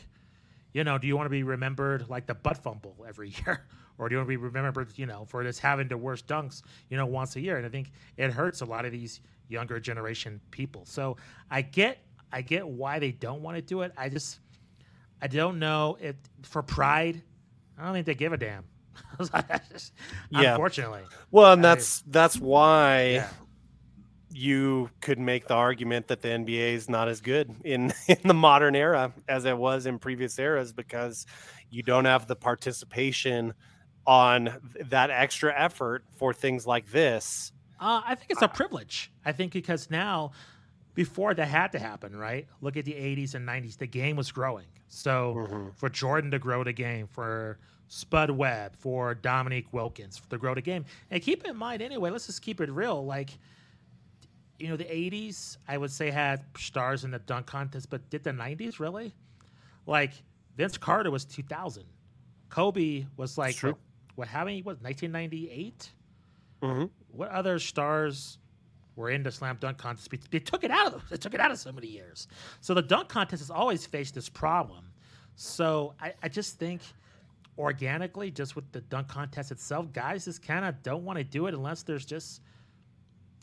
you 0.72 0.84
know, 0.84 0.96
do 0.98 1.06
you 1.06 1.16
want 1.16 1.26
to 1.26 1.30
be 1.30 1.42
remembered 1.42 2.08
like 2.08 2.26
the 2.26 2.34
butt 2.34 2.58
fumble 2.58 2.96
every 3.06 3.30
year? 3.46 3.66
Or 3.98 4.08
do 4.08 4.14
you 4.14 4.18
want 4.18 4.26
to 4.26 4.30
be 4.30 4.36
remembered, 4.36 4.88
you 4.96 5.06
know, 5.06 5.24
for 5.26 5.42
just 5.42 5.60
having 5.60 5.88
the 5.88 5.96
worst 5.96 6.26
dunks, 6.26 6.62
you 6.90 6.96
know, 6.96 7.06
once 7.06 7.36
a 7.36 7.40
year? 7.40 7.56
And 7.56 7.66
I 7.66 7.68
think 7.68 7.92
it 8.16 8.30
hurts 8.30 8.60
a 8.60 8.64
lot 8.64 8.84
of 8.84 8.92
these 8.92 9.20
younger 9.48 9.80
generation 9.80 10.40
people. 10.50 10.84
So 10.84 11.16
I 11.50 11.62
get, 11.62 11.98
I 12.32 12.42
get 12.42 12.66
why 12.66 12.98
they 12.98 13.12
don't 13.12 13.42
want 13.42 13.56
to 13.56 13.62
do 13.62 13.82
it. 13.82 13.92
I 13.96 14.08
just, 14.08 14.40
I 15.22 15.28
don't 15.28 15.58
know 15.58 15.96
if 16.00 16.16
for 16.42 16.62
pride, 16.62 17.22
I 17.78 17.84
don't 17.84 17.94
think 17.94 18.06
they 18.06 18.14
give 18.14 18.32
a 18.32 18.36
damn. 18.36 18.64
yeah. 20.30 20.52
Unfortunately. 20.52 21.02
Well, 21.30 21.52
and 21.52 21.64
that's 21.64 22.02
I, 22.02 22.10
that's 22.10 22.38
why 22.38 23.06
yeah. 23.06 23.28
you 24.30 24.90
could 25.00 25.18
make 25.18 25.48
the 25.48 25.54
argument 25.54 26.08
that 26.08 26.22
the 26.22 26.28
NBA 26.28 26.74
is 26.74 26.88
not 26.88 27.08
as 27.08 27.20
good 27.20 27.54
in 27.64 27.92
in 28.08 28.18
the 28.24 28.34
modern 28.34 28.74
era 28.74 29.12
as 29.28 29.44
it 29.44 29.56
was 29.56 29.86
in 29.86 29.98
previous 29.98 30.38
eras 30.38 30.72
because 30.72 31.26
you 31.70 31.82
don't 31.82 32.04
have 32.04 32.26
the 32.26 32.36
participation 32.36 33.54
on 34.06 34.74
that 34.86 35.10
extra 35.10 35.52
effort 35.56 36.04
for 36.12 36.32
things 36.32 36.66
like 36.66 36.90
this? 36.90 37.52
Uh, 37.80 38.02
I 38.04 38.14
think 38.14 38.30
it's 38.30 38.42
a 38.42 38.48
privilege. 38.48 39.10
I 39.24 39.32
think 39.32 39.52
because 39.52 39.90
now, 39.90 40.32
before 40.94 41.34
that 41.34 41.48
had 41.48 41.72
to 41.72 41.78
happen, 41.78 42.16
right? 42.16 42.46
Look 42.60 42.76
at 42.76 42.84
the 42.84 42.92
80s 42.92 43.34
and 43.34 43.46
90s. 43.46 43.76
The 43.76 43.86
game 43.86 44.16
was 44.16 44.32
growing. 44.32 44.66
So 44.88 45.34
mm-hmm. 45.36 45.68
for 45.74 45.88
Jordan 45.88 46.30
to 46.30 46.38
grow 46.38 46.64
the 46.64 46.72
game, 46.72 47.06
for 47.06 47.58
Spud 47.88 48.30
Webb, 48.30 48.76
for 48.76 49.14
Dominique 49.14 49.72
Wilkins 49.72 50.20
to 50.30 50.38
grow 50.38 50.54
the 50.54 50.62
game. 50.62 50.84
And 51.10 51.22
keep 51.22 51.46
in 51.46 51.56
mind, 51.56 51.82
anyway, 51.82 52.10
let's 52.10 52.26
just 52.26 52.42
keep 52.42 52.60
it 52.60 52.70
real. 52.70 53.04
Like, 53.04 53.30
you 54.58 54.68
know, 54.68 54.76
the 54.76 54.84
80s, 54.84 55.58
I 55.68 55.76
would 55.76 55.90
say, 55.90 56.10
had 56.10 56.44
stars 56.56 57.04
in 57.04 57.10
the 57.10 57.18
dunk 57.18 57.46
contest, 57.46 57.90
but 57.90 58.08
did 58.08 58.24
the 58.24 58.30
90s 58.30 58.78
really? 58.80 59.14
Like, 59.84 60.12
Vince 60.56 60.78
Carter 60.78 61.10
was 61.10 61.24
2000. 61.26 61.84
Kobe 62.48 63.04
was 63.16 63.36
like 63.36 63.62
what 64.16 64.28
how 64.28 64.44
many 64.44 64.62
was 64.62 64.76
1998 64.80 65.92
mm-hmm. 66.62 66.84
what 67.12 67.28
other 67.30 67.58
stars 67.58 68.38
were 68.96 69.10
in 69.10 69.22
the 69.22 69.30
slam 69.30 69.56
dunk 69.60 69.78
contest 69.78 70.10
they 70.30 70.38
took 70.38 70.64
it 70.64 70.70
out 70.70 70.86
of 70.86 70.92
them. 70.92 71.02
they 71.10 71.16
took 71.16 71.34
it 71.34 71.40
out 71.40 71.50
of 71.50 71.58
so 71.58 71.70
many 71.70 71.86
years 71.86 72.26
so 72.60 72.74
the 72.74 72.82
dunk 72.82 73.08
contest 73.08 73.42
has 73.42 73.50
always 73.50 73.86
faced 73.86 74.14
this 74.14 74.28
problem 74.28 74.90
so 75.36 75.94
i, 76.00 76.12
I 76.22 76.28
just 76.28 76.58
think 76.58 76.80
organically 77.58 78.30
just 78.30 78.56
with 78.56 78.70
the 78.72 78.80
dunk 78.82 79.08
contest 79.08 79.50
itself 79.50 79.92
guys 79.92 80.24
just 80.24 80.42
kind 80.42 80.64
of 80.64 80.82
don't 80.82 81.04
want 81.04 81.18
to 81.18 81.24
do 81.24 81.46
it 81.46 81.54
unless 81.54 81.82
there's 81.82 82.04
just 82.04 82.40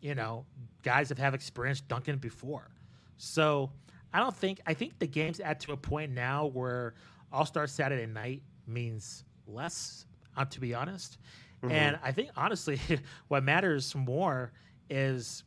you 0.02 0.14
know 0.16 0.46
guys 0.84 1.10
that 1.10 1.18
have 1.18 1.34
experienced 1.34 1.88
dunking 1.88 2.18
before 2.18 2.70
so 3.18 3.72
i 4.14 4.20
don't 4.20 4.36
think 4.36 4.60
i 4.68 4.74
think 4.74 5.00
the 5.00 5.08
game's 5.08 5.40
at 5.40 5.60
to 5.60 5.72
a 5.72 5.78
point 5.78 6.12
now 6.12 6.48
where 6.48 6.94
all-star 7.32 7.66
saturday 7.66 8.06
night 8.06 8.44
means 8.68 9.24
less 9.48 10.06
uh, 10.38 10.46
to 10.46 10.60
be 10.60 10.74
honest. 10.74 11.18
Mm-hmm. 11.64 11.72
And 11.72 12.00
I 12.04 12.12
think 12.12 12.30
honestly, 12.36 12.80
what 13.28 13.44
matters 13.44 13.96
more 13.96 14.52
is 14.90 15.44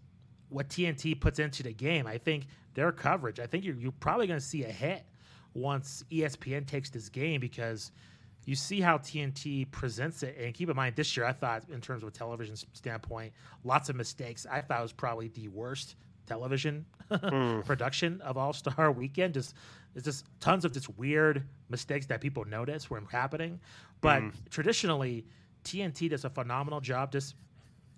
what 0.49 0.69
TNT 0.69 1.19
puts 1.21 1.39
into 1.39 1.63
the 1.63 1.73
game. 1.73 2.07
I 2.07 2.19
think 2.19 2.47
their 2.75 2.93
coverage. 2.93 3.41
I 3.41 3.47
think 3.47 3.65
you're, 3.65 3.77
you're 3.77 3.93
probably 3.93 4.27
going 4.27 4.41
to 4.41 4.45
see 4.45 4.65
a 4.65 4.71
hit 4.71 5.05
once 5.55 6.05
ESPN 6.11 6.67
takes 6.67 6.91
this 6.91 7.09
game 7.09 7.41
because 7.41 7.91
you 8.45 8.55
see 8.55 8.81
how 8.81 8.99
TNT 8.99 9.69
presents 9.71 10.23
it. 10.23 10.37
And 10.41 10.55
keep 10.55 10.71
in 10.71 10.77
mind, 10.77 10.95
this 10.95 11.17
year 11.17 11.27
I 11.27 11.33
thought, 11.33 11.65
in 11.69 11.81
terms 11.81 12.03
of 12.03 12.09
a 12.09 12.13
television 12.13 12.55
standpoint, 12.73 13.33
lots 13.65 13.89
of 13.89 13.97
mistakes. 13.97 14.47
I 14.51 14.61
thought 14.61 14.79
it 14.79 14.83
was 14.83 14.93
probably 14.93 15.29
the 15.29 15.49
worst 15.49 15.97
television 16.27 16.87
mm. 17.11 17.65
production 17.67 18.21
of 18.21 18.37
All 18.37 18.53
Star 18.53 18.93
Weekend. 18.93 19.35
Just 19.35 19.55
it's 19.97 20.05
just 20.05 20.27
tons 20.41 20.67
of 20.67 20.73
just 20.73 20.97
weird 20.99 21.43
mistakes 21.71 22.05
that 22.07 22.21
people 22.21 22.45
notice 22.45 22.91
were 22.91 23.03
happening. 23.11 23.59
But 24.03 24.23
mm. 24.23 24.33
traditionally, 24.51 25.25
TNT 25.65 26.11
does 26.11 26.27
a 26.27 26.31
phenomenal 26.31 26.83
job 26.83 27.11
just 27.11 27.35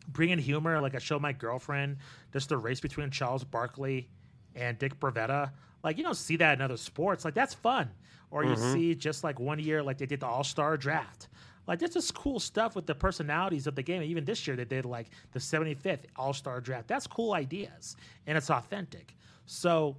bringing 0.06 0.38
humor. 0.38 0.80
Like 0.80 0.94
I 0.94 0.98
showed 0.98 1.20
my 1.20 1.32
girlfriend 1.32 1.96
just 2.32 2.50
the 2.50 2.56
race 2.56 2.78
between 2.78 3.11
Charles 3.11 3.42
Barkley 3.42 4.08
and 4.54 4.78
Dick 4.78 4.98
Bavetta. 5.00 5.50
Like 5.82 5.98
you 5.98 6.04
don't 6.04 6.16
see 6.16 6.37
that 6.37 6.54
in 6.54 6.62
other 6.62 6.76
sports. 6.76 7.24
Like 7.24 7.34
that's 7.34 7.52
fun. 7.52 7.90
Or 8.30 8.44
you 8.44 8.52
mm-hmm. 8.52 8.72
see 8.72 8.94
just 8.94 9.24
like 9.24 9.40
one 9.40 9.58
year, 9.58 9.82
like 9.82 9.98
they 9.98 10.06
did 10.06 10.20
the 10.20 10.26
All 10.26 10.44
Star 10.44 10.76
Draft. 10.76 11.26
Like 11.66 11.80
that's 11.80 11.94
just 11.94 12.14
cool 12.14 12.38
stuff 12.38 12.76
with 12.76 12.87
the 12.87 12.94
personalities 12.94 13.66
of 13.66 13.74
the 13.74 13.82
game. 13.82 14.02
Even 14.02 14.24
this 14.24 14.46
year, 14.46 14.54
they 14.54 14.64
did 14.64 14.84
like 14.84 15.08
the 15.32 15.40
75th 15.40 16.04
All 16.14 16.32
Star 16.32 16.61
Draft. 16.61 16.87
That's 16.87 17.08
cool 17.08 17.32
ideas, 17.32 17.96
and 18.28 18.38
it's 18.38 18.50
authentic. 18.50 19.16
So 19.46 19.96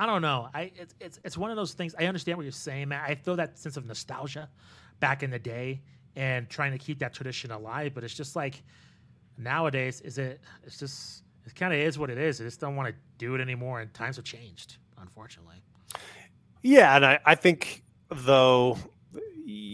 I 0.00 0.06
don't 0.06 0.22
know. 0.22 0.48
I 0.54 0.72
it's, 0.76 0.94
it's 0.98 1.20
it's 1.24 1.36
one 1.36 1.50
of 1.50 1.56
those 1.56 1.74
things. 1.74 1.94
I 1.98 2.06
understand 2.06 2.38
what 2.38 2.44
you're 2.44 2.52
saying, 2.52 2.88
man. 2.88 3.02
I 3.06 3.14
feel 3.14 3.36
that 3.36 3.58
sense 3.58 3.76
of 3.76 3.84
nostalgia 3.84 4.48
back 4.98 5.22
in 5.22 5.30
the 5.30 5.38
day 5.38 5.82
and 6.16 6.48
trying 6.48 6.72
to 6.72 6.78
keep 6.78 7.00
that 7.00 7.12
tradition 7.12 7.50
alive. 7.50 7.92
But 7.92 8.02
it's 8.02 8.14
just 8.14 8.34
like 8.34 8.62
nowadays, 9.36 10.00
is 10.00 10.16
it? 10.16 10.40
It's 10.64 10.78
just 10.78 11.22
it 11.44 11.54
kind 11.54 11.74
of 11.74 11.78
is 11.78 11.98
what 11.98 12.08
it 12.08 12.16
is. 12.16 12.40
I 12.40 12.44
just 12.44 12.60
don't 12.60 12.76
want 12.76 12.88
to 12.88 12.94
do 13.18 13.34
it 13.34 13.42
anymore, 13.42 13.82
and 13.82 13.92
times 13.92 14.16
have 14.16 14.24
changed, 14.24 14.78
unfortunately. 14.98 15.56
Yeah, 16.62 16.96
and 16.96 17.04
I, 17.04 17.18
I 17.26 17.34
think 17.34 17.82
though 18.08 18.78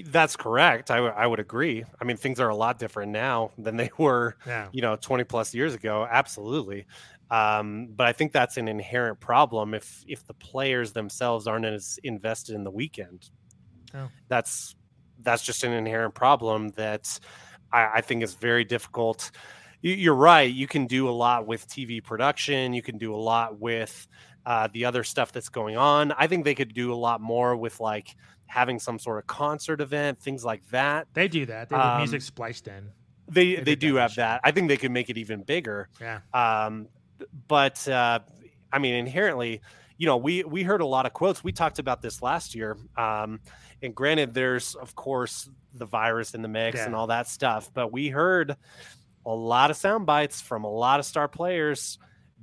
that's 0.06 0.36
correct. 0.36 0.90
I, 0.90 0.96
w- 0.96 1.14
I 1.14 1.26
would 1.26 1.40
agree. 1.40 1.84
I 2.00 2.04
mean, 2.04 2.16
things 2.16 2.40
are 2.40 2.48
a 2.48 2.56
lot 2.56 2.78
different 2.78 3.12
now 3.12 3.50
than 3.58 3.76
they 3.76 3.90
were, 3.98 4.36
yeah. 4.46 4.68
you 4.72 4.82
know, 4.82 4.96
20 4.96 5.24
plus 5.24 5.54
years 5.54 5.74
ago. 5.74 6.06
Absolutely. 6.10 6.86
Um, 7.30 7.88
but 7.94 8.06
I 8.06 8.12
think 8.12 8.32
that's 8.32 8.56
an 8.56 8.68
inherent 8.68 9.18
problem 9.18 9.74
if 9.74 10.04
if 10.06 10.24
the 10.26 10.34
players 10.34 10.92
themselves 10.92 11.48
aren't 11.48 11.64
as 11.64 11.98
invested 12.04 12.54
in 12.54 12.62
the 12.62 12.70
weekend. 12.70 13.30
Oh. 13.94 14.08
That's 14.28 14.76
that's 15.22 15.42
just 15.42 15.64
an 15.64 15.72
inherent 15.72 16.14
problem 16.14 16.68
that 16.70 17.18
I, 17.72 17.88
I 17.96 18.00
think 18.00 18.22
is 18.22 18.34
very 18.34 18.64
difficult. 18.64 19.32
You're 19.82 20.14
right. 20.14 20.52
You 20.52 20.66
can 20.66 20.86
do 20.86 21.08
a 21.08 21.10
lot 21.10 21.46
with 21.46 21.68
TV 21.68 22.02
production. 22.02 22.72
You 22.72 22.82
can 22.82 22.96
do 22.98 23.14
a 23.14 23.18
lot 23.18 23.58
with 23.58 24.06
uh, 24.44 24.68
the 24.72 24.84
other 24.84 25.02
stuff 25.02 25.32
that's 25.32 25.48
going 25.48 25.76
on. 25.76 26.12
I 26.12 26.28
think 26.28 26.44
they 26.44 26.54
could 26.54 26.72
do 26.72 26.92
a 26.92 26.96
lot 26.96 27.20
more 27.20 27.56
with 27.56 27.80
like 27.80 28.16
having 28.46 28.78
some 28.78 28.98
sort 28.98 29.18
of 29.18 29.26
concert 29.26 29.80
event, 29.80 30.20
things 30.20 30.44
like 30.44 30.68
that. 30.70 31.08
They 31.14 31.28
do 31.28 31.46
that. 31.46 31.68
They 31.68 31.76
have 31.76 31.94
um, 31.94 31.98
music 31.98 32.22
spliced 32.22 32.68
in. 32.68 32.90
They 33.28 33.56
they, 33.56 33.62
they 33.62 33.74
do 33.76 33.96
have 33.96 34.14
that. 34.16 34.40
I 34.44 34.50
think 34.50 34.68
they 34.68 34.76
could 34.76 34.92
make 34.92 35.10
it 35.10 35.18
even 35.18 35.42
bigger. 35.42 35.88
Yeah. 36.00 36.20
Um, 36.32 36.88
but 37.48 37.86
uh, 37.88 38.20
I 38.72 38.78
mean, 38.78 38.94
inherently, 38.94 39.62
you 39.98 40.06
know, 40.06 40.16
we 40.16 40.44
we 40.44 40.62
heard 40.62 40.80
a 40.80 40.86
lot 40.86 41.06
of 41.06 41.12
quotes. 41.12 41.42
We 41.42 41.52
talked 41.52 41.78
about 41.78 42.02
this 42.02 42.22
last 42.22 42.54
year. 42.54 42.76
Um, 42.96 43.40
and 43.82 43.94
granted, 43.94 44.34
there's 44.34 44.74
of 44.74 44.94
course 44.94 45.48
the 45.74 45.86
virus 45.86 46.34
in 46.34 46.42
the 46.42 46.48
mix 46.48 46.78
yeah. 46.78 46.86
and 46.86 46.94
all 46.94 47.08
that 47.08 47.28
stuff, 47.28 47.70
but 47.74 47.92
we 47.92 48.08
heard 48.08 48.56
a 49.24 49.34
lot 49.34 49.70
of 49.70 49.76
sound 49.76 50.06
bites 50.06 50.40
from 50.40 50.64
a 50.64 50.70
lot 50.70 51.00
of 51.00 51.06
star 51.06 51.28
players 51.28 51.98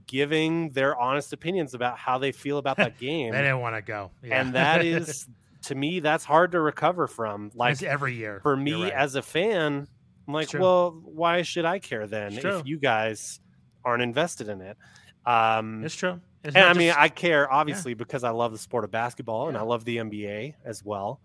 giving 0.05 0.69
their 0.71 0.99
honest 0.99 1.31
opinions 1.31 1.73
about 1.73 1.97
how 1.97 2.17
they 2.17 2.31
feel 2.31 2.57
about 2.57 2.77
that 2.77 2.97
game. 2.99 3.31
they 3.31 3.41
didn't 3.41 3.61
want 3.61 3.75
to 3.75 3.81
go, 3.81 4.11
yeah. 4.21 4.41
and 4.41 4.53
that 4.55 4.85
is 4.85 5.27
to 5.63 5.75
me 5.75 5.99
that's 5.99 6.25
hard 6.25 6.51
to 6.51 6.59
recover 6.59 7.07
from. 7.07 7.51
Like 7.55 7.81
every 7.83 8.15
year 8.15 8.39
for 8.41 8.55
me 8.55 8.83
right. 8.83 8.93
as 8.93 9.15
a 9.15 9.21
fan, 9.21 9.87
I'm 10.27 10.33
like, 10.33 10.53
well, 10.53 10.99
why 11.03 11.41
should 11.41 11.65
I 11.65 11.79
care 11.79 12.07
then 12.07 12.33
if 12.33 12.65
you 12.65 12.77
guys 12.77 13.39
aren't 13.83 14.03
invested 14.03 14.49
in 14.49 14.61
it? 14.61 14.77
Um, 15.25 15.83
it's 15.83 15.95
true. 15.95 16.19
It's 16.43 16.55
and 16.55 16.65
I 16.65 16.73
mean, 16.73 16.93
I 16.95 17.07
care 17.07 17.51
obviously 17.51 17.91
yeah. 17.91 17.97
because 17.97 18.23
I 18.23 18.31
love 18.31 18.51
the 18.51 18.57
sport 18.57 18.83
of 18.83 18.91
basketball 18.91 19.43
yeah. 19.43 19.49
and 19.49 19.57
I 19.57 19.61
love 19.61 19.85
the 19.85 19.97
NBA 19.97 20.55
as 20.65 20.83
well. 20.83 21.21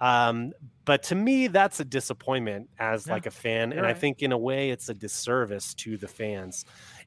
Um, 0.00 0.52
but 0.84 1.04
to 1.04 1.14
me, 1.14 1.46
that's 1.46 1.78
a 1.78 1.84
disappointment 1.84 2.68
as 2.78 3.06
yeah. 3.06 3.12
like 3.12 3.26
a 3.26 3.30
fan, 3.30 3.70
You're 3.70 3.78
and 3.78 3.86
right. 3.86 3.94
I 3.94 3.98
think 3.98 4.22
in 4.22 4.32
a 4.32 4.38
way 4.38 4.70
it's 4.70 4.88
a 4.88 4.94
disservice 4.94 5.74
to 5.74 5.96
the 5.96 6.08
fans. 6.08 6.64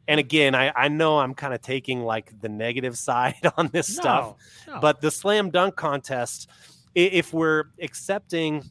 And 0.07 0.19
again, 0.19 0.55
I, 0.55 0.71
I 0.75 0.87
know 0.87 1.19
I'm 1.19 1.33
kind 1.33 1.53
of 1.53 1.61
taking 1.61 2.03
like 2.03 2.39
the 2.39 2.47
negative 2.47 2.97
side 3.09 3.51
on 3.57 3.67
this 3.67 3.89
no, 3.97 4.01
stuff, 4.01 4.35
no. 4.67 4.79
but 4.79 5.01
the 5.01 5.11
slam 5.11 5.49
dunk 5.49 5.75
contest, 5.75 6.49
if 6.95 7.33
we're 7.33 7.65
accepting, 7.81 8.63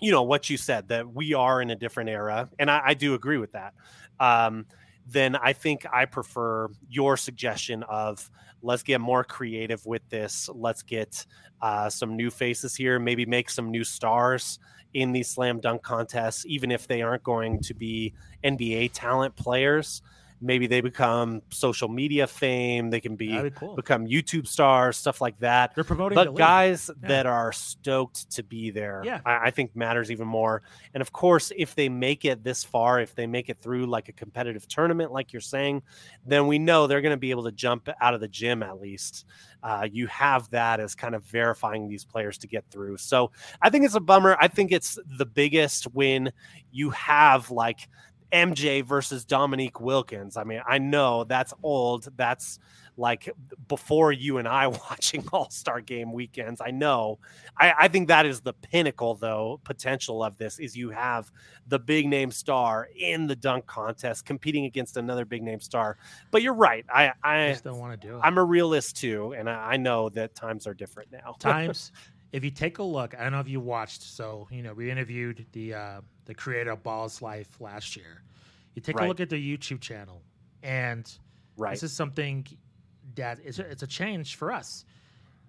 you 0.00 0.10
know, 0.10 0.22
what 0.22 0.48
you 0.50 0.56
said 0.56 0.88
that 0.88 1.12
we 1.12 1.34
are 1.34 1.60
in 1.60 1.70
a 1.70 1.76
different 1.76 2.10
era, 2.10 2.48
and 2.58 2.70
I, 2.70 2.80
I 2.86 2.94
do 2.94 3.14
agree 3.14 3.38
with 3.38 3.52
that. 3.52 3.74
Um, 4.18 4.66
then 5.06 5.36
I 5.36 5.52
think 5.52 5.86
I 5.92 6.04
prefer 6.06 6.68
your 6.88 7.16
suggestion 7.16 7.82
of 7.84 8.30
let's 8.62 8.82
get 8.82 9.00
more 9.00 9.24
creative 9.24 9.84
with 9.86 10.02
this. 10.08 10.48
Let's 10.54 10.82
get 10.82 11.24
uh, 11.60 11.90
some 11.90 12.16
new 12.16 12.30
faces 12.30 12.74
here, 12.74 12.98
maybe 12.98 13.26
make 13.26 13.50
some 13.50 13.70
new 13.70 13.84
stars 13.84 14.58
in 14.94 15.12
these 15.12 15.28
slam 15.28 15.60
dunk 15.60 15.82
contests, 15.82 16.46
even 16.46 16.70
if 16.70 16.86
they 16.86 17.02
aren't 17.02 17.22
going 17.22 17.60
to 17.60 17.74
be 17.74 18.14
NBA 18.44 18.90
talent 18.92 19.36
players 19.36 20.02
maybe 20.40 20.66
they 20.66 20.80
become 20.80 21.42
social 21.50 21.88
media 21.88 22.26
fame. 22.26 22.90
They 22.90 23.00
can 23.00 23.16
be, 23.16 23.40
be 23.40 23.50
cool. 23.50 23.76
become 23.76 24.06
YouTube 24.06 24.46
stars, 24.46 24.96
stuff 24.96 25.20
like 25.20 25.38
that. 25.40 25.74
They're 25.74 25.84
promoting, 25.84 26.16
but 26.16 26.34
guys 26.34 26.90
yeah. 27.02 27.08
that 27.08 27.26
are 27.26 27.52
stoked 27.52 28.30
to 28.32 28.42
be 28.42 28.70
there, 28.70 29.02
yeah. 29.04 29.20
I, 29.26 29.46
I, 29.46 29.50
think 29.50 29.76
matters 29.76 30.10
even 30.10 30.26
more. 30.26 30.62
And 30.94 31.00
of 31.00 31.12
course, 31.12 31.52
if 31.56 31.74
they 31.74 31.88
make 31.88 32.24
it 32.24 32.42
this 32.42 32.64
far, 32.64 33.00
if 33.00 33.14
they 33.14 33.26
make 33.26 33.48
it 33.48 33.60
through 33.60 33.86
like 33.86 34.08
a 34.08 34.12
competitive 34.12 34.66
tournament, 34.66 35.12
like 35.12 35.32
you're 35.32 35.40
saying, 35.40 35.82
then 36.24 36.46
we 36.46 36.58
know 36.58 36.86
they're 36.86 37.02
going 37.02 37.10
to 37.10 37.18
be 37.18 37.30
able 37.30 37.44
to 37.44 37.52
jump 37.52 37.88
out 38.00 38.14
of 38.14 38.20
the 38.20 38.28
gym 38.28 38.62
at 38.62 38.80
least. 38.80 39.26
Uh, 39.62 39.86
you 39.90 40.06
have 40.06 40.48
that 40.50 40.80
as 40.80 40.94
kind 40.94 41.14
of 41.14 41.22
verifying 41.24 41.86
these 41.86 42.04
players 42.04 42.38
to 42.38 42.46
get 42.46 42.64
through. 42.70 42.96
So 42.96 43.30
I 43.60 43.68
think 43.68 43.84
it's 43.84 43.94
a 43.94 44.00
bummer. 44.00 44.36
I 44.40 44.48
think 44.48 44.72
it's 44.72 44.98
the 45.18 45.26
biggest 45.26 45.84
when 45.92 46.32
you 46.72 46.90
have 46.90 47.50
like 47.50 47.88
MJ 48.32 48.84
versus 48.84 49.24
Dominique 49.24 49.80
Wilkins. 49.80 50.36
I 50.36 50.44
mean, 50.44 50.62
I 50.66 50.78
know 50.78 51.24
that's 51.24 51.52
old. 51.62 52.08
That's 52.16 52.58
like 52.96 53.32
before 53.66 54.12
you 54.12 54.38
and 54.38 54.46
I 54.46 54.66
watching 54.90 55.26
All 55.32 55.50
Star 55.50 55.80
Game 55.80 56.12
weekends. 56.12 56.60
I 56.60 56.70
know. 56.70 57.18
I, 57.58 57.74
I, 57.78 57.88
think 57.88 58.08
that 58.08 58.26
is 58.26 58.40
the 58.40 58.52
pinnacle, 58.52 59.14
though, 59.14 59.60
potential 59.64 60.22
of 60.22 60.36
this 60.36 60.58
is 60.58 60.76
you 60.76 60.90
have 60.90 61.30
the 61.66 61.78
big 61.78 62.06
name 62.06 62.30
star 62.30 62.88
in 62.96 63.26
the 63.26 63.36
dunk 63.36 63.66
contest 63.66 64.24
competing 64.26 64.66
against 64.66 64.96
another 64.96 65.24
big 65.24 65.42
name 65.42 65.60
star. 65.60 65.96
But 66.30 66.42
you're 66.42 66.54
right. 66.54 66.84
I 66.92 67.12
I 67.24 67.58
don't 67.64 67.78
want 67.78 68.00
to 68.00 68.06
do 68.08 68.16
it. 68.16 68.20
I'm 68.22 68.38
a 68.38 68.44
realist 68.44 68.96
too, 68.96 69.34
and 69.36 69.48
I, 69.48 69.72
I 69.72 69.76
know 69.76 70.10
that 70.10 70.34
times 70.34 70.66
are 70.66 70.74
different 70.74 71.10
now. 71.10 71.36
times. 71.38 71.92
If 72.32 72.44
you 72.44 72.50
take 72.50 72.78
a 72.78 72.82
look, 72.82 73.18
I 73.18 73.22
don't 73.22 73.32
know 73.32 73.40
if 73.40 73.48
you 73.48 73.60
watched. 73.60 74.02
So 74.02 74.48
you 74.50 74.62
know, 74.62 74.72
we 74.72 74.90
interviewed 74.90 75.46
the 75.52 75.74
uh, 75.74 76.00
the 76.26 76.34
creator 76.34 76.70
of 76.70 76.82
Balls 76.82 77.22
Life 77.22 77.60
last 77.60 77.96
year. 77.96 78.22
You 78.74 78.82
take 78.82 78.96
right. 78.96 79.04
a 79.04 79.08
look 79.08 79.20
at 79.20 79.28
their 79.28 79.38
YouTube 79.38 79.80
channel, 79.80 80.22
and 80.62 81.10
right. 81.56 81.72
this 81.72 81.82
is 81.82 81.92
something 81.92 82.46
that 83.16 83.40
is 83.40 83.58
a, 83.58 83.68
it's 83.68 83.82
a 83.82 83.86
change 83.86 84.36
for 84.36 84.52
us. 84.52 84.84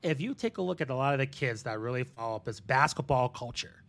If 0.02 0.20
you 0.20 0.34
take 0.34 0.58
a 0.58 0.62
look 0.62 0.82
at 0.82 0.90
a 0.90 0.96
lot 0.96 1.14
of 1.14 1.20
the 1.20 1.28
kids 1.28 1.64
that 1.64 1.80
really 1.80 2.04
follow 2.04 2.38
up 2.38 2.46
this 2.46 2.60
basketball 2.60 3.30
culture, 3.30 3.84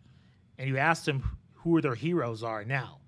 and 0.59 0.69
you 0.69 0.77
ask 0.77 1.05
them 1.05 1.37
who 1.53 1.81
their 1.81 1.95
heroes 1.95 2.43
are 2.43 2.63
now, 2.63 2.99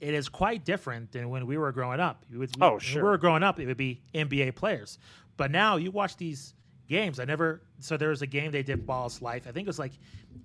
it 0.00 0.14
is 0.14 0.28
quite 0.28 0.64
different 0.64 1.10
than 1.12 1.30
when 1.30 1.46
we 1.46 1.58
were 1.58 1.72
growing 1.72 1.98
up. 1.98 2.24
Would, 2.32 2.50
oh, 2.60 2.78
sure. 2.78 2.96
When 2.96 3.04
we 3.04 3.10
were 3.10 3.18
growing 3.18 3.42
up, 3.42 3.58
it 3.58 3.66
would 3.66 3.76
be 3.76 4.02
NBA 4.14 4.54
players. 4.54 4.98
But 5.36 5.50
now 5.50 5.76
you 5.76 5.90
watch 5.90 6.16
these 6.16 6.54
games. 6.88 7.18
I 7.20 7.24
never. 7.24 7.62
So 7.78 7.96
there 7.96 8.10
was 8.10 8.22
a 8.22 8.26
game 8.26 8.52
they 8.52 8.62
did 8.62 8.86
Balls 8.86 9.22
Life. 9.22 9.46
I 9.48 9.52
think 9.52 9.66
it 9.66 9.68
was 9.68 9.78
like 9.78 9.92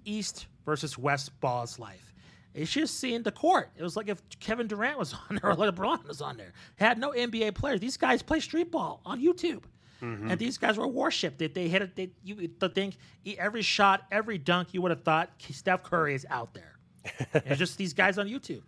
East 0.05 0.47
versus 0.65 0.97
West 0.97 1.39
Balls 1.39 1.79
Life. 1.79 2.13
It's 2.53 2.71
just 2.71 2.99
seeing 2.99 3.23
the 3.23 3.31
court. 3.31 3.69
It 3.77 3.83
was 3.83 3.95
like 3.95 4.09
if 4.09 4.21
Kevin 4.39 4.67
Durant 4.67 4.97
was 4.97 5.13
on 5.29 5.39
there 5.41 5.51
or 5.51 5.55
LeBron 5.55 6.07
was 6.07 6.21
on 6.21 6.37
there. 6.37 6.53
Had 6.75 6.97
no 6.97 7.11
NBA 7.11 7.55
players. 7.55 7.79
These 7.79 7.97
guys 7.97 8.21
play 8.21 8.39
street 8.39 8.71
ball 8.71 9.01
on 9.05 9.21
YouTube. 9.21 9.63
Mm-hmm. 10.01 10.31
And 10.31 10.39
these 10.39 10.57
guys 10.57 10.77
were 10.77 10.87
worshipped. 10.87 11.39
They, 11.39 11.47
they 11.47 11.67
hit 11.67 11.81
it. 11.81 11.95
They, 11.95 12.11
you 12.23 12.49
the 12.59 12.69
thing 12.69 12.93
every 13.37 13.61
shot, 13.61 14.03
every 14.11 14.37
dunk, 14.37 14.73
you 14.73 14.81
would 14.81 14.91
have 14.91 15.03
thought 15.03 15.31
Steph 15.51 15.83
Curry 15.83 16.15
is 16.15 16.25
out 16.29 16.53
there. 16.53 16.79
it's 17.33 17.59
just 17.59 17.77
these 17.77 17.93
guys 17.93 18.17
on 18.17 18.27
YouTube. 18.27 18.61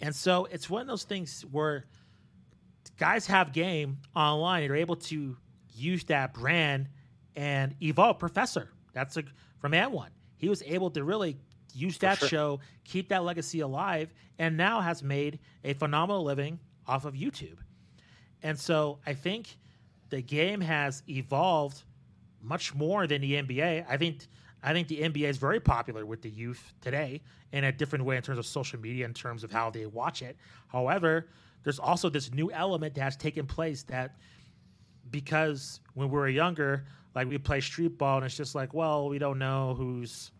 And 0.00 0.14
so 0.14 0.46
it's 0.50 0.68
one 0.68 0.82
of 0.82 0.86
those 0.86 1.04
things 1.04 1.44
where 1.50 1.84
guys 2.98 3.26
have 3.26 3.52
game 3.52 3.98
online 4.14 4.62
and 4.62 4.72
are 4.72 4.76
able 4.76 4.96
to 4.96 5.36
use 5.80 6.04
that 6.04 6.34
brand 6.34 6.88
and 7.36 7.74
evolve. 7.82 8.18
Professor, 8.18 8.70
that's 8.92 9.16
a, 9.16 9.24
from 9.58 9.72
AND1. 9.72 10.08
He 10.36 10.48
was 10.48 10.62
able 10.64 10.90
to 10.92 11.04
really 11.04 11.36
use 11.74 11.98
that 11.98 12.18
sure. 12.18 12.28
show, 12.28 12.60
keep 12.84 13.08
that 13.08 13.24
legacy 13.24 13.60
alive, 13.60 14.12
and 14.38 14.56
now 14.56 14.80
has 14.80 15.02
made 15.02 15.38
a 15.64 15.74
phenomenal 15.74 16.24
living 16.24 16.58
off 16.86 17.04
of 17.04 17.14
YouTube. 17.14 17.58
And 18.42 18.58
so 18.58 18.98
I 19.06 19.14
think 19.14 19.56
the 20.08 20.22
game 20.22 20.60
has 20.60 21.02
evolved 21.08 21.82
much 22.42 22.74
more 22.74 23.06
than 23.06 23.20
the 23.20 23.34
NBA. 23.34 23.84
I 23.88 23.96
think 23.96 24.26
I 24.62 24.72
think 24.72 24.88
the 24.88 25.00
NBA 25.00 25.28
is 25.28 25.38
very 25.38 25.60
popular 25.60 26.04
with 26.04 26.20
the 26.20 26.28
youth 26.28 26.74
today 26.82 27.22
in 27.52 27.64
a 27.64 27.72
different 27.72 28.04
way 28.04 28.16
in 28.16 28.22
terms 28.22 28.38
of 28.38 28.44
social 28.44 28.78
media, 28.78 29.06
in 29.06 29.14
terms 29.14 29.42
of 29.42 29.50
how 29.50 29.70
they 29.70 29.86
watch 29.86 30.20
it. 30.20 30.36
However, 30.68 31.28
there's 31.62 31.78
also 31.78 32.10
this 32.10 32.32
new 32.32 32.50
element 32.52 32.94
that 32.94 33.02
has 33.02 33.16
taken 33.16 33.46
place 33.46 33.82
that 33.84 34.16
because 35.10 35.80
when 35.94 36.08
we 36.08 36.16
were 36.16 36.28
younger, 36.28 36.84
like 37.14 37.28
we 37.28 37.38
play 37.38 37.60
street 37.60 37.98
ball 37.98 38.18
and 38.18 38.26
it's 38.26 38.36
just 38.36 38.54
like, 38.54 38.72
well, 38.74 39.08
we 39.08 39.18
don't 39.18 39.38
know 39.38 39.74
who's 39.74 40.30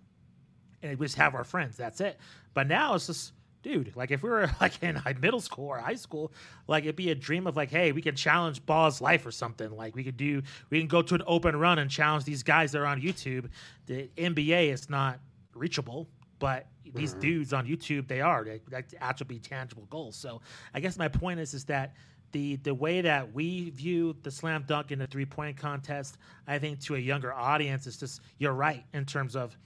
and 0.82 0.98
we 0.98 1.06
just 1.06 1.16
have 1.16 1.34
our 1.34 1.44
friends. 1.44 1.76
That's 1.76 2.00
it. 2.00 2.18
But 2.54 2.66
now 2.66 2.94
it's 2.94 3.06
just, 3.06 3.32
dude, 3.62 3.94
like 3.96 4.10
if 4.10 4.22
we 4.22 4.30
were 4.30 4.50
like 4.60 4.82
in 4.82 5.00
middle 5.20 5.40
school 5.40 5.66
or 5.68 5.78
high 5.78 5.94
school, 5.94 6.32
like 6.66 6.84
it'd 6.84 6.96
be 6.96 7.10
a 7.10 7.14
dream 7.14 7.46
of 7.46 7.56
like, 7.56 7.70
hey, 7.70 7.92
we 7.92 8.02
can 8.02 8.16
challenge 8.16 8.64
Ball's 8.64 9.00
life 9.00 9.26
or 9.26 9.30
something. 9.30 9.70
Like 9.70 9.94
we 9.94 10.04
could 10.04 10.16
do, 10.16 10.42
we 10.70 10.78
can 10.78 10.88
go 10.88 11.02
to 11.02 11.14
an 11.14 11.22
open 11.26 11.56
run 11.56 11.78
and 11.78 11.90
challenge 11.90 12.24
these 12.24 12.42
guys 12.42 12.72
that 12.72 12.80
are 12.80 12.86
on 12.86 13.00
YouTube. 13.00 13.50
The 13.86 14.10
NBA 14.16 14.72
is 14.72 14.88
not 14.88 15.20
reachable, 15.54 16.08
but 16.38 16.66
these 16.94 17.12
mm-hmm. 17.12 17.20
dudes 17.20 17.52
on 17.52 17.66
YouTube, 17.66 18.08
they 18.08 18.20
are. 18.20 18.44
They, 18.44 18.60
that 18.70 18.94
actually 19.00 19.26
be 19.26 19.38
tangible 19.38 19.86
goals. 19.90 20.16
So 20.16 20.40
I 20.74 20.80
guess 20.80 20.96
my 20.96 21.08
point 21.08 21.40
is, 21.40 21.54
is 21.54 21.64
that 21.66 21.94
the 22.32 22.56
the 22.56 22.74
way 22.74 23.00
that 23.00 23.32
we 23.32 23.70
view 23.70 24.16
the 24.22 24.30
slam 24.30 24.64
dunk 24.66 24.92
in 24.92 24.98
the 24.98 25.06
three 25.06 25.26
point 25.26 25.56
contest, 25.56 26.18
I 26.46 26.58
think 26.58 26.80
to 26.80 26.96
a 26.96 26.98
younger 26.98 27.32
audience 27.32 27.86
is 27.86 27.96
just 27.96 28.20
you're 28.38 28.52
right 28.52 28.84
in 28.92 29.04
terms 29.04 29.36
of 29.36 29.56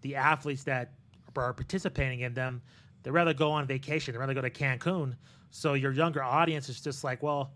the 0.00 0.16
athletes 0.16 0.64
that 0.64 0.92
are 1.36 1.52
participating 1.52 2.20
in 2.20 2.34
them, 2.34 2.60
they 3.02 3.10
rather 3.10 3.34
go 3.34 3.50
on 3.50 3.66
vacation, 3.66 4.12
they 4.12 4.18
rather 4.18 4.34
go 4.34 4.40
to 4.40 4.50
Cancun. 4.50 5.16
So 5.50 5.74
your 5.74 5.92
younger 5.92 6.22
audience 6.22 6.68
is 6.68 6.80
just 6.80 7.04
like, 7.04 7.22
well, 7.22 7.52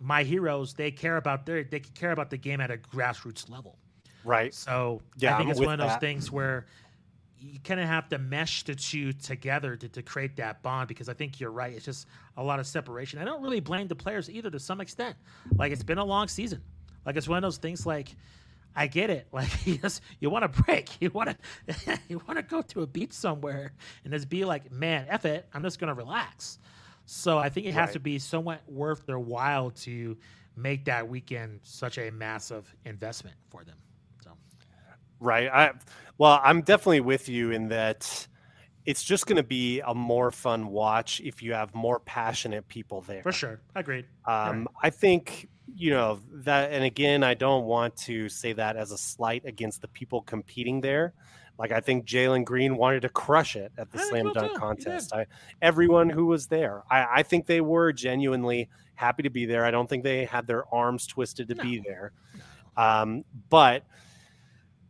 my 0.00 0.22
heroes, 0.22 0.74
they 0.74 0.90
care 0.90 1.16
about 1.16 1.46
their 1.46 1.64
they 1.64 1.80
care 1.80 2.12
about 2.12 2.30
the 2.30 2.36
game 2.36 2.60
at 2.60 2.70
a 2.70 2.76
grassroots 2.76 3.50
level. 3.50 3.76
Right. 4.24 4.54
So 4.54 5.02
yeah, 5.16 5.34
I 5.34 5.38
think 5.38 5.46
I'm 5.46 5.50
it's 5.52 5.60
one 5.60 5.74
of 5.74 5.78
those 5.78 5.90
that. 5.90 6.00
things 6.00 6.30
where 6.30 6.66
you 7.40 7.58
kind 7.60 7.80
of 7.80 7.86
have 7.86 8.08
to 8.08 8.18
mesh 8.18 8.64
the 8.64 8.74
two 8.74 9.12
together 9.12 9.76
to, 9.76 9.88
to 9.88 10.02
create 10.02 10.36
that 10.36 10.62
bond 10.62 10.88
because 10.88 11.08
I 11.08 11.14
think 11.14 11.40
you're 11.40 11.50
right. 11.50 11.72
It's 11.74 11.84
just 11.84 12.06
a 12.36 12.42
lot 12.42 12.60
of 12.60 12.66
separation. 12.66 13.18
I 13.18 13.24
don't 13.24 13.42
really 13.42 13.60
blame 13.60 13.88
the 13.88 13.94
players 13.94 14.30
either 14.30 14.50
to 14.50 14.58
some 14.58 14.80
extent. 14.80 15.16
Like 15.56 15.72
it's 15.72 15.82
been 15.82 15.98
a 15.98 16.04
long 16.04 16.28
season. 16.28 16.62
Like 17.06 17.16
it's 17.16 17.28
one 17.28 17.38
of 17.38 17.42
those 17.42 17.58
things 17.58 17.86
like 17.86 18.14
I 18.74 18.86
get 18.86 19.10
it. 19.10 19.26
Like 19.32 19.66
you 19.66 19.78
just 19.78 20.02
you 20.20 20.30
want 20.30 20.52
to 20.52 20.62
break. 20.62 20.88
You 21.00 21.10
want 21.10 21.30
to 21.30 21.98
you 22.08 22.20
want 22.26 22.38
to 22.38 22.42
go 22.42 22.62
to 22.62 22.82
a 22.82 22.86
beach 22.86 23.12
somewhere 23.12 23.72
and 24.04 24.12
just 24.12 24.28
be 24.28 24.44
like, 24.44 24.70
man, 24.72 25.06
F 25.08 25.24
it. 25.24 25.46
I'm 25.52 25.62
just 25.62 25.78
gonna 25.78 25.94
relax. 25.94 26.58
So 27.06 27.38
I 27.38 27.48
think 27.48 27.66
it 27.66 27.72
has 27.72 27.88
right. 27.88 27.92
to 27.94 28.00
be 28.00 28.18
somewhat 28.18 28.60
worth 28.68 29.06
their 29.06 29.18
while 29.18 29.70
to 29.70 30.16
make 30.56 30.84
that 30.86 31.08
weekend 31.08 31.60
such 31.62 31.96
a 31.98 32.10
massive 32.10 32.74
investment 32.84 33.36
for 33.48 33.64
them. 33.64 33.76
Right. 35.20 35.48
I 35.48 35.72
well, 36.16 36.40
I'm 36.42 36.62
definitely 36.62 37.00
with 37.00 37.28
you 37.28 37.50
in 37.50 37.68
that 37.68 38.26
it's 38.84 39.04
just 39.04 39.26
going 39.26 39.36
to 39.36 39.42
be 39.42 39.80
a 39.80 39.94
more 39.94 40.30
fun 40.30 40.68
watch 40.68 41.20
if 41.22 41.42
you 41.42 41.52
have 41.52 41.74
more 41.74 42.00
passionate 42.00 42.68
people 42.68 43.02
there. 43.02 43.22
For 43.22 43.32
sure. 43.32 43.60
Agreed. 43.74 44.06
Um, 44.24 44.60
right. 44.60 44.66
I 44.84 44.90
think 44.90 45.48
you 45.74 45.90
know 45.90 46.18
that 46.32 46.72
and 46.72 46.82
again 46.82 47.22
i 47.22 47.34
don't 47.34 47.66
want 47.66 47.94
to 47.94 48.30
say 48.30 48.54
that 48.54 48.74
as 48.74 48.90
a 48.90 48.96
slight 48.96 49.44
against 49.44 49.82
the 49.82 49.88
people 49.88 50.22
competing 50.22 50.80
there 50.80 51.12
Like 51.58 51.72
I 51.72 51.80
think 51.80 52.06
Jalen 52.06 52.44
Green 52.44 52.76
wanted 52.76 53.02
to 53.02 53.08
crush 53.08 53.56
it 53.56 53.72
at 53.76 53.90
the 53.90 53.98
I 54.00 54.08
slam 54.08 54.32
dunk 54.32 54.52
too. 54.52 54.58
Contest. 54.58 55.12
I, 55.12 55.26
everyone 55.60 56.08
who 56.08 56.26
was 56.26 56.46
there, 56.46 56.84
I, 56.88 57.06
I 57.16 57.22
think 57.24 57.46
they 57.46 57.60
were 57.60 57.92
genuinely 57.92 58.68
happy 58.94 59.24
to 59.24 59.30
be 59.30 59.44
there. 59.44 59.64
I 59.64 59.72
don't 59.72 59.88
think 59.88 60.04
they 60.04 60.24
had 60.24 60.46
their 60.46 60.72
arms 60.72 61.06
twisted 61.06 61.48
to 61.48 61.56
be 61.56 61.80
there. 61.84 62.12
Um, 62.76 63.24
but 63.50 63.82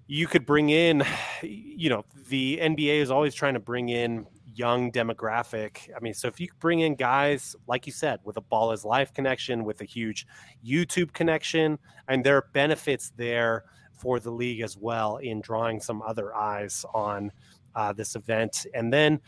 you 0.08 0.26
could 0.26 0.46
bring 0.46 0.70
in, 0.70 1.04
you 1.42 1.90
know, 1.90 2.04
the 2.28 2.58
NBA 2.60 3.00
is 3.00 3.10
always 3.10 3.34
trying 3.34 3.54
to 3.54 3.60
bring 3.60 3.90
in 3.90 4.26
young 4.54 4.90
demographic. 4.90 5.88
I 5.94 6.00
mean, 6.00 6.14
so 6.14 6.28
if 6.28 6.40
you 6.40 6.48
bring 6.58 6.80
in 6.80 6.94
guys, 6.94 7.54
like 7.68 7.86
you 7.86 7.92
said, 7.92 8.18
with 8.24 8.38
a 8.38 8.40
ball 8.40 8.72
is 8.72 8.86
life 8.86 9.12
connection, 9.12 9.64
with 9.64 9.82
a 9.82 9.84
huge 9.84 10.26
YouTube 10.66 11.12
connection, 11.12 11.78
and 12.08 12.24
there 12.24 12.36
are 12.36 12.46
benefits 12.54 13.12
there 13.16 13.64
for 13.92 14.18
the 14.18 14.30
league 14.30 14.62
as 14.62 14.78
well 14.78 15.18
in 15.18 15.42
drawing 15.42 15.78
some 15.78 16.00
other 16.00 16.34
eyes 16.34 16.86
on 16.94 17.30
uh, 17.76 17.92
this 17.92 18.16
event. 18.16 18.66
And 18.72 18.90
then 18.90 19.20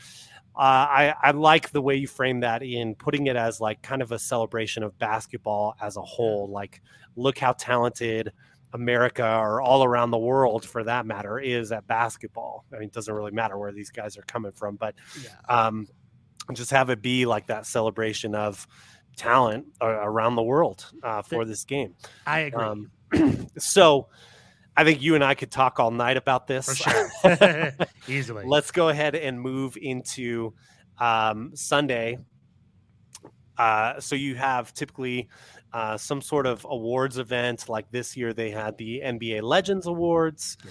uh, 0.57 0.89
I, 0.89 1.15
I 1.23 1.31
like 1.33 1.71
the 1.71 1.83
way 1.83 1.97
you 1.97 2.09
frame 2.09 2.41
that 2.41 2.63
in 2.63 2.95
putting 2.95 3.27
it 3.27 3.37
as 3.37 3.61
like 3.61 3.83
kind 3.83 4.01
of 4.01 4.13
a 4.13 4.19
celebration 4.19 4.83
of 4.83 4.99
basketball 4.99 5.77
as 5.81 5.99
a 5.99 6.03
whole. 6.03 6.49
Like, 6.49 6.81
look 7.17 7.39
how 7.39 7.53
talented 7.53 8.33
America 8.73 9.25
or 9.39 9.61
all 9.61 9.83
around 9.85 10.11
the 10.11 10.19
world, 10.19 10.65
for 10.65 10.85
that 10.85 11.07
matter, 11.07 11.39
is 11.39 11.73
at 11.73 11.87
basketball. 11.87 12.65
I 12.73 12.79
mean, 12.79 12.89
it 12.89 12.93
doesn't 12.93 13.13
really 13.13 13.33
matter 13.33 13.59
where 13.59 13.73
these 13.73 13.91
guys 13.91 14.17
are 14.17 14.23
coming 14.23 14.53
from, 14.53 14.77
but 14.77 14.95
Yeah. 15.23 15.31
um, 15.49 15.89
just 16.53 16.71
have 16.71 16.91
it 16.91 17.01
be 17.03 17.27
like 17.27 17.47
that 17.49 17.67
celebration 17.67 18.35
of 18.35 18.67
talent 19.17 19.67
around 19.81 20.37
the 20.37 20.43
world 20.43 20.85
uh, 21.03 21.23
for 21.23 21.45
this 21.45 21.65
game. 21.65 21.95
I 22.27 22.41
agree. 22.41 22.63
Um, 22.65 22.91
so 23.59 24.09
I 24.77 24.85
think 24.85 25.03
you 25.03 25.15
and 25.17 25.23
I 25.25 25.35
could 25.35 25.51
talk 25.51 25.79
all 25.81 25.91
night 25.91 26.17
about 26.17 26.47
this. 26.47 26.67
for 26.67 26.75
sure. 27.25 27.73
Easily. 28.09 28.45
Let's 28.47 28.71
go 28.71 28.89
ahead 28.89 29.15
and 29.17 29.41
move 29.41 29.77
into 29.81 30.55
um, 30.99 31.51
Sunday. 31.55 32.19
Uh, 33.59 34.01
so 34.01 34.15
you 34.15 34.35
have 34.37 34.73
typically 34.73 35.29
uh, 35.73 35.97
some 35.97 36.21
sort 36.21 36.47
of 36.47 36.67
awards 36.69 37.19
event. 37.19 37.69
Like 37.69 37.91
this 37.91 38.17
year, 38.17 38.33
they 38.33 38.51
had 38.51 38.77
the 38.79 39.01
NBA 39.05 39.43
Legends 39.43 39.87
Awards 39.87 40.57
Yeah. 40.65 40.71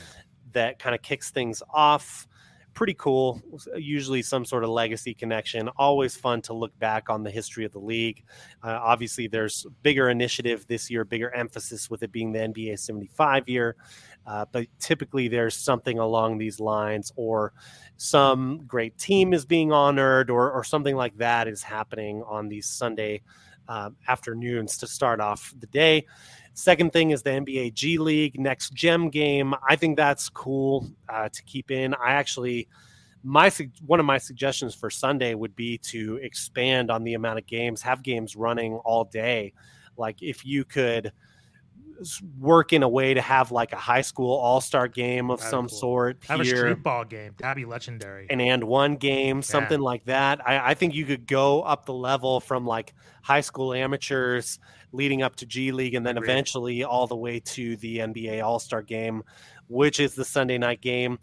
that 0.53 0.79
kind 0.79 0.95
of 0.95 1.01
kicks 1.01 1.31
things 1.31 1.61
off. 1.73 2.27
Pretty 2.75 2.93
cool. 2.93 3.41
Usually 3.75 4.21
some 4.21 4.45
sort 4.45 4.63
of 4.63 4.69
legacy 4.69 5.13
connection. 5.13 5.67
Always 5.77 6.15
fun 6.15 6.41
to 6.43 6.53
look 6.53 6.77
back 6.79 7.09
on 7.09 7.23
the 7.23 7.31
history 7.31 7.65
of 7.65 7.71
the 7.73 7.79
league. 7.79 8.23
Uh, 8.63 8.79
obviously, 8.81 9.27
there's 9.27 9.65
bigger 9.81 10.09
initiative 10.09 10.65
this 10.67 10.89
year, 10.89 11.03
bigger 11.03 11.33
emphasis 11.33 11.89
with 11.89 12.03
it 12.03 12.11
being 12.11 12.31
the 12.31 12.39
NBA 12.39 12.77
75 12.79 13.49
year. 13.49 13.75
Uh, 14.25 14.45
but 14.51 14.67
typically, 14.79 15.27
there's 15.27 15.55
something 15.57 15.97
along 15.97 16.37
these 16.37 16.59
lines, 16.59 17.11
or 17.15 17.51
some 17.97 18.59
great 18.67 18.97
team 18.97 19.33
is 19.33 19.45
being 19.45 19.71
honored, 19.73 20.29
or, 20.29 20.51
or 20.51 20.63
something 20.63 20.95
like 20.95 21.17
that 21.17 21.47
is 21.47 21.63
happening 21.63 22.23
on 22.27 22.47
these 22.47 22.67
Sunday 22.67 23.21
um, 23.69 23.95
afternoons 24.07 24.77
to 24.79 24.87
start 24.87 25.21
off 25.21 25.53
the 25.57 25.67
day. 25.67 26.05
Second 26.53 26.91
thing 26.91 27.11
is 27.11 27.21
the 27.21 27.29
NBA 27.29 27.73
G 27.73 27.99
League 27.99 28.37
next 28.37 28.73
gem 28.73 29.09
game. 29.09 29.53
I 29.67 29.77
think 29.77 29.95
that's 29.95 30.27
cool 30.27 30.89
uh, 31.07 31.29
to 31.29 31.43
keep 31.43 31.71
in. 31.71 31.93
I 31.93 32.13
actually, 32.13 32.67
my 33.23 33.49
one 33.85 34.01
of 34.01 34.05
my 34.05 34.17
suggestions 34.17 34.75
for 34.75 34.89
Sunday 34.89 35.35
would 35.35 35.55
be 35.55 35.77
to 35.77 36.17
expand 36.17 36.91
on 36.91 37.03
the 37.03 37.13
amount 37.13 37.39
of 37.39 37.45
games, 37.45 37.81
have 37.83 38.03
games 38.03 38.35
running 38.35 38.73
all 38.77 39.05
day. 39.05 39.53
Like 39.95 40.21
if 40.21 40.45
you 40.45 40.65
could 40.65 41.13
work 42.39 42.73
in 42.73 42.83
a 42.83 42.89
way 42.89 43.13
to 43.13 43.21
have 43.21 43.51
like 43.51 43.73
a 43.73 43.77
high 43.77 44.01
school 44.01 44.35
all 44.35 44.61
star 44.61 44.87
game 44.87 45.29
of 45.29 45.39
That'd 45.39 45.51
some 45.51 45.67
cool. 45.67 45.77
sort 45.77 46.17
Have 46.27 46.39
a 46.39 46.43
here 46.43 46.57
street 46.57 46.83
ball 46.83 47.03
game. 47.05 47.33
That'd 47.37 47.57
be 47.61 47.65
legendary. 47.65 48.27
an 48.29 48.39
and 48.41 48.63
one 48.63 48.95
game, 48.95 49.41
something 49.41 49.79
like 49.79 50.05
that. 50.05 50.47
I, 50.47 50.71
I 50.71 50.73
think 50.73 50.93
you 50.93 51.05
could 51.05 51.27
go 51.27 51.61
up 51.61 51.85
the 51.85 51.93
level 51.93 52.39
from 52.39 52.65
like 52.65 52.93
high 53.21 53.41
school 53.41 53.73
amateurs 53.73 54.59
leading 54.91 55.21
up 55.21 55.35
to 55.37 55.45
G 55.45 55.71
League 55.71 55.93
and 55.93 56.05
then 56.05 56.17
Agreed. 56.17 56.29
eventually 56.29 56.83
all 56.83 57.07
the 57.07 57.15
way 57.15 57.39
to 57.39 57.75
the 57.77 57.99
NBA 57.99 58.43
All 58.43 58.59
Star 58.59 58.81
game, 58.81 59.23
which 59.67 59.99
is 59.99 60.15
the 60.15 60.25
Sunday 60.25 60.57
night 60.57 60.81
game. 60.81 61.19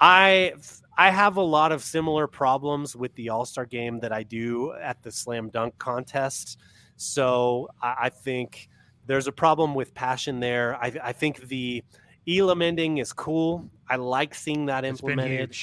I 0.00 0.54
I 0.96 1.10
have 1.10 1.36
a 1.36 1.42
lot 1.42 1.72
of 1.72 1.82
similar 1.82 2.26
problems 2.26 2.94
with 2.94 3.14
the 3.16 3.30
All 3.30 3.44
Star 3.44 3.66
game 3.66 4.00
that 4.00 4.12
I 4.12 4.22
do 4.22 4.72
at 4.74 5.02
the 5.02 5.10
slam 5.10 5.50
dunk 5.50 5.76
contest. 5.78 6.60
So 6.96 7.68
I, 7.82 7.94
I 8.02 8.08
think 8.10 8.68
there's 9.06 9.26
a 9.26 9.32
problem 9.32 9.74
with 9.74 9.94
passion 9.94 10.40
there. 10.40 10.76
I, 10.76 10.92
I 11.02 11.12
think 11.12 11.48
the 11.48 11.82
Elam 12.28 12.62
ending 12.62 12.98
is 12.98 13.12
cool. 13.12 13.68
I 13.88 13.96
like 13.96 14.34
seeing 14.34 14.66
that 14.66 14.84
It's 14.84 15.00
implemented. 15.00 15.56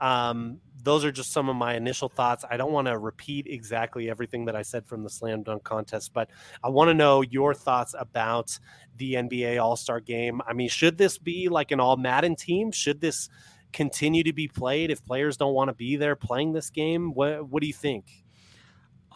Um, 0.00 0.60
those 0.82 1.04
are 1.04 1.10
just 1.10 1.32
some 1.32 1.48
of 1.48 1.56
my 1.56 1.74
initial 1.74 2.08
thoughts. 2.08 2.44
I 2.48 2.56
don't 2.56 2.70
want 2.70 2.86
to 2.86 2.96
repeat 2.96 3.48
exactly 3.48 4.08
everything 4.08 4.44
that 4.44 4.54
I 4.54 4.62
said 4.62 4.86
from 4.86 5.02
the 5.02 5.10
slam 5.10 5.42
dunk 5.42 5.64
contest, 5.64 6.12
but 6.12 6.30
I 6.62 6.68
want 6.68 6.88
to 6.88 6.94
know 6.94 7.22
your 7.22 7.54
thoughts 7.54 7.94
about 7.98 8.56
the 8.96 9.14
NBA 9.14 9.60
All 9.60 9.74
Star 9.74 9.98
game. 9.98 10.40
I 10.46 10.52
mean, 10.52 10.68
should 10.68 10.96
this 10.96 11.18
be 11.18 11.48
like 11.48 11.72
an 11.72 11.80
all 11.80 11.96
Madden 11.96 12.36
team? 12.36 12.70
Should 12.70 13.00
this 13.00 13.28
continue 13.72 14.22
to 14.22 14.32
be 14.32 14.46
played 14.46 14.92
if 14.92 15.04
players 15.04 15.36
don't 15.36 15.54
want 15.54 15.68
to 15.68 15.74
be 15.74 15.96
there 15.96 16.14
playing 16.14 16.52
this 16.52 16.70
game? 16.70 17.14
What 17.14 17.48
What 17.48 17.62
do 17.62 17.66
you 17.66 17.74
think? 17.74 18.24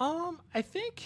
Um, 0.00 0.40
I 0.54 0.62
think 0.62 1.04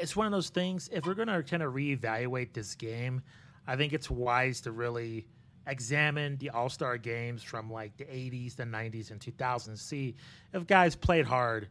it's 0.00 0.16
one 0.16 0.26
of 0.26 0.32
those 0.32 0.48
things. 0.48 0.88
If 0.92 1.06
we're 1.06 1.14
gonna 1.14 1.42
kind 1.42 1.62
of 1.62 1.74
reevaluate 1.74 2.52
this 2.52 2.74
game, 2.74 3.22
I 3.66 3.76
think 3.76 3.92
it's 3.92 4.10
wise 4.10 4.60
to 4.62 4.72
really 4.72 5.26
examine 5.66 6.36
the 6.38 6.50
All 6.50 6.68
Star 6.68 6.96
games 6.98 7.42
from 7.42 7.70
like 7.70 7.96
the 7.96 8.04
'80s, 8.04 8.56
the 8.56 8.64
'90s, 8.64 9.10
and 9.10 9.20
2000s. 9.20 9.78
See 9.78 10.16
if 10.52 10.66
guys 10.66 10.96
played 10.96 11.26
hard 11.26 11.68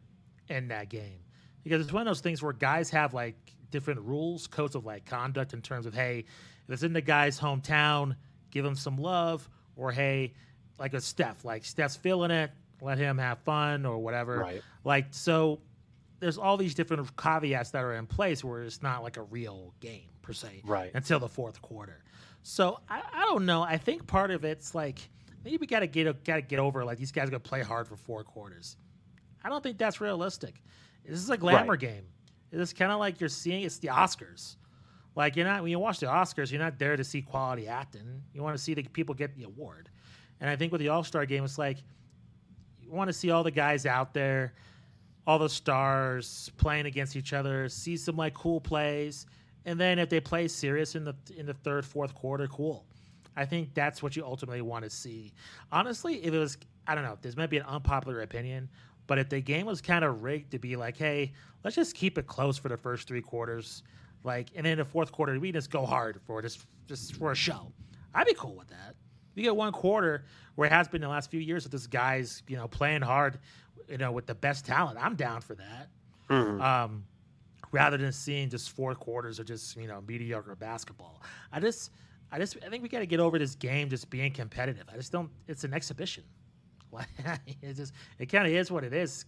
in 0.47 0.67
that 0.69 0.89
game, 0.89 1.19
because 1.63 1.81
it's 1.81 1.91
one 1.91 2.01
of 2.01 2.07
those 2.07 2.21
things 2.21 2.41
where 2.41 2.53
guys 2.53 2.89
have 2.91 3.13
like 3.13 3.35
different 3.71 4.01
rules, 4.01 4.47
codes 4.47 4.75
of 4.75 4.85
like 4.85 5.05
conduct 5.05 5.53
in 5.53 5.61
terms 5.61 5.85
of 5.85 5.93
hey, 5.93 6.25
if 6.67 6.73
it's 6.73 6.83
in 6.83 6.93
the 6.93 7.01
guy's 7.01 7.39
hometown, 7.39 8.15
give 8.51 8.63
him 8.63 8.75
some 8.75 8.97
love, 8.97 9.49
or 9.75 9.91
hey, 9.91 10.33
like 10.77 10.93
a 10.93 11.01
Steph, 11.01 11.43
like 11.43 11.65
Steph's 11.65 11.95
feeling 11.95 12.31
it, 12.31 12.51
let 12.81 12.97
him 12.97 13.17
have 13.17 13.39
fun 13.39 13.85
or 13.85 13.99
whatever. 13.99 14.39
Right. 14.39 14.61
Like 14.83 15.07
so, 15.11 15.59
there's 16.19 16.37
all 16.37 16.57
these 16.57 16.73
different 16.75 17.15
caveats 17.17 17.71
that 17.71 17.83
are 17.83 17.93
in 17.95 18.05
place 18.05 18.43
where 18.43 18.63
it's 18.63 18.81
not 18.81 19.03
like 19.03 19.17
a 19.17 19.23
real 19.23 19.73
game 19.79 20.09
per 20.21 20.33
se 20.33 20.61
Right. 20.65 20.91
until 20.93 21.19
the 21.19 21.29
fourth 21.29 21.61
quarter. 21.61 22.03
So 22.43 22.79
I, 22.89 23.01
I 23.13 23.25
don't 23.25 23.45
know. 23.45 23.61
I 23.61 23.77
think 23.77 24.05
part 24.07 24.31
of 24.31 24.43
it's 24.45 24.73
like 24.75 24.99
maybe 25.43 25.57
we 25.57 25.67
gotta 25.67 25.87
get 25.87 26.23
gotta 26.23 26.41
get 26.41 26.59
over 26.59 26.83
like 26.85 26.97
these 26.97 27.11
guys 27.11 27.27
are 27.27 27.31
gonna 27.31 27.39
play 27.39 27.61
hard 27.63 27.87
for 27.87 27.95
four 27.95 28.23
quarters. 28.23 28.77
I 29.43 29.49
don't 29.49 29.61
think 29.63 29.77
that's 29.77 30.01
realistic. 30.01 30.61
This 31.05 31.19
is 31.19 31.29
a 31.29 31.37
glamour 31.37 31.71
Right. 31.71 31.79
game. 31.79 32.03
It's 32.51 32.73
kind 32.73 32.91
of 32.91 32.99
like 32.99 33.19
you're 33.19 33.29
seeing 33.29 33.63
it's 33.63 33.77
the 33.77 33.87
Oscars. 33.89 34.55
Like 35.15 35.35
you're 35.35 35.45
not 35.45 35.61
when 35.61 35.71
you 35.71 35.79
watch 35.79 35.99
the 35.99 36.05
Oscars, 36.07 36.51
you're 36.51 36.61
not 36.61 36.79
there 36.79 36.95
to 36.97 37.03
see 37.03 37.21
quality 37.21 37.67
acting. 37.67 38.21
You 38.33 38.41
want 38.43 38.55
to 38.57 38.61
see 38.63 38.73
the 38.73 38.83
people 38.83 39.15
get 39.15 39.35
the 39.35 39.43
award. 39.43 39.89
And 40.41 40.49
I 40.49 40.55
think 40.55 40.71
with 40.71 40.79
the 40.81 40.89
All 40.89 41.03
Star 41.03 41.25
game, 41.25 41.43
it's 41.43 41.57
like 41.57 41.77
you 42.81 42.91
want 42.91 43.07
to 43.09 43.13
see 43.13 43.29
all 43.31 43.43
the 43.43 43.51
guys 43.51 43.85
out 43.85 44.13
there, 44.13 44.53
all 45.27 45.39
the 45.39 45.49
stars 45.49 46.51
playing 46.57 46.85
against 46.85 47.15
each 47.15 47.33
other, 47.33 47.69
see 47.69 47.97
some 47.97 48.15
like 48.15 48.33
cool 48.33 48.59
plays, 48.59 49.25
and 49.65 49.79
then 49.79 49.99
if 49.99 50.09
they 50.09 50.19
play 50.19 50.47
serious 50.47 50.95
in 50.95 51.03
the 51.03 51.15
in 51.37 51.45
the 51.45 51.53
third, 51.53 51.85
fourth 51.85 52.15
quarter, 52.15 52.47
cool. 52.47 52.85
I 53.35 53.45
think 53.45 53.73
that's 53.73 54.03
what 54.03 54.15
you 54.15 54.25
ultimately 54.25 54.61
want 54.61 54.83
to 54.83 54.89
see. 54.89 55.33
Honestly, 55.71 56.15
if 56.23 56.33
it 56.33 56.37
was, 56.37 56.57
I 56.87 56.95
don't 56.95 57.03
know, 57.03 57.17
this 57.21 57.37
might 57.37 57.49
be 57.49 57.57
an 57.57 57.65
unpopular 57.65 58.21
opinion, 58.21 58.69
but 59.07 59.17
if 59.17 59.29
the 59.29 59.39
game 59.39 59.65
was 59.65 59.81
kind 59.81 60.03
of 60.03 60.23
rigged 60.23 60.51
to 60.51 60.59
be 60.59 60.75
like, 60.75 60.97
hey, 60.97 61.31
let's 61.63 61.75
just 61.75 61.95
keep 61.95 62.17
it 62.17 62.27
close 62.27 62.57
for 62.57 62.69
the 62.69 62.77
first 62.77 63.07
three 63.07 63.21
quarters, 63.21 63.83
like, 64.23 64.49
and 64.55 64.65
then 64.65 64.77
the 64.77 64.85
fourth 64.85 65.11
quarter 65.11 65.39
we 65.39 65.51
just 65.51 65.71
go 65.71 65.85
hard 65.85 66.19
for 66.25 66.41
just 66.41 66.65
just 66.87 67.15
for 67.15 67.31
a 67.31 67.35
show, 67.35 67.71
I'd 68.13 68.27
be 68.27 68.33
cool 68.33 68.55
with 68.55 68.67
that. 68.69 68.95
You 69.35 69.43
get 69.43 69.55
one 69.55 69.71
quarter 69.71 70.25
where 70.55 70.67
it 70.67 70.71
has 70.71 70.87
been 70.89 71.01
the 71.01 71.07
last 71.07 71.31
few 71.31 71.39
years 71.39 71.63
with 71.63 71.71
this 71.71 71.87
guys, 71.87 72.43
you 72.47 72.57
know, 72.57 72.67
playing 72.67 73.03
hard, 73.03 73.39
you 73.89 73.97
know, 73.97 74.11
with 74.11 74.25
the 74.27 74.35
best 74.35 74.65
talent. 74.65 74.97
I'm 75.01 75.15
down 75.15 75.41
for 75.41 75.55
that. 75.55 75.89
Mhm. 76.29 76.61
Um, 76.61 77.05
rather 77.71 77.97
than 77.97 78.11
seeing 78.11 78.49
just 78.49 78.71
four 78.71 78.95
quarters 78.95 79.39
of 79.39 79.45
just 79.45 79.75
you 79.77 79.87
know 79.87 80.01
mediocre 80.07 80.55
basketball. 80.55 81.21
I 81.51 81.59
just, 81.59 81.91
I 82.31 82.39
just, 82.39 82.57
I 82.65 82.69
think 82.69 82.83
we 82.83 82.89
got 82.89 82.99
to 82.99 83.05
get 83.05 83.19
over 83.19 83.37
this 83.39 83.55
game 83.55 83.89
just 83.89 84.09
being 84.09 84.31
competitive. 84.31 84.83
I 84.91 84.95
just 84.95 85.11
don't. 85.11 85.29
It's 85.47 85.63
an 85.63 85.73
exhibition. 85.73 86.23
it 87.61 87.75
just, 87.75 87.93
it 88.17 88.25
kind 88.27 88.47
of 88.47 88.53
is 88.53 88.71
what 88.71 88.83
it 88.83 88.93
is 88.93 89.25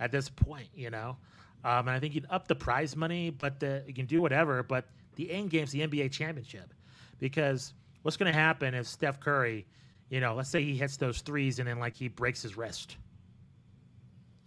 at 0.00 0.10
this 0.10 0.28
point, 0.28 0.68
you 0.74 0.90
know. 0.90 1.16
Um, 1.64 1.88
and 1.88 1.90
I 1.90 2.00
think 2.00 2.14
you 2.14 2.22
up 2.28 2.48
the 2.48 2.54
prize 2.54 2.96
money, 2.96 3.30
but 3.30 3.60
the, 3.60 3.82
you 3.86 3.94
can 3.94 4.06
do 4.06 4.20
whatever. 4.20 4.62
But 4.62 4.86
the 5.16 5.30
end 5.30 5.50
game's 5.50 5.70
the 5.70 5.86
NBA 5.86 6.10
championship, 6.10 6.74
because 7.18 7.72
what's 8.02 8.16
going 8.16 8.30
to 8.32 8.38
happen 8.38 8.74
if 8.74 8.86
Steph 8.86 9.20
Curry, 9.20 9.66
you 10.10 10.20
know, 10.20 10.34
let's 10.34 10.50
say 10.50 10.62
he 10.62 10.76
hits 10.76 10.96
those 10.96 11.20
threes 11.20 11.58
and 11.60 11.68
then 11.68 11.78
like 11.78 11.96
he 11.96 12.08
breaks 12.08 12.42
his 12.42 12.56
wrist. 12.56 12.96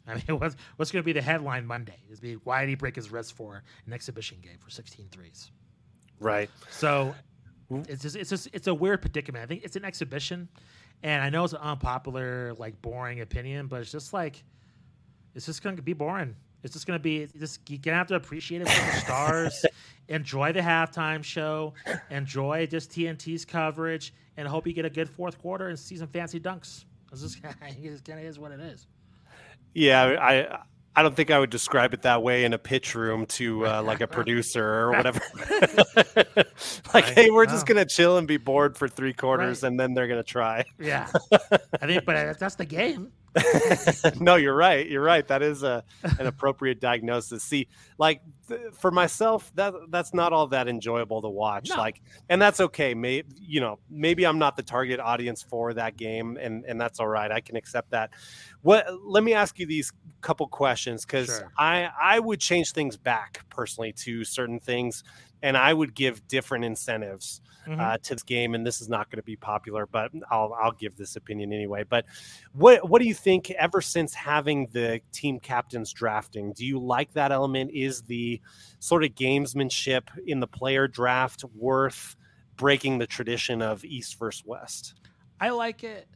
I 0.08 0.16
mean, 0.16 0.24
what's, 0.40 0.56
what's 0.76 0.92
going 0.92 1.04
to 1.04 1.06
be 1.06 1.14
the 1.14 1.22
headline 1.22 1.66
Monday? 1.66 2.00
Is 2.10 2.20
be 2.20 2.34
why 2.34 2.62
did 2.62 2.70
he 2.70 2.76
break 2.76 2.96
his 2.96 3.12
wrist 3.12 3.34
for 3.34 3.64
an 3.86 3.94
exhibition 3.94 4.38
game 4.42 4.58
for 4.60 4.70
16 4.70 5.08
threes? 5.12 5.52
Right. 6.20 6.50
So 6.70 7.14
it's 7.70 8.02
just 8.02 8.16
it's 8.16 8.30
just 8.30 8.50
it's 8.54 8.68
a 8.68 8.74
weird 8.74 9.02
predicament. 9.02 9.44
I 9.44 9.48
think 9.48 9.64
it's 9.64 9.76
an 9.76 9.86
exhibition, 9.86 10.48
and 11.04 11.24
I 11.24 11.30
know 11.30 11.44
it's 11.44 11.54
an 11.54 11.60
unpopular, 11.60 12.54
like 12.58 12.82
boring 12.82 13.22
opinion, 13.22 13.68
but 13.68 13.82
it's 13.82 13.92
just 13.92 14.14
like 14.14 14.44
it's 15.36 15.46
just 15.46 15.62
going 15.62 15.76
to 15.76 15.82
be 15.82 15.94
boring. 15.94 16.36
It's 16.64 16.74
just 16.74 16.88
going 16.88 16.98
to 16.98 17.04
be 17.04 17.28
just 17.38 17.70
you're 17.70 17.80
gonna 17.80 17.98
have 17.98 18.08
to 18.08 18.16
appreciate 18.16 18.62
it 18.62 18.70
for 18.70 18.92
the 18.92 19.00
stars, 19.00 19.66
enjoy 20.08 20.54
the 20.54 20.60
halftime 20.60 21.24
show, 21.24 21.74
enjoy 22.10 22.66
just 22.66 22.92
TNT's 22.92 23.46
coverage, 23.46 24.14
and 24.38 24.48
hope 24.48 24.66
you 24.66 24.74
get 24.74 24.86
a 24.86 24.90
good 24.90 25.10
fourth 25.10 25.40
quarter 25.40 25.70
and 25.70 25.78
see 25.78 25.98
some 25.98 26.08
fancy 26.08 26.40
dunks. 26.40 26.86
It's 27.12 27.22
just 27.22 27.38
it 27.44 28.04
kind 28.06 28.20
of 28.20 28.26
is 28.26 28.40
what 28.40 28.52
it 28.52 28.60
is. 28.60 28.88
Yeah, 29.74 30.18
I 30.20 30.60
I 30.98 31.04
don't 31.04 31.16
think 31.16 31.30
I 31.30 31.38
would 31.38 31.52
describe 31.52 31.94
it 31.94 32.02
that 32.02 32.24
way 32.24 32.44
in 32.44 32.54
a 32.54 32.58
pitch 32.58 32.96
room 32.96 33.28
to 33.28 33.68
uh, 33.68 33.84
like 33.84 34.02
a 34.02 34.08
producer 34.08 34.66
or 34.66 34.90
whatever. 34.90 35.22
like, 36.94 37.06
hey, 37.06 37.30
we're 37.30 37.46
just 37.46 37.68
gonna 37.68 37.86
chill 37.86 38.18
and 38.18 38.28
be 38.28 38.38
bored 38.38 38.76
for 38.76 38.88
three 38.88 39.14
quarters, 39.14 39.62
right. 39.62 39.68
and 39.68 39.80
then 39.80 39.94
they're 39.94 40.08
gonna 40.08 40.24
try. 40.24 40.66
Yeah, 40.80 41.08
I 41.80 41.86
think, 41.86 42.04
but 42.04 42.40
that's 42.40 42.56
the 42.56 42.66
game. 42.66 43.12
no, 44.20 44.36
you're 44.36 44.56
right. 44.56 44.88
You're 44.88 45.04
right. 45.04 45.28
That 45.28 45.42
is 45.42 45.64
a 45.64 45.84
an 46.20 46.28
appropriate 46.28 46.80
diagnosis. 46.80 47.44
See, 47.44 47.68
like 47.98 48.22
th- 48.48 48.74
for 48.74 48.92
myself, 48.92 49.52
that 49.56 49.74
that's 49.90 50.14
not 50.14 50.34
all 50.34 50.48
that 50.48 50.68
enjoyable 50.68 51.22
to 51.22 51.30
watch. 51.30 51.70
No. 51.70 51.76
Like, 51.76 52.02
and 52.30 52.42
that's 52.42 52.60
okay. 52.60 52.94
Maybe 52.94 53.28
you 53.40 53.60
know, 53.60 53.80
maybe 53.90 54.26
I'm 54.26 54.40
not 54.40 54.56
the 54.56 54.64
target 54.64 55.00
audience 55.00 55.44
for 55.44 55.74
that 55.74 55.98
game, 55.98 56.38
and 56.40 56.66
and 56.66 56.80
that's 56.80 57.00
all 57.00 57.08
right. 57.08 57.32
I 57.32 57.42
can 57.42 57.56
accept 57.56 57.92
that. 57.92 58.12
What? 58.62 58.88
Let 59.04 59.24
me 59.24 59.34
ask 59.34 59.60
you 59.60 59.66
these 59.66 59.92
couple 60.22 60.48
questions 60.48 61.06
because 61.06 61.28
sure. 61.28 61.52
I 61.58 61.90
I 62.02 62.20
would 62.20 62.40
change 62.40 62.72
things 62.72 62.98
back 62.98 63.46
personally 63.50 63.94
to 64.04 64.24
certain 64.24 64.60
things, 64.60 65.04
and 65.42 65.56
I 65.56 65.74
would 65.74 65.94
give 65.94 66.28
different 66.28 66.66
incentives 66.66 67.42
mm-hmm. 67.68 67.80
uh, 67.80 67.98
to 67.98 68.16
this 68.16 68.24
game, 68.24 68.56
and 68.56 68.66
this 68.66 68.82
is 68.82 68.90
not 68.90 69.10
going 69.10 69.18
to 69.18 69.24
be 69.24 69.36
popular, 69.36 69.86
but 69.86 70.12
I'll 70.32 70.54
I'll 70.60 70.72
give 70.72 70.96
this 70.96 71.16
opinion 71.16 71.54
anyway. 71.54 71.84
But 71.88 72.06
what 72.54 72.90
what 72.90 73.02
do 73.02 73.08
you 73.08 73.14
think? 73.14 73.52
Ever 73.52 73.82
since 73.82 74.14
having 74.14 74.68
the 74.72 75.02
team 75.12 75.40
captains 75.40 75.94
drafting, 75.94 76.54
do 76.54 76.66
you 76.66 76.80
like 76.80 77.14
that 77.14 77.32
element? 77.32 77.72
Is 77.74 78.02
the 78.04 78.42
sort 78.80 79.04
of 79.04 79.12
gamesmanship 79.12 80.04
in 80.26 80.40
the 80.40 80.48
player 80.48 80.88
draft 80.88 81.44
worth 81.56 82.16
breaking 82.56 82.98
the 82.98 83.08
tradition 83.08 83.62
of 83.62 83.86
East 83.86 84.18
versus 84.18 84.44
West? 84.46 84.96
I 85.40 85.50
like 85.50 85.84
it. 85.84 86.08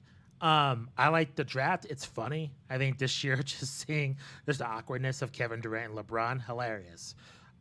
Um, 0.42 0.90
I 0.98 1.10
like 1.10 1.36
the 1.36 1.44
draft. 1.44 1.86
It's 1.90 2.04
funny. 2.04 2.52
I 2.70 2.78
think 2.78 2.98
this 2.98 3.24
year, 3.24 3.36
just 3.44 3.88
seeing 3.88 4.18
just 4.46 4.60
the 4.60 4.68
awkwardness 4.68 5.22
of 5.22 5.32
Kevin 5.32 5.62
Durant 5.62 5.96
and 5.96 6.00
LeBron, 6.00 6.46
hilarious. 6.46 7.16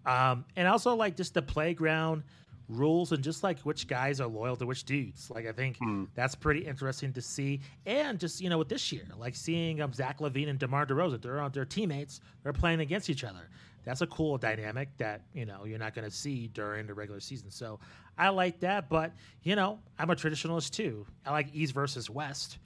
Um, 0.06 0.46
and 0.56 0.66
also 0.66 0.94
like 0.94 1.16
just 1.16 1.34
the 1.34 1.42
playground 1.42 2.22
rules 2.70 3.10
and 3.12 3.22
just 3.22 3.42
like 3.42 3.58
which 3.60 3.88
guys 3.88 4.20
are 4.20 4.28
loyal 4.28 4.56
to 4.56 4.66
which 4.66 4.84
dudes. 4.84 5.30
Like 5.30 5.46
I 5.46 5.52
think 5.52 5.76
hmm. 5.78 6.04
that's 6.14 6.34
pretty 6.34 6.60
interesting 6.60 7.12
to 7.14 7.22
see. 7.22 7.60
And 7.84 8.18
just 8.18 8.40
you 8.40 8.48
know 8.48 8.58
with 8.58 8.68
this 8.68 8.92
year, 8.92 9.04
like 9.18 9.34
seeing 9.34 9.80
um, 9.80 9.92
Zach 9.92 10.20
LaVine 10.20 10.48
and 10.48 10.58
DeMar 10.58 10.86
DeRozan, 10.86 11.20
they're 11.20 11.40
on 11.40 11.52
their 11.52 11.64
teammates, 11.64 12.20
they're 12.42 12.52
playing 12.52 12.80
against 12.80 13.10
each 13.10 13.24
other. 13.24 13.50
That's 13.82 14.02
a 14.02 14.06
cool 14.06 14.38
dynamic 14.38 14.88
that 14.98 15.22
you 15.34 15.44
know 15.46 15.64
you're 15.64 15.78
not 15.78 15.94
going 15.94 16.08
to 16.08 16.14
see 16.14 16.48
during 16.48 16.86
the 16.86 16.94
regular 16.94 17.20
season. 17.20 17.50
So 17.50 17.80
I 18.16 18.28
like 18.28 18.60
that. 18.60 18.88
But 18.88 19.12
you 19.42 19.56
know 19.56 19.80
I'm 19.98 20.10
a 20.10 20.16
traditionalist 20.16 20.70
too. 20.70 21.06
I 21.26 21.32
like 21.32 21.48
East 21.52 21.74
versus 21.74 22.08
West. 22.08 22.58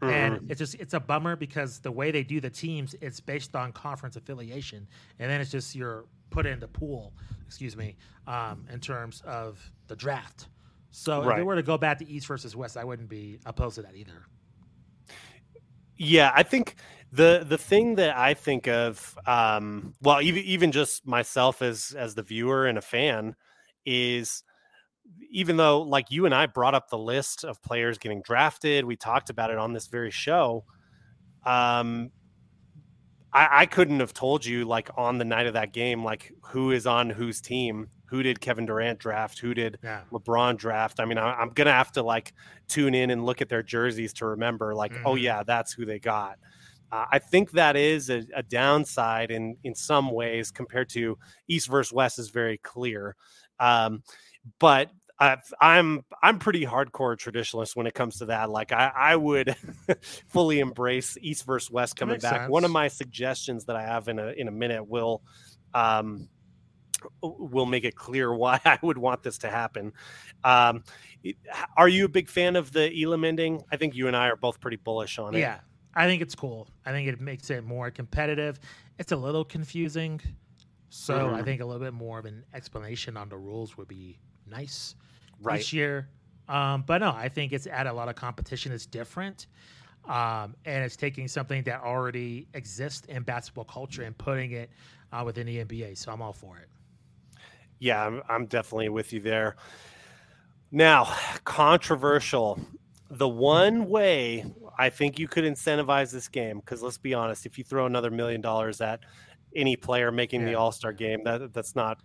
Mm-hmm. 0.00 0.12
And 0.12 0.50
it's 0.50 0.58
just 0.58 0.74
it's 0.76 0.94
a 0.94 1.00
bummer 1.00 1.36
because 1.36 1.78
the 1.80 1.92
way 1.92 2.10
they 2.10 2.22
do 2.22 2.40
the 2.40 2.48
teams, 2.48 2.94
it's 3.00 3.20
based 3.20 3.54
on 3.54 3.72
conference 3.72 4.16
affiliation, 4.16 4.88
and 5.18 5.30
then 5.30 5.40
it's 5.40 5.50
just 5.50 5.74
you're 5.74 6.06
put 6.30 6.46
in 6.46 6.58
the 6.58 6.68
pool, 6.68 7.12
excuse 7.46 7.76
me, 7.76 7.96
um, 8.26 8.66
in 8.72 8.80
terms 8.80 9.22
of 9.26 9.60
the 9.88 9.96
draft. 9.96 10.48
So 10.90 11.22
right. 11.22 11.32
if 11.32 11.36
they 11.36 11.42
were 11.42 11.54
to 11.54 11.62
go 11.62 11.76
back 11.76 11.98
to 11.98 12.08
East 12.08 12.26
versus 12.26 12.56
West, 12.56 12.76
I 12.76 12.84
wouldn't 12.84 13.08
be 13.08 13.38
opposed 13.44 13.76
to 13.76 13.82
that 13.82 13.94
either. 13.94 14.26
Yeah, 15.96 16.32
I 16.34 16.44
think 16.44 16.76
the 17.12 17.44
the 17.46 17.58
thing 17.58 17.96
that 17.96 18.16
I 18.16 18.32
think 18.32 18.68
of, 18.68 19.18
um, 19.26 19.94
well, 20.00 20.22
even 20.22 20.42
even 20.44 20.72
just 20.72 21.06
myself 21.06 21.60
as 21.60 21.94
as 21.96 22.14
the 22.14 22.22
viewer 22.22 22.66
and 22.66 22.78
a 22.78 22.82
fan, 22.82 23.36
is 23.84 24.42
even 25.30 25.56
though 25.56 25.82
like 25.82 26.10
you 26.10 26.26
and 26.26 26.34
I 26.34 26.46
brought 26.46 26.74
up 26.74 26.90
the 26.90 26.98
list 26.98 27.44
of 27.44 27.62
players 27.62 27.98
getting 27.98 28.22
drafted, 28.22 28.84
we 28.84 28.96
talked 28.96 29.30
about 29.30 29.50
it 29.50 29.58
on 29.58 29.72
this 29.72 29.86
very 29.86 30.10
show. 30.10 30.64
Um, 31.44 32.10
I, 33.32 33.48
I 33.62 33.66
couldn't 33.66 34.00
have 34.00 34.12
told 34.12 34.44
you 34.44 34.64
like 34.64 34.90
on 34.96 35.18
the 35.18 35.24
night 35.24 35.46
of 35.46 35.54
that 35.54 35.72
game, 35.72 36.04
like 36.04 36.32
who 36.42 36.72
is 36.72 36.86
on 36.86 37.10
whose 37.10 37.40
team. 37.40 37.88
Who 38.06 38.24
did 38.24 38.40
Kevin 38.40 38.66
Durant 38.66 38.98
draft? 38.98 39.38
Who 39.38 39.54
did 39.54 39.78
yeah. 39.84 40.00
LeBron 40.10 40.56
draft? 40.56 40.98
I 40.98 41.04
mean, 41.04 41.16
I, 41.16 41.40
am 41.40 41.50
gonna 41.50 41.70
have 41.70 41.92
to 41.92 42.02
like 42.02 42.32
tune 42.66 42.92
in 42.92 43.10
and 43.10 43.24
look 43.24 43.40
at 43.40 43.48
their 43.48 43.62
jerseys 43.62 44.12
to 44.14 44.26
remember, 44.26 44.74
like, 44.74 44.90
oh, 44.92 44.96
mm-hmm. 44.96 45.06
oh 45.06 45.14
yeah, 45.14 45.42
that's 45.44 45.72
who 45.72 45.84
they 45.84 46.00
got. 46.00 46.36
Uh, 46.90 47.04
I 47.12 47.20
think 47.20 47.52
that 47.52 47.76
is 47.76 48.10
a, 48.10 48.24
a, 48.34 48.42
downside 48.42 49.30
in 49.30 49.56
in 49.62 49.76
some 49.76 50.10
ways 50.10 50.50
compared 50.50 50.88
to 50.88 51.16
East 51.46 51.68
versus 51.68 51.92
West 51.92 52.18
is 52.18 52.30
very 52.30 52.58
clear. 52.58 53.14
Um, 53.60 54.02
but 54.58 54.90
i 55.20 55.78
am 55.78 56.02
I'm 56.22 56.38
pretty 56.38 56.64
hardcore 56.64 57.16
traditionalist 57.16 57.76
when 57.76 57.86
it 57.86 57.94
comes 57.94 58.18
to 58.18 58.26
that. 58.26 58.48
Like 58.50 58.72
I, 58.72 58.90
I 58.94 59.16
would 59.16 59.54
fully 60.28 60.60
embrace 60.60 61.18
East 61.20 61.44
versus 61.44 61.70
West 61.70 61.96
coming 61.96 62.18
back. 62.18 62.40
Sense. 62.42 62.50
One 62.50 62.64
of 62.64 62.70
my 62.70 62.88
suggestions 62.88 63.66
that 63.66 63.76
I 63.76 63.82
have 63.82 64.08
in 64.08 64.18
a 64.18 64.28
in 64.28 64.48
a 64.48 64.52
minute 64.52 64.88
will 64.88 65.22
um, 65.74 66.28
will 67.22 67.66
make 67.66 67.84
it 67.84 67.96
clear 67.96 68.32
why 68.34 68.60
I 68.64 68.78
would 68.82 68.98
want 68.98 69.22
this 69.22 69.38
to 69.38 69.50
happen. 69.50 69.92
Um, 70.42 70.84
are 71.76 71.88
you 71.88 72.06
a 72.06 72.08
big 72.08 72.28
fan 72.28 72.56
of 72.56 72.72
the 72.72 72.90
Elam 73.02 73.24
ending? 73.24 73.62
I 73.70 73.76
think 73.76 73.94
you 73.94 74.06
and 74.06 74.16
I 74.16 74.28
are 74.28 74.36
both 74.36 74.58
pretty 74.58 74.78
bullish 74.78 75.18
on 75.18 75.34
it. 75.34 75.40
Yeah, 75.40 75.60
I 75.94 76.06
think 76.06 76.22
it's 76.22 76.34
cool. 76.34 76.66
I 76.86 76.92
think 76.92 77.08
it 77.08 77.20
makes 77.20 77.50
it 77.50 77.62
more 77.62 77.90
competitive. 77.90 78.58
It's 78.98 79.12
a 79.12 79.16
little 79.16 79.44
confusing, 79.44 80.20
so 80.88 81.14
mm-hmm. 81.14 81.34
I 81.34 81.42
think 81.42 81.60
a 81.60 81.66
little 81.66 81.82
bit 81.82 81.92
more 81.92 82.18
of 82.18 82.24
an 82.24 82.44
explanation 82.54 83.18
on 83.18 83.28
the 83.28 83.36
rules 83.36 83.76
would 83.76 83.88
be 83.88 84.18
nice 84.46 84.94
right. 85.40 85.60
each 85.60 85.72
year. 85.72 86.08
Um, 86.48 86.82
but 86.86 86.98
no, 86.98 87.10
I 87.10 87.28
think 87.28 87.52
it's 87.52 87.66
at 87.66 87.86
a 87.86 87.92
lot 87.92 88.08
of 88.08 88.16
competition. 88.16 88.72
It's 88.72 88.86
different. 88.86 89.46
Um, 90.08 90.56
and 90.64 90.84
it's 90.84 90.96
taking 90.96 91.28
something 91.28 91.62
that 91.64 91.82
already 91.82 92.48
exists 92.54 93.06
in 93.06 93.22
basketball 93.22 93.64
culture 93.64 94.02
and 94.02 94.16
putting 94.16 94.52
it 94.52 94.70
uh, 95.12 95.22
within 95.24 95.46
the 95.46 95.64
NBA. 95.64 95.96
So 95.98 96.10
I'm 96.10 96.22
all 96.22 96.32
for 96.32 96.58
it. 96.58 96.68
Yeah, 97.78 98.04
I'm, 98.04 98.22
I'm 98.28 98.46
definitely 98.46 98.88
with 98.88 99.12
you 99.12 99.20
there. 99.20 99.56
Now, 100.72 101.14
controversial. 101.44 102.60
The 103.10 103.28
one 103.28 103.88
way 103.88 104.44
I 104.78 104.88
think 104.88 105.18
you 105.18 105.26
could 105.26 105.44
incentivize 105.44 106.12
this 106.12 106.28
game, 106.28 106.60
because 106.60 106.82
let's 106.82 106.98
be 106.98 107.12
honest, 107.12 107.44
if 107.44 107.58
you 107.58 107.64
throw 107.64 107.86
another 107.86 108.10
million 108.10 108.40
dollars 108.40 108.80
at 108.80 109.00
any 109.54 109.76
player 109.76 110.12
making 110.12 110.42
yeah. 110.42 110.48
the 110.48 110.54
All 110.54 110.72
Star 110.72 110.92
game, 110.92 111.24
that 111.24 111.52
that's 111.52 111.74
not 111.74 112.00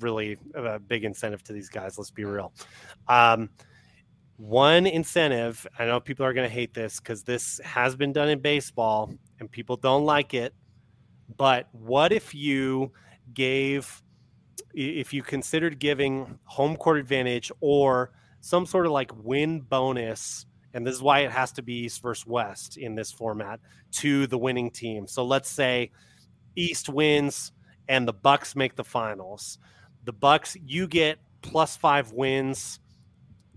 really 0.00 0.38
a 0.54 0.78
big 0.78 1.04
incentive 1.04 1.42
to 1.44 1.52
these 1.52 1.68
guys. 1.68 1.98
Let's 1.98 2.10
be 2.10 2.24
real. 2.24 2.52
Um, 3.08 3.50
one 4.36 4.86
incentive, 4.86 5.66
I 5.78 5.86
know 5.86 5.98
people 5.98 6.24
are 6.24 6.32
going 6.32 6.48
to 6.48 6.54
hate 6.54 6.72
this 6.72 7.00
because 7.00 7.24
this 7.24 7.60
has 7.64 7.96
been 7.96 8.12
done 8.12 8.28
in 8.28 8.38
baseball 8.38 9.12
and 9.40 9.50
people 9.50 9.76
don't 9.76 10.04
like 10.04 10.32
it. 10.32 10.54
But 11.36 11.68
what 11.72 12.12
if 12.12 12.34
you 12.34 12.92
gave, 13.34 14.02
if 14.74 15.12
you 15.12 15.22
considered 15.22 15.78
giving 15.78 16.38
home 16.44 16.76
court 16.76 16.98
advantage 16.98 17.50
or 17.60 18.12
some 18.40 18.64
sort 18.64 18.86
of 18.86 18.92
like 18.92 19.10
win 19.16 19.60
bonus, 19.60 20.46
and 20.72 20.86
this 20.86 20.94
is 20.94 21.02
why 21.02 21.20
it 21.20 21.32
has 21.32 21.50
to 21.52 21.62
be 21.62 21.74
East 21.84 22.00
versus 22.00 22.26
West 22.26 22.76
in 22.76 22.94
this 22.94 23.10
format 23.10 23.58
to 23.90 24.28
the 24.28 24.38
winning 24.38 24.70
team. 24.70 25.08
So 25.08 25.24
let's 25.24 25.48
say 25.48 25.90
East 26.54 26.88
wins 26.88 27.52
and 27.88 28.06
the 28.06 28.12
Bucks 28.12 28.54
make 28.54 28.76
the 28.76 28.84
finals 28.84 29.58
the 30.08 30.12
Bucks, 30.14 30.56
you 30.64 30.86
get 30.86 31.18
plus 31.42 31.76
five 31.76 32.12
wins 32.12 32.80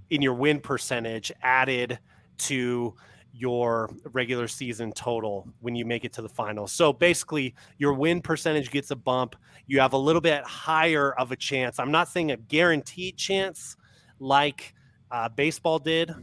in 0.10 0.22
your 0.22 0.34
win 0.34 0.60
percentage 0.60 1.32
added 1.42 1.98
to 2.38 2.94
your 3.32 3.90
regular 4.12 4.50
season 4.50 4.92
total 4.92 5.48
when 5.62 5.76
you 5.76 5.86
make 5.86 6.04
it 6.04 6.12
to 6.12 6.22
the 6.22 6.28
finals. 6.28 6.74
So 6.74 6.92
basically, 6.92 7.56
your 7.78 7.94
win 7.94 8.22
percentage 8.22 8.70
gets 8.70 8.92
a 8.92 8.98
bump. 8.98 9.38
You 9.66 9.80
have 9.80 9.94
a 9.94 9.98
little 9.98 10.20
bit 10.20 10.44
higher 10.44 11.14
of 11.14 11.32
a 11.32 11.38
chance. 11.38 11.80
I'm 11.80 11.90
not 11.90 12.10
saying 12.10 12.32
a 12.32 12.38
guaranteed 12.38 13.16
chance 13.16 13.78
like 14.20 14.74
uh, 15.10 15.30
baseball 15.30 15.80
did, 15.80 16.14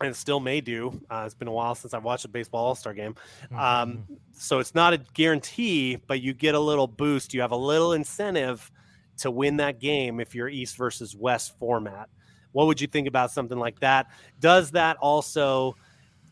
and 0.00 0.16
still 0.16 0.40
may 0.40 0.60
do. 0.60 1.00
Uh, 1.08 1.22
it's 1.24 1.36
been 1.36 1.46
a 1.46 1.52
while 1.52 1.76
since 1.76 1.94
I've 1.94 2.02
watched 2.02 2.24
a 2.24 2.28
baseball 2.28 2.66
All 2.66 2.74
Star 2.74 2.94
game. 2.94 3.14
Um, 3.52 3.58
mm-hmm. 3.58 4.14
so 4.32 4.58
it's 4.58 4.74
not 4.74 4.92
a 4.92 4.98
guarantee, 5.14 5.98
but 6.08 6.20
you 6.20 6.34
get 6.34 6.56
a 6.56 6.60
little 6.60 6.88
boost. 6.88 7.32
You 7.32 7.42
have 7.42 7.52
a 7.52 7.56
little 7.56 7.92
incentive 7.92 8.72
to 9.18 9.30
win 9.30 9.56
that 9.58 9.80
game 9.80 10.20
if 10.20 10.34
you're 10.34 10.48
East 10.48 10.76
versus 10.76 11.16
West 11.16 11.58
format. 11.58 12.08
What 12.52 12.66
would 12.66 12.80
you 12.80 12.86
think 12.86 13.06
about 13.06 13.30
something 13.30 13.58
like 13.58 13.80
that? 13.80 14.06
Does 14.40 14.70
that 14.72 14.96
also 14.98 15.76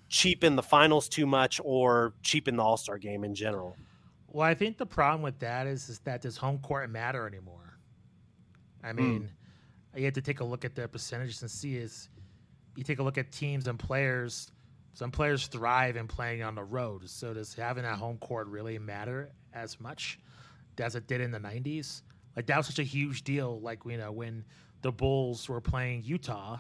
cheapen 0.09 0.57
the 0.57 0.63
finals 0.63 1.09
too 1.09 1.27
much 1.27 1.61
or 1.65 2.15
cheapen 2.23 2.57
the 2.57 2.63
All 2.63 2.77
Star 2.77 2.99
game 2.99 3.25
in 3.25 3.35
general? 3.35 3.77
Well, 4.29 4.47
I 4.47 4.55
think 4.55 4.79
the 4.79 4.87
problem 4.87 5.23
with 5.23 5.39
that 5.41 5.67
is, 5.67 5.89
is 5.89 5.99
that 6.01 6.23
does 6.23 6.37
home 6.37 6.59
court 6.59 6.91
matter 6.91 7.27
anymore? 7.27 7.79
I 8.83 8.91
hmm. 8.91 8.97
mean, 8.97 9.31
you 9.97 10.05
have 10.05 10.15
to 10.15 10.23
take 10.23 10.41
a 10.41 10.45
look 10.45 10.65
at 10.65 10.75
their 10.75 10.89
percentages 10.89 11.43
and 11.43 11.51
see 11.51 11.77
is 11.77 12.09
you 12.77 12.83
take 12.83 12.99
a 12.99 13.03
look 13.03 13.19
at 13.19 13.31
teams 13.31 13.69
and 13.69 13.79
players. 13.79 14.51
Some 14.95 15.11
players 15.11 15.47
thrive 15.47 15.97
in 15.97 16.07
playing 16.07 16.43
on 16.43 16.55
the 16.55 16.65
road. 16.65 17.09
So 17.09 17.35
does 17.35 17.55
having 17.55 17.85
a 17.85 17.95
home 17.95 18.19
court 18.19 18.47
really 18.49 18.79
matter 18.79 19.31
as 19.53 19.81
much 19.81 20.19
as 20.79 20.95
it 20.95 21.07
did 21.07 21.21
in 21.21 21.31
the 21.31 21.39
'90s? 21.39 22.03
Like 22.37 22.47
that 22.47 22.57
was 22.57 22.67
such 22.67 22.79
a 22.79 22.85
huge 22.85 23.23
deal. 23.23 23.61
Like 23.61 23.81
you 23.87 23.97
know 23.99 24.13
when 24.13 24.45
the 24.83 24.93
Bulls 24.93 25.49
were 25.49 25.61
playing 25.61 26.03
Utah, 26.05 26.59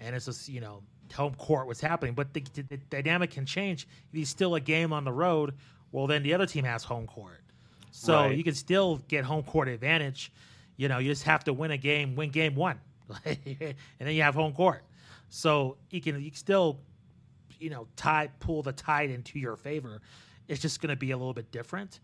and 0.00 0.14
it's 0.16 0.26
just 0.26 0.48
you 0.48 0.60
know 0.60 0.82
home 1.14 1.34
court 1.34 1.66
was 1.66 1.80
happening. 1.80 2.14
But 2.14 2.32
the, 2.32 2.42
the, 2.54 2.62
the 2.62 2.76
dynamic 2.76 3.30
can 3.32 3.44
change. 3.46 3.86
If 4.12 4.18
you 4.18 4.24
still 4.24 4.54
a 4.54 4.60
game 4.60 4.92
on 4.92 5.04
the 5.04 5.12
road, 5.12 5.54
well 5.92 6.06
then 6.06 6.22
the 6.22 6.34
other 6.34 6.46
team 6.46 6.64
has 6.64 6.84
home 6.84 7.06
court. 7.06 7.40
So 7.90 8.14
Right. 8.14 8.36
you 8.36 8.42
can 8.42 8.54
still 8.54 8.96
get 9.08 9.24
home 9.24 9.42
court 9.42 9.68
advantage. 9.68 10.32
You 10.76 10.88
know, 10.88 10.98
you 10.98 11.10
just 11.10 11.24
have 11.24 11.44
to 11.44 11.52
win 11.52 11.70
a 11.70 11.76
game, 11.76 12.16
win 12.16 12.30
game 12.30 12.54
one, 12.54 12.80
and 13.24 13.74
then 13.98 14.14
you 14.14 14.22
have 14.22 14.34
home 14.34 14.54
court. 14.54 14.82
So 15.28 15.76
you 15.90 16.00
can 16.00 16.20
you 16.22 16.30
can 16.30 16.38
still, 16.38 16.80
you 17.60 17.70
know, 17.70 17.86
tie 17.96 18.30
pull 18.40 18.62
the 18.62 18.72
tide 18.72 19.10
into 19.10 19.38
your 19.38 19.56
favor. 19.56 20.00
It's 20.48 20.60
just 20.60 20.80
going 20.80 20.90
to 20.90 20.96
be 20.96 21.10
a 21.12 21.16
little 21.16 21.34
bit 21.34 21.50
different. 21.52 22.00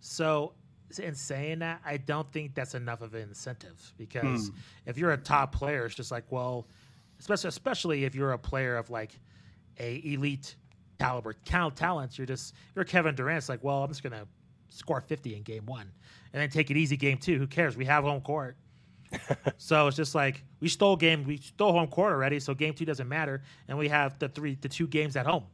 So 0.00 0.52
in 0.98 1.14
saying 1.14 1.58
that, 1.58 1.80
I 1.84 1.98
don't 1.98 2.30
think 2.32 2.54
that's 2.54 2.74
enough 2.74 3.02
of 3.02 3.14
an 3.14 3.22
incentive 3.22 3.92
because 3.98 4.48
hmm. 4.48 4.56
if 4.86 4.96
you're 4.96 5.12
a 5.12 5.18
top 5.18 5.52
player, 5.52 5.84
it's 5.84 5.94
just 5.94 6.10
like 6.10 6.24
well, 6.30 6.66
especially 7.18 7.48
especially 7.48 8.04
if 8.04 8.14
you're 8.14 8.32
a 8.32 8.38
player 8.38 8.76
of 8.76 8.88
like 8.88 9.18
a 9.78 10.00
elite 10.04 10.56
caliber 10.98 11.34
count 11.44 11.76
talents, 11.76 12.16
you're 12.16 12.26
just 12.26 12.54
you're 12.74 12.84
Kevin 12.84 13.14
Durant. 13.14 13.38
It's 13.38 13.48
like 13.48 13.62
well, 13.62 13.82
I'm 13.82 13.88
just 13.88 14.02
gonna 14.02 14.26
score 14.70 15.00
50 15.00 15.34
in 15.34 15.42
game 15.42 15.66
one 15.66 15.90
and 16.32 16.42
then 16.42 16.50
take 16.50 16.70
it 16.70 16.76
easy 16.76 16.96
game 16.96 17.18
two. 17.18 17.38
Who 17.38 17.46
cares? 17.46 17.76
We 17.76 17.84
have 17.86 18.04
home 18.04 18.20
court. 18.20 18.56
so 19.56 19.86
it's 19.86 19.96
just 19.96 20.14
like 20.14 20.44
we 20.60 20.68
stole 20.68 20.96
game, 20.96 21.24
we 21.24 21.38
stole 21.38 21.72
home 21.72 21.88
court 21.88 22.12
already, 22.12 22.40
so 22.40 22.54
game 22.54 22.74
two 22.74 22.84
doesn't 22.84 23.08
matter, 23.08 23.42
and 23.66 23.78
we 23.78 23.88
have 23.88 24.18
the 24.18 24.28
three, 24.28 24.58
the 24.60 24.68
two 24.68 24.86
games 24.86 25.16
at 25.16 25.26
home, 25.26 25.44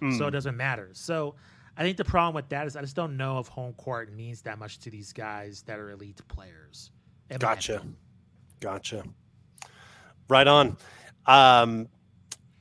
so 0.00 0.06
it 0.06 0.12
hmm. 0.12 0.28
doesn't 0.30 0.56
matter. 0.56 0.90
So 0.92 1.34
I 1.78 1.82
think 1.82 1.96
the 1.96 2.04
problem 2.04 2.34
with 2.34 2.48
that 2.48 2.66
is 2.66 2.74
I 2.74 2.80
just 2.80 2.96
don't 2.96 3.16
know 3.16 3.38
if 3.38 3.46
home 3.46 3.72
court 3.74 4.12
means 4.12 4.42
that 4.42 4.58
much 4.58 4.80
to 4.80 4.90
these 4.90 5.12
guys 5.12 5.62
that 5.62 5.78
are 5.78 5.92
elite 5.92 6.20
players. 6.26 6.90
Gotcha. 7.38 7.82
Gotcha. 8.58 9.04
Right 10.28 10.48
on. 10.48 10.76
Um, 11.24 11.88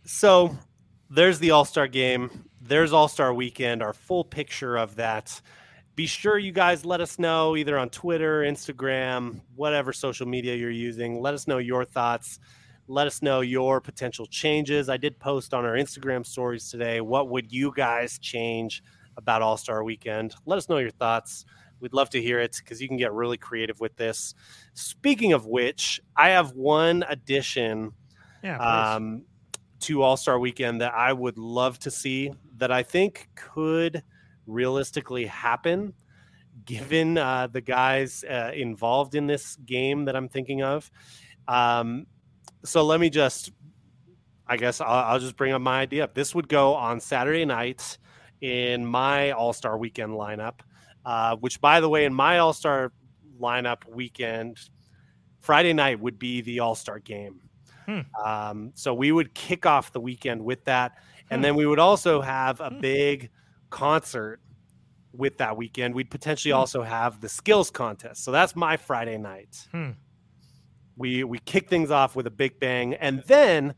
so 0.06 0.56
there's 1.10 1.40
the 1.40 1.50
All 1.50 1.66
Star 1.66 1.88
game. 1.88 2.46
There's 2.62 2.94
All 2.94 3.08
Star 3.08 3.34
weekend. 3.34 3.82
Our 3.82 3.94
full 3.94 4.24
picture 4.24 4.78
of 4.78 4.98
that. 4.98 5.42
Be 5.96 6.06
sure 6.06 6.38
you 6.38 6.52
guys 6.52 6.86
let 6.86 7.02
us 7.02 7.18
know 7.18 7.56
either 7.56 7.76
on 7.76 7.90
Twitter, 7.90 8.42
Instagram, 8.42 9.42
whatever 9.56 9.94
social 9.94 10.28
media 10.28 10.56
you're 10.56 10.70
using. 10.70 11.20
Let 11.20 11.34
us 11.34 11.48
know 11.48 11.58
your 11.58 11.86
thoughts. 11.86 12.40
Let 12.88 13.08
us 13.08 13.24
know 13.24 13.42
your 13.42 13.82
potential 13.82 14.28
changes. 14.28 14.90
I 14.90 14.98
did 14.98 15.18
post 15.18 15.56
on 15.56 15.66
our 15.66 15.74
Instagram 15.74 16.24
stories 16.24 16.70
today. 16.70 17.02
What 17.02 17.30
would 17.30 17.52
you 17.52 17.74
guys 17.76 18.20
change 18.20 18.84
about 19.18 19.42
All 19.42 19.58
Star 19.58 19.84
weekend? 19.84 20.36
Let 20.46 20.58
us 20.58 20.70
know 20.70 20.78
your 20.78 20.92
thoughts. 20.92 21.46
We'd 21.80 21.94
love 21.94 22.10
to 22.12 22.22
hear 22.22 22.40
it 22.40 22.56
because 22.58 22.82
you 22.82 22.88
can 22.88 22.98
get 22.98 23.14
really 23.14 23.38
creative 23.38 23.80
with 23.80 23.96
this. 23.98 24.34
Speaking 24.74 25.34
of 25.34 25.46
which, 25.46 26.00
I 26.16 26.30
have 26.30 26.54
one 26.54 27.04
addition 27.08 27.92
Yeah. 28.42 28.58
um, 28.58 29.24
to 29.82 30.02
All 30.02 30.18
Star 30.18 30.40
Weekend 30.40 30.82
that 30.82 30.94
I 30.94 31.14
would 31.14 31.38
love 31.38 31.78
to 31.80 31.92
see 31.92 32.32
that 32.58 32.72
I 32.72 32.82
think 32.82 33.28
could 33.36 34.02
realistically 34.48 35.26
happen, 35.28 35.94
given 36.66 37.18
uh, 37.18 37.48
the 37.48 37.62
guys 37.62 38.24
uh, 38.24 38.52
involved 38.56 39.14
in 39.14 39.28
this 39.28 39.56
game 39.58 40.06
that 40.06 40.16
I'm 40.16 40.30
thinking 40.30 40.64
of. 40.64 40.90
Um, 41.48 42.08
so 42.66 42.84
let 42.84 43.00
me 43.00 43.12
just, 43.12 43.52
I 44.48 44.58
guess 44.58 44.82
I'll, 44.82 44.90
I'll 45.14 45.20
just 45.20 45.36
bring 45.38 45.54
up 45.54 45.62
my 45.62 45.82
idea. 45.82 46.10
This 46.12 46.34
would 46.34 46.48
go 46.50 46.74
on 46.74 47.00
Saturday 47.00 47.46
night 47.46 48.00
in 48.42 48.86
my 48.86 49.32
All 49.32 49.54
Star 49.54 49.78
Weekend 49.78 50.12
lineup, 50.14 50.60
uh, 51.06 51.36
which, 51.38 51.60
by 51.62 51.80
the 51.80 51.90
way, 51.90 52.06
in 52.06 52.14
my 52.14 52.40
All 52.40 52.54
Star 52.54 52.92
lineup 53.40 53.88
weekend, 53.88 54.58
Friday 55.40 55.74
night 55.74 56.00
would 56.00 56.20
be 56.20 56.42
the 56.42 56.60
All 56.60 56.76
Star 56.76 57.00
game. 57.00 57.42
Hmm. 57.86 58.02
Um, 58.26 58.72
so 58.76 58.94
we 58.94 59.12
would 59.12 59.34
kick 59.34 59.66
off 59.66 59.94
the 59.94 60.02
weekend 60.02 60.44
with 60.44 60.64
that. 60.66 60.98
And 61.30 61.40
Hmm. 61.40 61.44
then 61.44 61.56
we 61.56 61.66
would 61.66 61.80
also 61.80 62.22
have 62.22 62.60
a 62.60 62.70
Hmm. 62.70 62.80
big 62.82 63.30
concert 63.70 64.42
with 65.14 65.38
that 65.38 65.56
weekend. 65.58 65.96
We'd 65.96 66.12
potentially 66.12 66.52
Hmm. 66.52 66.60
also 66.60 66.84
have 66.84 67.22
the 67.22 67.30
skills 67.30 67.72
contest. 67.72 68.24
So 68.24 68.32
that's 68.32 68.56
my 68.56 68.78
Friday 68.78 69.18
night. 69.18 69.68
Hmm. 69.72 69.92
We 70.98 71.24
we 71.24 71.40
kick 71.40 71.70
things 71.70 71.92
off 71.92 72.16
with 72.16 72.28
a 72.28 72.32
big 72.32 72.60
bang, 72.60 72.96
and 72.96 73.24
then 73.28 73.76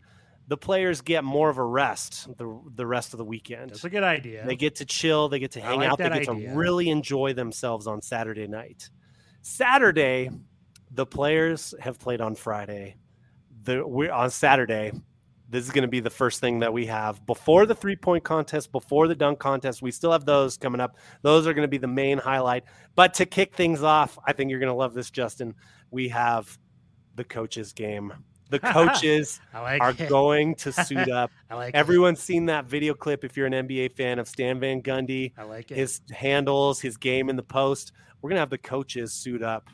the 0.49 0.57
players 0.57 1.01
get 1.01 1.23
more 1.23 1.49
of 1.49 1.59
a 1.59 1.63
rest 1.63 2.27
the 2.37 2.59
the 2.75 2.85
rest 2.85 3.13
of 3.13 3.19
the 3.19 3.23
weekend. 3.23 3.69
That's 3.69 3.83
a 3.83 3.89
good 3.89 4.03
idea. 4.03 4.45
They 4.45 4.55
get 4.55 4.75
to 4.77 4.85
chill. 4.85 5.29
They 5.29 5.37
get 5.37 5.51
to 5.51 5.61
hang 5.61 5.79
like 5.79 5.89
out. 5.89 5.97
They 5.99 6.05
get 6.05 6.27
idea. 6.27 6.49
to 6.49 6.55
really 6.55 6.89
enjoy 6.89 7.33
themselves 7.33 7.85
on 7.85 8.01
Saturday 8.01 8.47
night. 8.47 8.89
Saturday, 9.43 10.31
the 10.91 11.05
players 11.05 11.75
have 11.79 11.99
played 11.99 12.19
on 12.19 12.33
Friday. 12.33 12.95
The 13.63 13.87
we're 13.87 14.11
on 14.11 14.31
Saturday. 14.31 14.91
This 15.51 15.65
is 15.65 15.71
going 15.71 15.83
to 15.83 15.87
be 15.87 15.99
the 15.99 16.11
first 16.11 16.41
thing 16.41 16.59
that 16.59 16.73
we 16.73 16.87
have 16.87 17.23
before 17.27 17.67
the 17.67 17.75
three 17.75 17.95
point 17.95 18.23
contest, 18.23 18.71
before 18.71 19.07
the 19.07 19.15
dunk 19.15 19.37
contest. 19.37 19.83
We 19.83 19.91
still 19.91 20.11
have 20.11 20.25
those 20.25 20.57
coming 20.57 20.81
up. 20.81 20.97
Those 21.21 21.45
are 21.45 21.53
going 21.53 21.63
to 21.63 21.69
be 21.69 21.77
the 21.77 21.87
main 21.87 22.17
highlight. 22.17 22.63
But 22.95 23.13
to 23.15 23.27
kick 23.27 23.55
things 23.55 23.83
off, 23.83 24.17
I 24.25 24.33
think 24.33 24.49
you're 24.49 24.59
going 24.59 24.71
to 24.71 24.77
love 24.77 24.95
this, 24.95 25.11
Justin. 25.11 25.53
We 25.91 26.09
have 26.09 26.57
the 27.15 27.23
coaches 27.23 27.73
game. 27.73 28.13
The 28.49 28.59
coaches 28.59 29.39
like 29.53 29.81
are 29.81 29.91
it. 29.91 30.09
going 30.09 30.55
to 30.55 30.71
suit 30.71 31.09
up. 31.09 31.31
I 31.49 31.55
like 31.55 31.73
it. 31.73 31.77
Everyone's 31.77 32.19
seen 32.19 32.45
that 32.47 32.65
video 32.65 32.93
clip 32.93 33.23
if 33.23 33.37
you're 33.37 33.47
an 33.47 33.53
NBA 33.53 33.93
fan 33.93 34.19
of 34.19 34.27
Stan 34.27 34.59
Van 34.59 34.81
Gundy, 34.81 35.31
I 35.37 35.43
like 35.43 35.71
it. 35.71 35.77
his 35.77 36.01
handles, 36.11 36.79
his 36.81 36.97
game 36.97 37.29
in 37.29 37.35
the 37.35 37.43
post. 37.43 37.91
We're 38.21 38.29
gonna 38.29 38.39
have 38.41 38.49
the 38.49 38.57
coaches 38.57 39.13
suit 39.13 39.41
up 39.43 39.69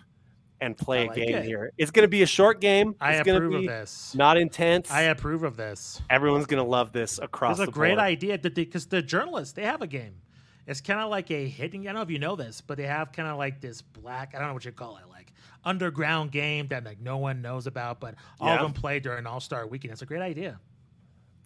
and 0.61 0.77
play 0.77 0.99
I 0.99 1.03
a 1.03 1.07
like 1.07 1.15
game 1.15 1.35
it. 1.35 1.45
here. 1.45 1.71
It's 1.77 1.91
gonna 1.91 2.07
be 2.07 2.21
a 2.23 2.27
short 2.27 2.61
game. 2.61 2.95
I 3.01 3.13
it's 3.15 3.25
gonna 3.25 3.37
approve 3.37 3.51
be 3.61 3.67
of 3.67 3.73
this. 3.73 4.13
not 4.15 4.37
intense. 4.37 4.91
I 4.91 5.03
approve 5.03 5.43
of 5.43 5.57
this. 5.57 6.01
Everyone's 6.09 6.45
gonna 6.45 6.63
love 6.63 6.91
this 6.91 7.19
across 7.19 7.59
It's 7.59 7.67
a 7.69 7.71
great 7.71 7.97
idea 7.97 8.37
because 8.37 8.85
the 8.87 9.01
journalists 9.01 9.53
they 9.53 9.63
have 9.63 9.81
a 9.81 9.87
game. 9.87 10.15
It's 10.67 10.81
kind 10.81 10.99
of 10.99 11.11
like 11.11 11.29
a 11.29 11.47
hidden. 11.47 11.81
I 11.81 11.85
don't 11.85 11.95
know 11.95 12.01
if 12.01 12.09
you 12.09 12.17
know 12.19 12.35
this, 12.35 12.59
but 12.61 12.77
they 12.77 12.87
have 12.87 13.11
kind 13.11 13.27
of 13.27 13.37
like 13.37 13.61
this 13.61 13.81
black. 13.81 14.33
I 14.33 14.39
don't 14.39 14.47
know 14.47 14.53
what 14.55 14.65
you 14.65 14.71
call 14.71 14.97
it, 14.97 15.03
like 15.11 15.31
underground 15.65 16.31
game 16.31 16.67
that 16.67 16.83
like 16.83 16.99
no 16.99 17.17
one 17.17 17.41
knows 17.41 17.67
about, 17.67 17.99
but 17.99 18.15
all 18.39 18.47
Yeah. 18.47 18.55
of 18.55 18.61
them 18.61 18.73
play 18.73 18.99
during 18.99 19.25
All 19.25 19.39
Star 19.39 19.65
Weekend. 19.67 19.91
It's 19.93 20.01
a 20.01 20.05
great 20.05 20.21
idea. 20.21 20.59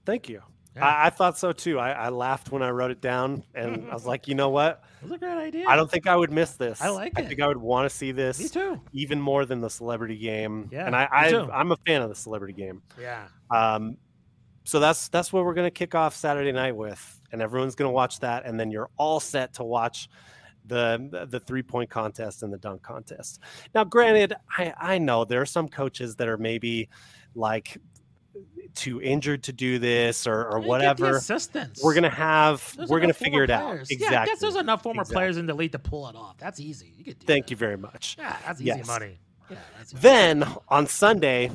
Thank 0.06 0.30
you. 0.30 0.42
Yeah. 0.76 0.86
I, 0.86 1.08
I 1.08 1.10
thought 1.10 1.38
so 1.38 1.52
too. 1.52 1.80
I, 1.80 1.92
I 1.92 2.10
laughed 2.10 2.52
when 2.52 2.62
I 2.62 2.70
wrote 2.70 2.92
it 2.92 3.02
down, 3.02 3.44
and 3.56 3.90
I 3.90 3.94
was 3.94 4.06
like, 4.06 4.28
you 4.28 4.36
know 4.36 4.50
what? 4.50 4.84
It's 5.02 5.12
a 5.14 5.18
great 5.18 5.38
idea. 5.38 5.66
I 5.66 5.78
don't 5.78 5.90
think 5.90 6.08
I 6.08 6.16
would 6.16 6.30
miss 6.32 6.52
this. 6.56 6.82
I 6.82 6.90
like 6.90 7.14
I 7.18 7.22
it. 7.22 7.26
I 7.26 7.28
think 7.30 7.42
I 7.42 7.48
would 7.48 7.58
want 7.58 7.90
to 7.90 7.96
see 7.96 8.12
this 8.12 8.38
Me 8.40 8.50
too. 8.50 8.82
even 8.92 9.20
more 9.22 9.46
than 9.46 9.62
the 9.62 9.70
celebrity 9.70 10.18
game. 10.18 10.68
Yeah, 10.74 10.86
and 10.86 10.94
I, 10.96 11.08
I 11.10 11.34
I'm 11.54 11.72
a 11.72 11.78
fan 11.88 12.02
of 12.02 12.10
the 12.10 12.16
celebrity 12.16 12.54
game. 12.54 12.82
Yeah. 13.02 13.28
Um, 13.50 13.96
so 14.66 14.80
that's 14.82 15.08
that's 15.08 15.32
what 15.32 15.46
we're 15.46 15.54
gonna 15.54 15.72
kick 15.72 15.96
off 15.96 16.16
Saturday 16.16 16.52
night 16.52 16.76
with, 16.76 17.22
and 17.32 17.42
everyone's 17.42 17.76
gonna 17.76 17.92
watch 17.92 18.20
that, 18.20 18.46
and 18.46 18.60
then 18.60 18.72
you're 18.72 18.90
all 18.98 19.22
set 19.22 19.54
to 19.54 19.64
watch 19.64 20.10
the 20.70 21.28
the 21.30 21.40
three 21.42 21.62
point 21.64 21.90
contest 21.90 22.44
and 22.44 22.54
the 22.54 22.58
dunk 22.58 22.82
contest. 22.82 23.42
Now, 23.76 23.84
granted, 23.84 24.34
I 24.58 24.74
I 24.80 24.98
know 24.98 25.26
there 25.26 25.42
are 25.42 25.46
some 25.46 25.68
coaches 25.68 26.16
that 26.16 26.28
are 26.30 26.38
maybe 26.38 26.88
like 27.36 27.78
too 28.76 29.02
injured 29.02 29.44
to 29.44 29.52
do 29.52 29.80
this 29.80 30.26
or 30.28 30.46
or 30.46 30.60
Yeah, 30.60 30.60
get 30.60 30.62
the 30.62 30.68
whatever. 30.70 31.18
assistants. 31.18 31.84
We're 31.84 31.96
gonna 31.96 32.10
have 32.10 32.76
There's 32.78 32.90
we're 32.90 33.00
gonna 33.00 33.14
figure 33.14 33.44
it 33.44 33.50
out 33.50 33.64
players. 33.66 33.90
exactly. 33.90 34.16
Yeah, 34.16 34.22
I 34.22 34.26
guess 34.28 34.40
there's 34.40 34.56
enough 34.56 34.84
former 34.84 35.02
Exactly. 35.02 35.16
players 35.16 35.38
in 35.38 35.46
the 35.48 35.54
league 35.54 35.72
to 35.74 35.80
pull 35.80 36.08
it 36.08 36.16
off. 36.16 36.38
That's 36.38 36.60
easy. 36.60 36.94
You 36.98 37.04
could 37.04 37.20
do 37.20 37.26
Thank 37.26 37.46
that. 37.46 37.52
you 37.52 37.58
very 37.58 37.78
much. 37.78 38.16
Yeah, 38.18 38.38
that's 38.46 38.62
easy 38.62 38.68
Yes. 38.68 38.88
money. 38.88 39.20
Yeah, 39.50 39.58
that's 39.78 39.92
easy. 39.94 40.02
Then 40.02 40.46
on 40.70 40.86
Sunday, 40.88 41.52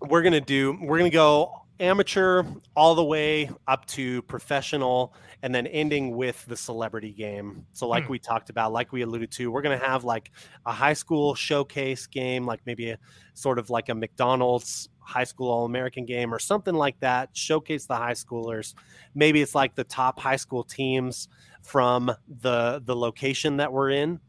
we're 0.00 0.22
gonna 0.22 0.40
do 0.40 0.76
we're 0.82 0.98
gonna 0.98 1.10
go 1.10 1.61
amateur 1.80 2.44
all 2.76 2.94
the 2.94 3.04
way 3.04 3.50
up 3.66 3.86
to 3.86 4.22
professional, 4.22 5.14
and 5.42 5.54
then 5.54 5.66
ending 5.66 6.16
with 6.16 6.44
the 6.46 6.56
celebrity 6.56 7.12
game. 7.12 7.66
So, 7.72 7.88
like 7.88 8.04
Hmm. 8.04 8.12
we 8.12 8.18
talked 8.18 8.50
about, 8.50 8.72
like 8.72 8.92
we 8.92 9.02
alluded 9.02 9.30
to, 9.32 9.50
we're 9.50 9.62
gonna 9.62 9.78
have 9.78 10.04
like 10.04 10.30
a 10.66 10.72
high 10.72 10.92
school 10.92 11.34
showcase 11.34 12.06
game, 12.06 12.46
like 12.46 12.60
maybe 12.66 12.90
a 12.90 12.98
sort 13.34 13.58
of 13.58 13.70
like 13.70 13.88
a 13.88 13.94
McDonald's 13.94 14.88
high 15.00 15.24
school 15.24 15.50
All 15.50 15.64
American 15.64 16.04
game 16.04 16.32
or 16.32 16.38
something 16.38 16.74
like 16.74 16.98
that. 17.00 17.30
Showcase 17.32 17.86
the 17.86 17.96
high 17.96 18.12
schoolers. 18.12 18.74
Maybe 19.14 19.42
it's 19.42 19.54
like 19.54 19.74
the 19.74 19.84
top 19.84 20.20
high 20.20 20.36
school 20.36 20.62
teams 20.62 21.28
from 21.62 22.12
the 22.40 22.82
the 22.84 22.94
location 22.94 23.56
that 23.56 23.72
we're 23.72 23.90
in 23.90 24.20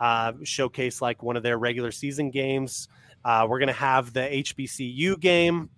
uh, 0.00 0.32
showcase 0.42 1.00
like 1.00 1.22
one 1.22 1.36
of 1.36 1.42
their 1.42 1.58
regular 1.58 1.92
season 1.92 2.30
games. 2.30 2.88
Uh, 3.24 3.46
we're 3.48 3.60
going 3.60 3.68
to 3.68 3.72
have 3.72 4.12
the 4.12 4.20
HBCU 4.20 5.18
game 5.20 5.70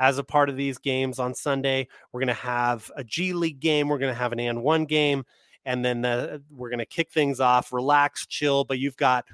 as 0.00 0.18
a 0.18 0.24
part 0.24 0.48
of 0.48 0.56
these 0.56 0.78
games 0.78 1.18
on 1.18 1.34
Sunday. 1.34 1.88
We're 2.12 2.20
going 2.20 2.28
to 2.28 2.34
have 2.34 2.90
a 2.96 3.04
G 3.04 3.32
League 3.32 3.60
game. 3.60 3.88
We're 3.88 3.98
going 3.98 4.12
to 4.12 4.18
have 4.18 4.32
an 4.32 4.40
and 4.40 4.62
one 4.62 4.84
game. 4.84 5.24
And 5.64 5.84
then 5.84 6.02
the, 6.02 6.42
we're 6.50 6.68
going 6.68 6.78
to 6.78 6.86
kick 6.86 7.10
things 7.10 7.40
off, 7.40 7.72
relax, 7.72 8.26
chill. 8.26 8.64
But 8.64 8.78
you've 8.78 8.96
got 8.96 9.24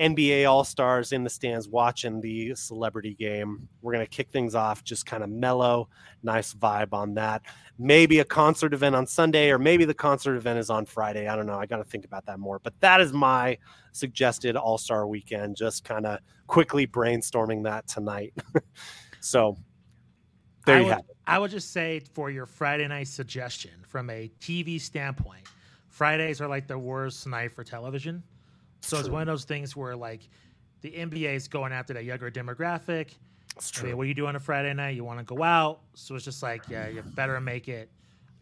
NBA 0.00 0.48
All 0.50 0.64
Stars 0.64 1.12
in 1.12 1.22
the 1.22 1.30
stands 1.30 1.68
watching 1.68 2.20
the 2.20 2.54
celebrity 2.54 3.14
game. 3.14 3.68
We're 3.80 3.92
going 3.92 4.04
to 4.04 4.10
kick 4.10 4.30
things 4.30 4.54
off, 4.54 4.82
just 4.82 5.06
kind 5.06 5.22
of 5.22 5.30
mellow, 5.30 5.88
nice 6.22 6.54
vibe 6.54 6.92
on 6.92 7.14
that. 7.14 7.42
Maybe 7.78 8.18
a 8.18 8.24
concert 8.24 8.74
event 8.74 8.96
on 8.96 9.06
Sunday, 9.06 9.50
or 9.50 9.58
maybe 9.58 9.84
the 9.84 9.94
concert 9.94 10.36
event 10.36 10.58
is 10.58 10.70
on 10.70 10.86
Friday. 10.86 11.28
I 11.28 11.36
don't 11.36 11.46
know. 11.46 11.58
I 11.58 11.66
got 11.66 11.76
to 11.76 11.84
think 11.84 12.04
about 12.04 12.26
that 12.26 12.40
more. 12.40 12.58
But 12.58 12.74
that 12.80 13.00
is 13.00 13.12
my 13.12 13.58
suggested 13.92 14.56
All 14.56 14.78
Star 14.78 15.06
weekend, 15.06 15.56
just 15.56 15.84
kind 15.84 16.06
of 16.06 16.18
quickly 16.46 16.86
brainstorming 16.86 17.64
that 17.64 17.86
tonight. 17.86 18.34
so 19.20 19.56
there 20.66 20.76
I 20.76 20.78
you 20.80 20.84
would, 20.86 20.92
have 20.92 21.00
it. 21.00 21.16
I 21.26 21.38
would 21.38 21.50
just 21.50 21.72
say 21.72 22.00
for 22.12 22.30
your 22.30 22.46
Friday 22.46 22.86
night 22.86 23.08
suggestion 23.08 23.72
from 23.86 24.10
a 24.10 24.30
TV 24.40 24.80
standpoint, 24.80 25.44
Fridays 25.88 26.40
are 26.40 26.48
like 26.48 26.66
the 26.66 26.78
worst 26.78 27.26
night 27.26 27.52
for 27.52 27.64
television. 27.64 28.22
So 28.80 28.98
it's 28.98 29.06
True. 29.06 29.14
one 29.14 29.22
of 29.22 29.28
those 29.28 29.44
things 29.44 29.74
where 29.76 29.96
like 29.96 30.28
the 30.82 30.90
NBA 30.90 31.34
is 31.34 31.48
going 31.48 31.72
after 31.72 31.94
that 31.94 32.04
younger 32.04 32.30
demographic. 32.30 33.14
It's 33.56 33.72
I 33.78 33.82
mean, 33.82 33.90
true. 33.90 33.96
what 33.96 34.08
you 34.08 34.14
do 34.14 34.26
on 34.26 34.36
a 34.36 34.40
Friday 34.40 34.74
night? 34.74 34.96
You 34.96 35.04
want 35.04 35.20
to 35.20 35.24
go 35.24 35.42
out, 35.42 35.80
so 35.94 36.14
it's 36.14 36.24
just 36.24 36.42
like, 36.42 36.68
yeah, 36.68 36.88
you 36.88 37.02
better 37.02 37.40
make 37.40 37.68
it 37.68 37.88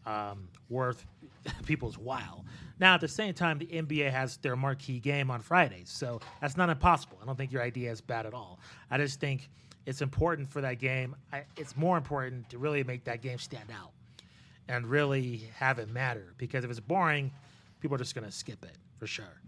um, 0.05 0.47
worth 0.69 1.05
people's 1.65 1.97
while. 1.97 2.43
Now, 2.79 2.95
at 2.95 3.01
the 3.01 3.07
same 3.07 3.33
time, 3.33 3.59
the 3.59 3.67
NBA 3.67 4.11
has 4.11 4.37
their 4.37 4.55
marquee 4.55 4.99
game 4.99 5.29
on 5.29 5.39
Fridays, 5.39 5.89
so 5.89 6.19
that's 6.41 6.57
not 6.57 6.69
impossible. 6.69 7.17
I 7.21 7.25
don't 7.25 7.37
think 7.37 7.51
your 7.51 7.61
idea 7.61 7.91
is 7.91 8.01
bad 8.01 8.25
at 8.25 8.33
all. 8.33 8.59
I 8.89 8.97
just 8.97 9.19
think 9.19 9.49
it's 9.85 10.01
important 10.01 10.49
for 10.49 10.61
that 10.61 10.79
game. 10.79 11.15
I, 11.31 11.43
it's 11.57 11.75
more 11.75 11.97
important 11.97 12.49
to 12.49 12.57
really 12.57 12.83
make 12.83 13.03
that 13.05 13.21
game 13.21 13.37
stand 13.37 13.69
out 13.71 13.91
and 14.67 14.85
really 14.87 15.43
have 15.57 15.79
it 15.79 15.89
matter. 15.89 16.33
Because 16.37 16.63
if 16.63 16.71
it's 16.71 16.79
boring, 16.79 17.31
people 17.79 17.95
are 17.95 17.99
just 17.99 18.15
going 18.15 18.25
to 18.25 18.31
skip 18.31 18.63
it 18.63 18.77
for 18.97 19.07
sure 19.07 19.41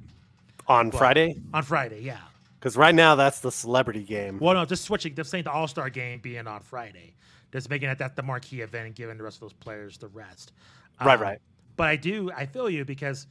on 0.67 0.91
Friday? 0.91 1.41
on 1.53 1.63
Friday. 1.63 2.01
Yeah. 2.01 2.19
Because 2.59 2.77
right 2.77 2.95
now 2.95 3.15
that's 3.15 3.39
the 3.39 3.51
celebrity 3.51 4.03
game. 4.03 4.39
Well, 4.39 4.55
no, 4.55 4.65
just 4.65 4.83
switching. 4.85 5.13
Just 5.13 5.29
saying 5.29 5.43
the 5.43 5.51
All 5.51 5.67
Star 5.67 5.89
game 5.89 6.19
being 6.19 6.47
on 6.47 6.61
Friday, 6.61 7.15
just 7.51 7.69
making 7.69 7.89
it 7.89 7.99
that 7.99 8.15
the 8.15 8.23
marquee 8.23 8.61
event 8.61 8.87
and 8.87 8.95
giving 8.95 9.17
the 9.17 9.23
rest 9.23 9.37
of 9.37 9.41
those 9.41 9.53
players 9.53 9.97
the 9.97 10.07
rest. 10.07 10.51
Right, 10.99 11.15
Um, 11.15 11.21
right. 11.21 11.39
But 11.77 11.87
I 11.87 11.95
do, 11.95 12.31
I 12.35 12.45
feel 12.45 12.69
you 12.69 12.85
because 12.85 13.27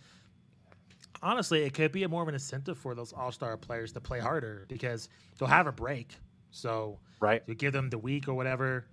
honestly, 1.22 1.62
it 1.62 1.74
could 1.74 1.90
be 1.92 2.05
a 2.05 2.09
more 2.09 2.22
of 2.22 2.28
an 2.28 2.34
incentive 2.34 2.78
for 2.78 2.94
those 2.94 3.12
All 3.12 3.32
Star 3.32 3.57
players 3.57 3.92
to 3.92 4.00
play 4.00 4.20
harder 4.20 4.66
because 4.68 5.09
they'll 5.38 5.48
have 5.48 5.66
a 5.66 5.72
break. 5.72 6.14
So 6.55 6.98
Right. 7.20 7.42
you 7.46 7.55
give 7.55 7.72
them 7.72 7.90
the 7.90 7.98
week 7.98 8.28
or 8.28 8.34
whatever. 8.34 8.86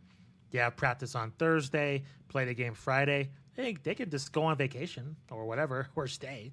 They 0.52 0.60
have 0.60 0.76
practice 0.76 1.16
on 1.16 1.32
Thursday, 1.32 2.04
play 2.28 2.46
the 2.46 2.54
game 2.54 2.74
Friday. 2.74 3.30
They 3.56 3.74
they 3.84 3.96
can 3.96 4.10
just 4.10 4.32
go 4.34 4.44
on 4.44 4.58
vacation 4.58 5.16
or 5.30 5.46
whatever 5.46 5.88
or 5.96 6.08
stay. 6.08 6.52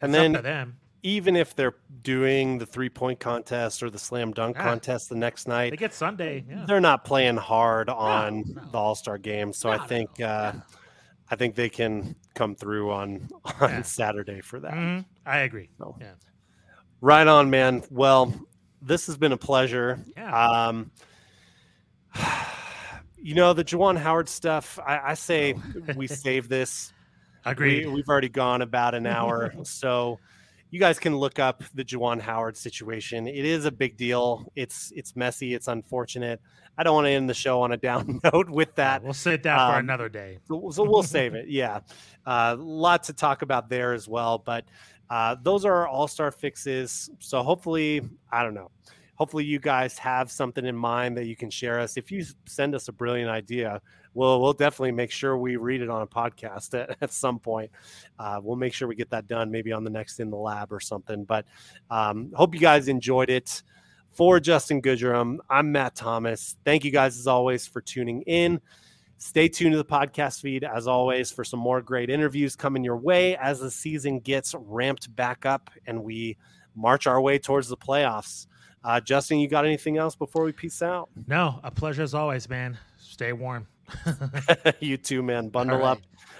And 0.00 0.14
It's 0.14 0.20
then- 0.20 0.32
to 0.34 0.42
them. 0.42 0.78
Even 1.02 1.34
if 1.34 1.56
they're 1.56 1.76
doing 2.02 2.58
the 2.58 2.66
three 2.66 2.90
point 2.90 3.20
contest 3.20 3.82
or 3.82 3.88
the 3.88 3.98
slam 3.98 4.32
dunk 4.32 4.56
Ah. 4.58 4.64
contest 4.64 5.08
the 5.08 5.14
next 5.14 5.48
night, 5.48 5.70
They 5.70 5.78
get 5.78 5.94
Sunday. 5.94 6.44
Yeah. 6.46 6.66
they're 6.66 6.78
not 6.78 7.06
playing 7.06 7.38
hard 7.38 7.88
on 7.88 8.44
no. 8.54 8.62
the 8.70 8.76
All 8.76 8.94
Star 8.94 9.16
game. 9.16 9.54
So 9.54 9.70
No, 9.74 9.78
I 9.82 9.86
think 9.86 10.18
no. 10.18 10.26
uh, 10.26 10.52
Yeah. 10.54 10.60
I 11.30 11.36
think 11.36 11.54
they 11.54 11.70
can 11.70 12.16
come 12.34 12.54
through 12.54 12.90
on 12.92 13.28
on 13.60 13.70
Yeah. 13.70 13.82
Saturday 13.82 14.42
for 14.42 14.60
that. 14.60 14.74
Mhm. 14.74 15.06
I 15.24 15.38
agree. 15.38 15.70
So. 15.78 15.96
Yeah. 15.98 16.12
Right 17.00 17.26
on, 17.26 17.48
man. 17.48 17.82
Well, 17.90 18.34
this 18.82 19.06
has 19.06 19.16
been 19.16 19.32
a 19.32 19.36
pleasure. 19.36 19.98
Yeah. 20.16 20.48
Um, 20.68 20.90
you 23.22 23.34
know 23.34 23.52
the 23.52 23.64
Juwan 23.64 23.96
Howard 23.96 24.28
stuff. 24.28 24.78
I, 24.84 25.00
I 25.10 25.14
say 25.14 25.54
Oh. 25.54 25.92
we 25.96 26.06
save 26.06 26.48
this. 26.48 26.92
Agreed. 27.44 27.86
We, 27.86 27.94
we've 27.94 28.08
already 28.08 28.28
gone 28.28 28.62
about 28.62 28.94
an 28.94 29.06
hour, 29.06 29.52
so 29.62 30.18
you 30.70 30.78
guys 30.78 30.98
can 30.98 31.16
look 31.16 31.38
up 31.38 31.62
the 31.74 31.84
Juwan 31.84 32.20
Howard 32.20 32.56
situation. 32.56 33.26
It 33.26 33.44
is 33.44 33.64
a 33.64 33.70
big 33.72 33.96
deal. 33.96 34.50
It's 34.56 34.92
it's 34.94 35.16
messy. 35.16 35.54
It's 35.54 35.68
unfortunate. 35.68 36.40
I 36.78 36.82
don't 36.82 36.94
want 36.94 37.06
to 37.06 37.10
end 37.10 37.28
the 37.28 37.34
show 37.34 37.60
on 37.62 37.72
a 37.72 37.76
down 37.76 38.20
note 38.32 38.48
with 38.48 38.74
that. 38.76 39.02
We'll 39.02 39.12
sit 39.12 39.42
that 39.42 39.56
for 39.56 39.74
um, 39.74 39.80
another 39.80 40.08
day. 40.08 40.38
So, 40.48 40.70
so 40.70 40.84
we'll 40.84 41.02
save 41.02 41.34
it. 41.34 41.48
Yeah, 41.48 41.80
a 42.26 42.56
lot 42.56 43.04
to 43.04 43.12
talk 43.12 43.42
about 43.42 43.68
there 43.68 43.92
as 43.92 44.08
well. 44.08 44.38
But 44.38 44.64
uh, 45.10 45.36
those 45.42 45.64
are 45.64 45.74
our 45.74 45.88
all-star 45.88 46.30
fixes. 46.30 47.10
So 47.18 47.42
hopefully, 47.42 48.00
I 48.30 48.42
don't 48.42 48.54
know. 48.54 48.70
Hopefully, 49.16 49.44
you 49.44 49.58
guys 49.58 49.98
have 49.98 50.30
something 50.30 50.64
in 50.64 50.74
mind 50.74 51.16
that 51.18 51.26
you 51.26 51.36
can 51.36 51.50
share 51.50 51.78
us. 51.78 51.98
If 51.98 52.10
you 52.10 52.24
send 52.46 52.74
us 52.74 52.88
a 52.88 52.92
brilliant 52.92 53.28
idea, 53.28 53.82
we'll 54.14 54.40
we'll 54.40 54.54
definitely 54.54 54.92
make 54.92 55.10
sure 55.10 55.36
we 55.36 55.56
read 55.56 55.82
it 55.82 55.90
on 55.90 56.00
a 56.00 56.06
podcast 56.06 56.72
at, 56.80 56.96
at 57.02 57.12
some 57.12 57.38
point. 57.38 57.70
Uh, 58.18 58.40
we'll 58.42 58.56
make 58.56 58.72
sure 58.72 58.88
we 58.88 58.94
get 58.94 59.10
that 59.10 59.26
done, 59.26 59.50
maybe 59.50 59.72
on 59.72 59.84
the 59.84 59.90
next 59.90 60.20
in 60.20 60.30
the 60.30 60.36
lab 60.36 60.72
or 60.72 60.80
something. 60.80 61.24
But 61.24 61.44
um, 61.90 62.32
hope 62.34 62.54
you 62.54 62.60
guys 62.60 62.88
enjoyed 62.88 63.28
it. 63.28 63.62
For 64.12 64.40
Justin 64.40 64.82
Goodrum, 64.82 65.36
I'm 65.48 65.70
Matt 65.70 65.94
Thomas. 65.94 66.56
Thank 66.64 66.84
you 66.84 66.90
guys 66.90 67.16
as 67.16 67.28
always 67.28 67.68
for 67.68 67.80
tuning 67.80 68.22
in. 68.22 68.60
Stay 69.22 69.48
tuned 69.48 69.72
to 69.72 69.76
the 69.76 69.84
podcast 69.84 70.40
feed 70.40 70.64
as 70.64 70.86
always 70.88 71.30
for 71.30 71.44
some 71.44 71.60
more 71.60 71.82
great 71.82 72.08
interviews 72.08 72.56
coming 72.56 72.82
your 72.82 72.96
way 72.96 73.36
as 73.36 73.60
the 73.60 73.70
season 73.70 74.18
gets 74.18 74.54
ramped 74.58 75.14
back 75.14 75.44
up 75.44 75.68
and 75.86 76.02
we 76.02 76.38
march 76.74 77.06
our 77.06 77.20
way 77.20 77.38
towards 77.38 77.68
the 77.68 77.76
playoffs. 77.76 78.46
Uh, 78.82 78.98
Justin, 78.98 79.38
you 79.38 79.46
got 79.46 79.66
anything 79.66 79.98
else 79.98 80.16
before 80.16 80.42
we 80.42 80.52
peace 80.52 80.80
out? 80.80 81.10
No, 81.26 81.60
a 81.62 81.70
pleasure 81.70 82.02
as 82.02 82.14
always, 82.14 82.48
man. 82.48 82.78
Stay 82.96 83.34
warm. 83.34 83.66
you 84.80 84.96
too, 84.96 85.22
man. 85.22 85.50
Bundle 85.50 85.80
right. 85.80 85.88
up. 85.88 85.98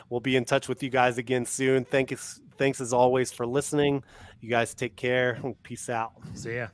We'll 0.08 0.20
be 0.20 0.36
in 0.36 0.46
touch 0.46 0.66
with 0.66 0.82
you 0.82 0.88
guys 0.88 1.18
again 1.18 1.44
soon. 1.44 1.84
Thanks, 1.84 2.40
thanks 2.56 2.80
as 2.80 2.94
always 2.94 3.30
for 3.30 3.46
listening. 3.46 4.02
You 4.40 4.48
guys 4.48 4.74
take 4.74 4.96
care. 4.96 5.38
Peace 5.62 5.90
out. 5.90 6.12
See 6.32 6.56
ya. 6.56 6.68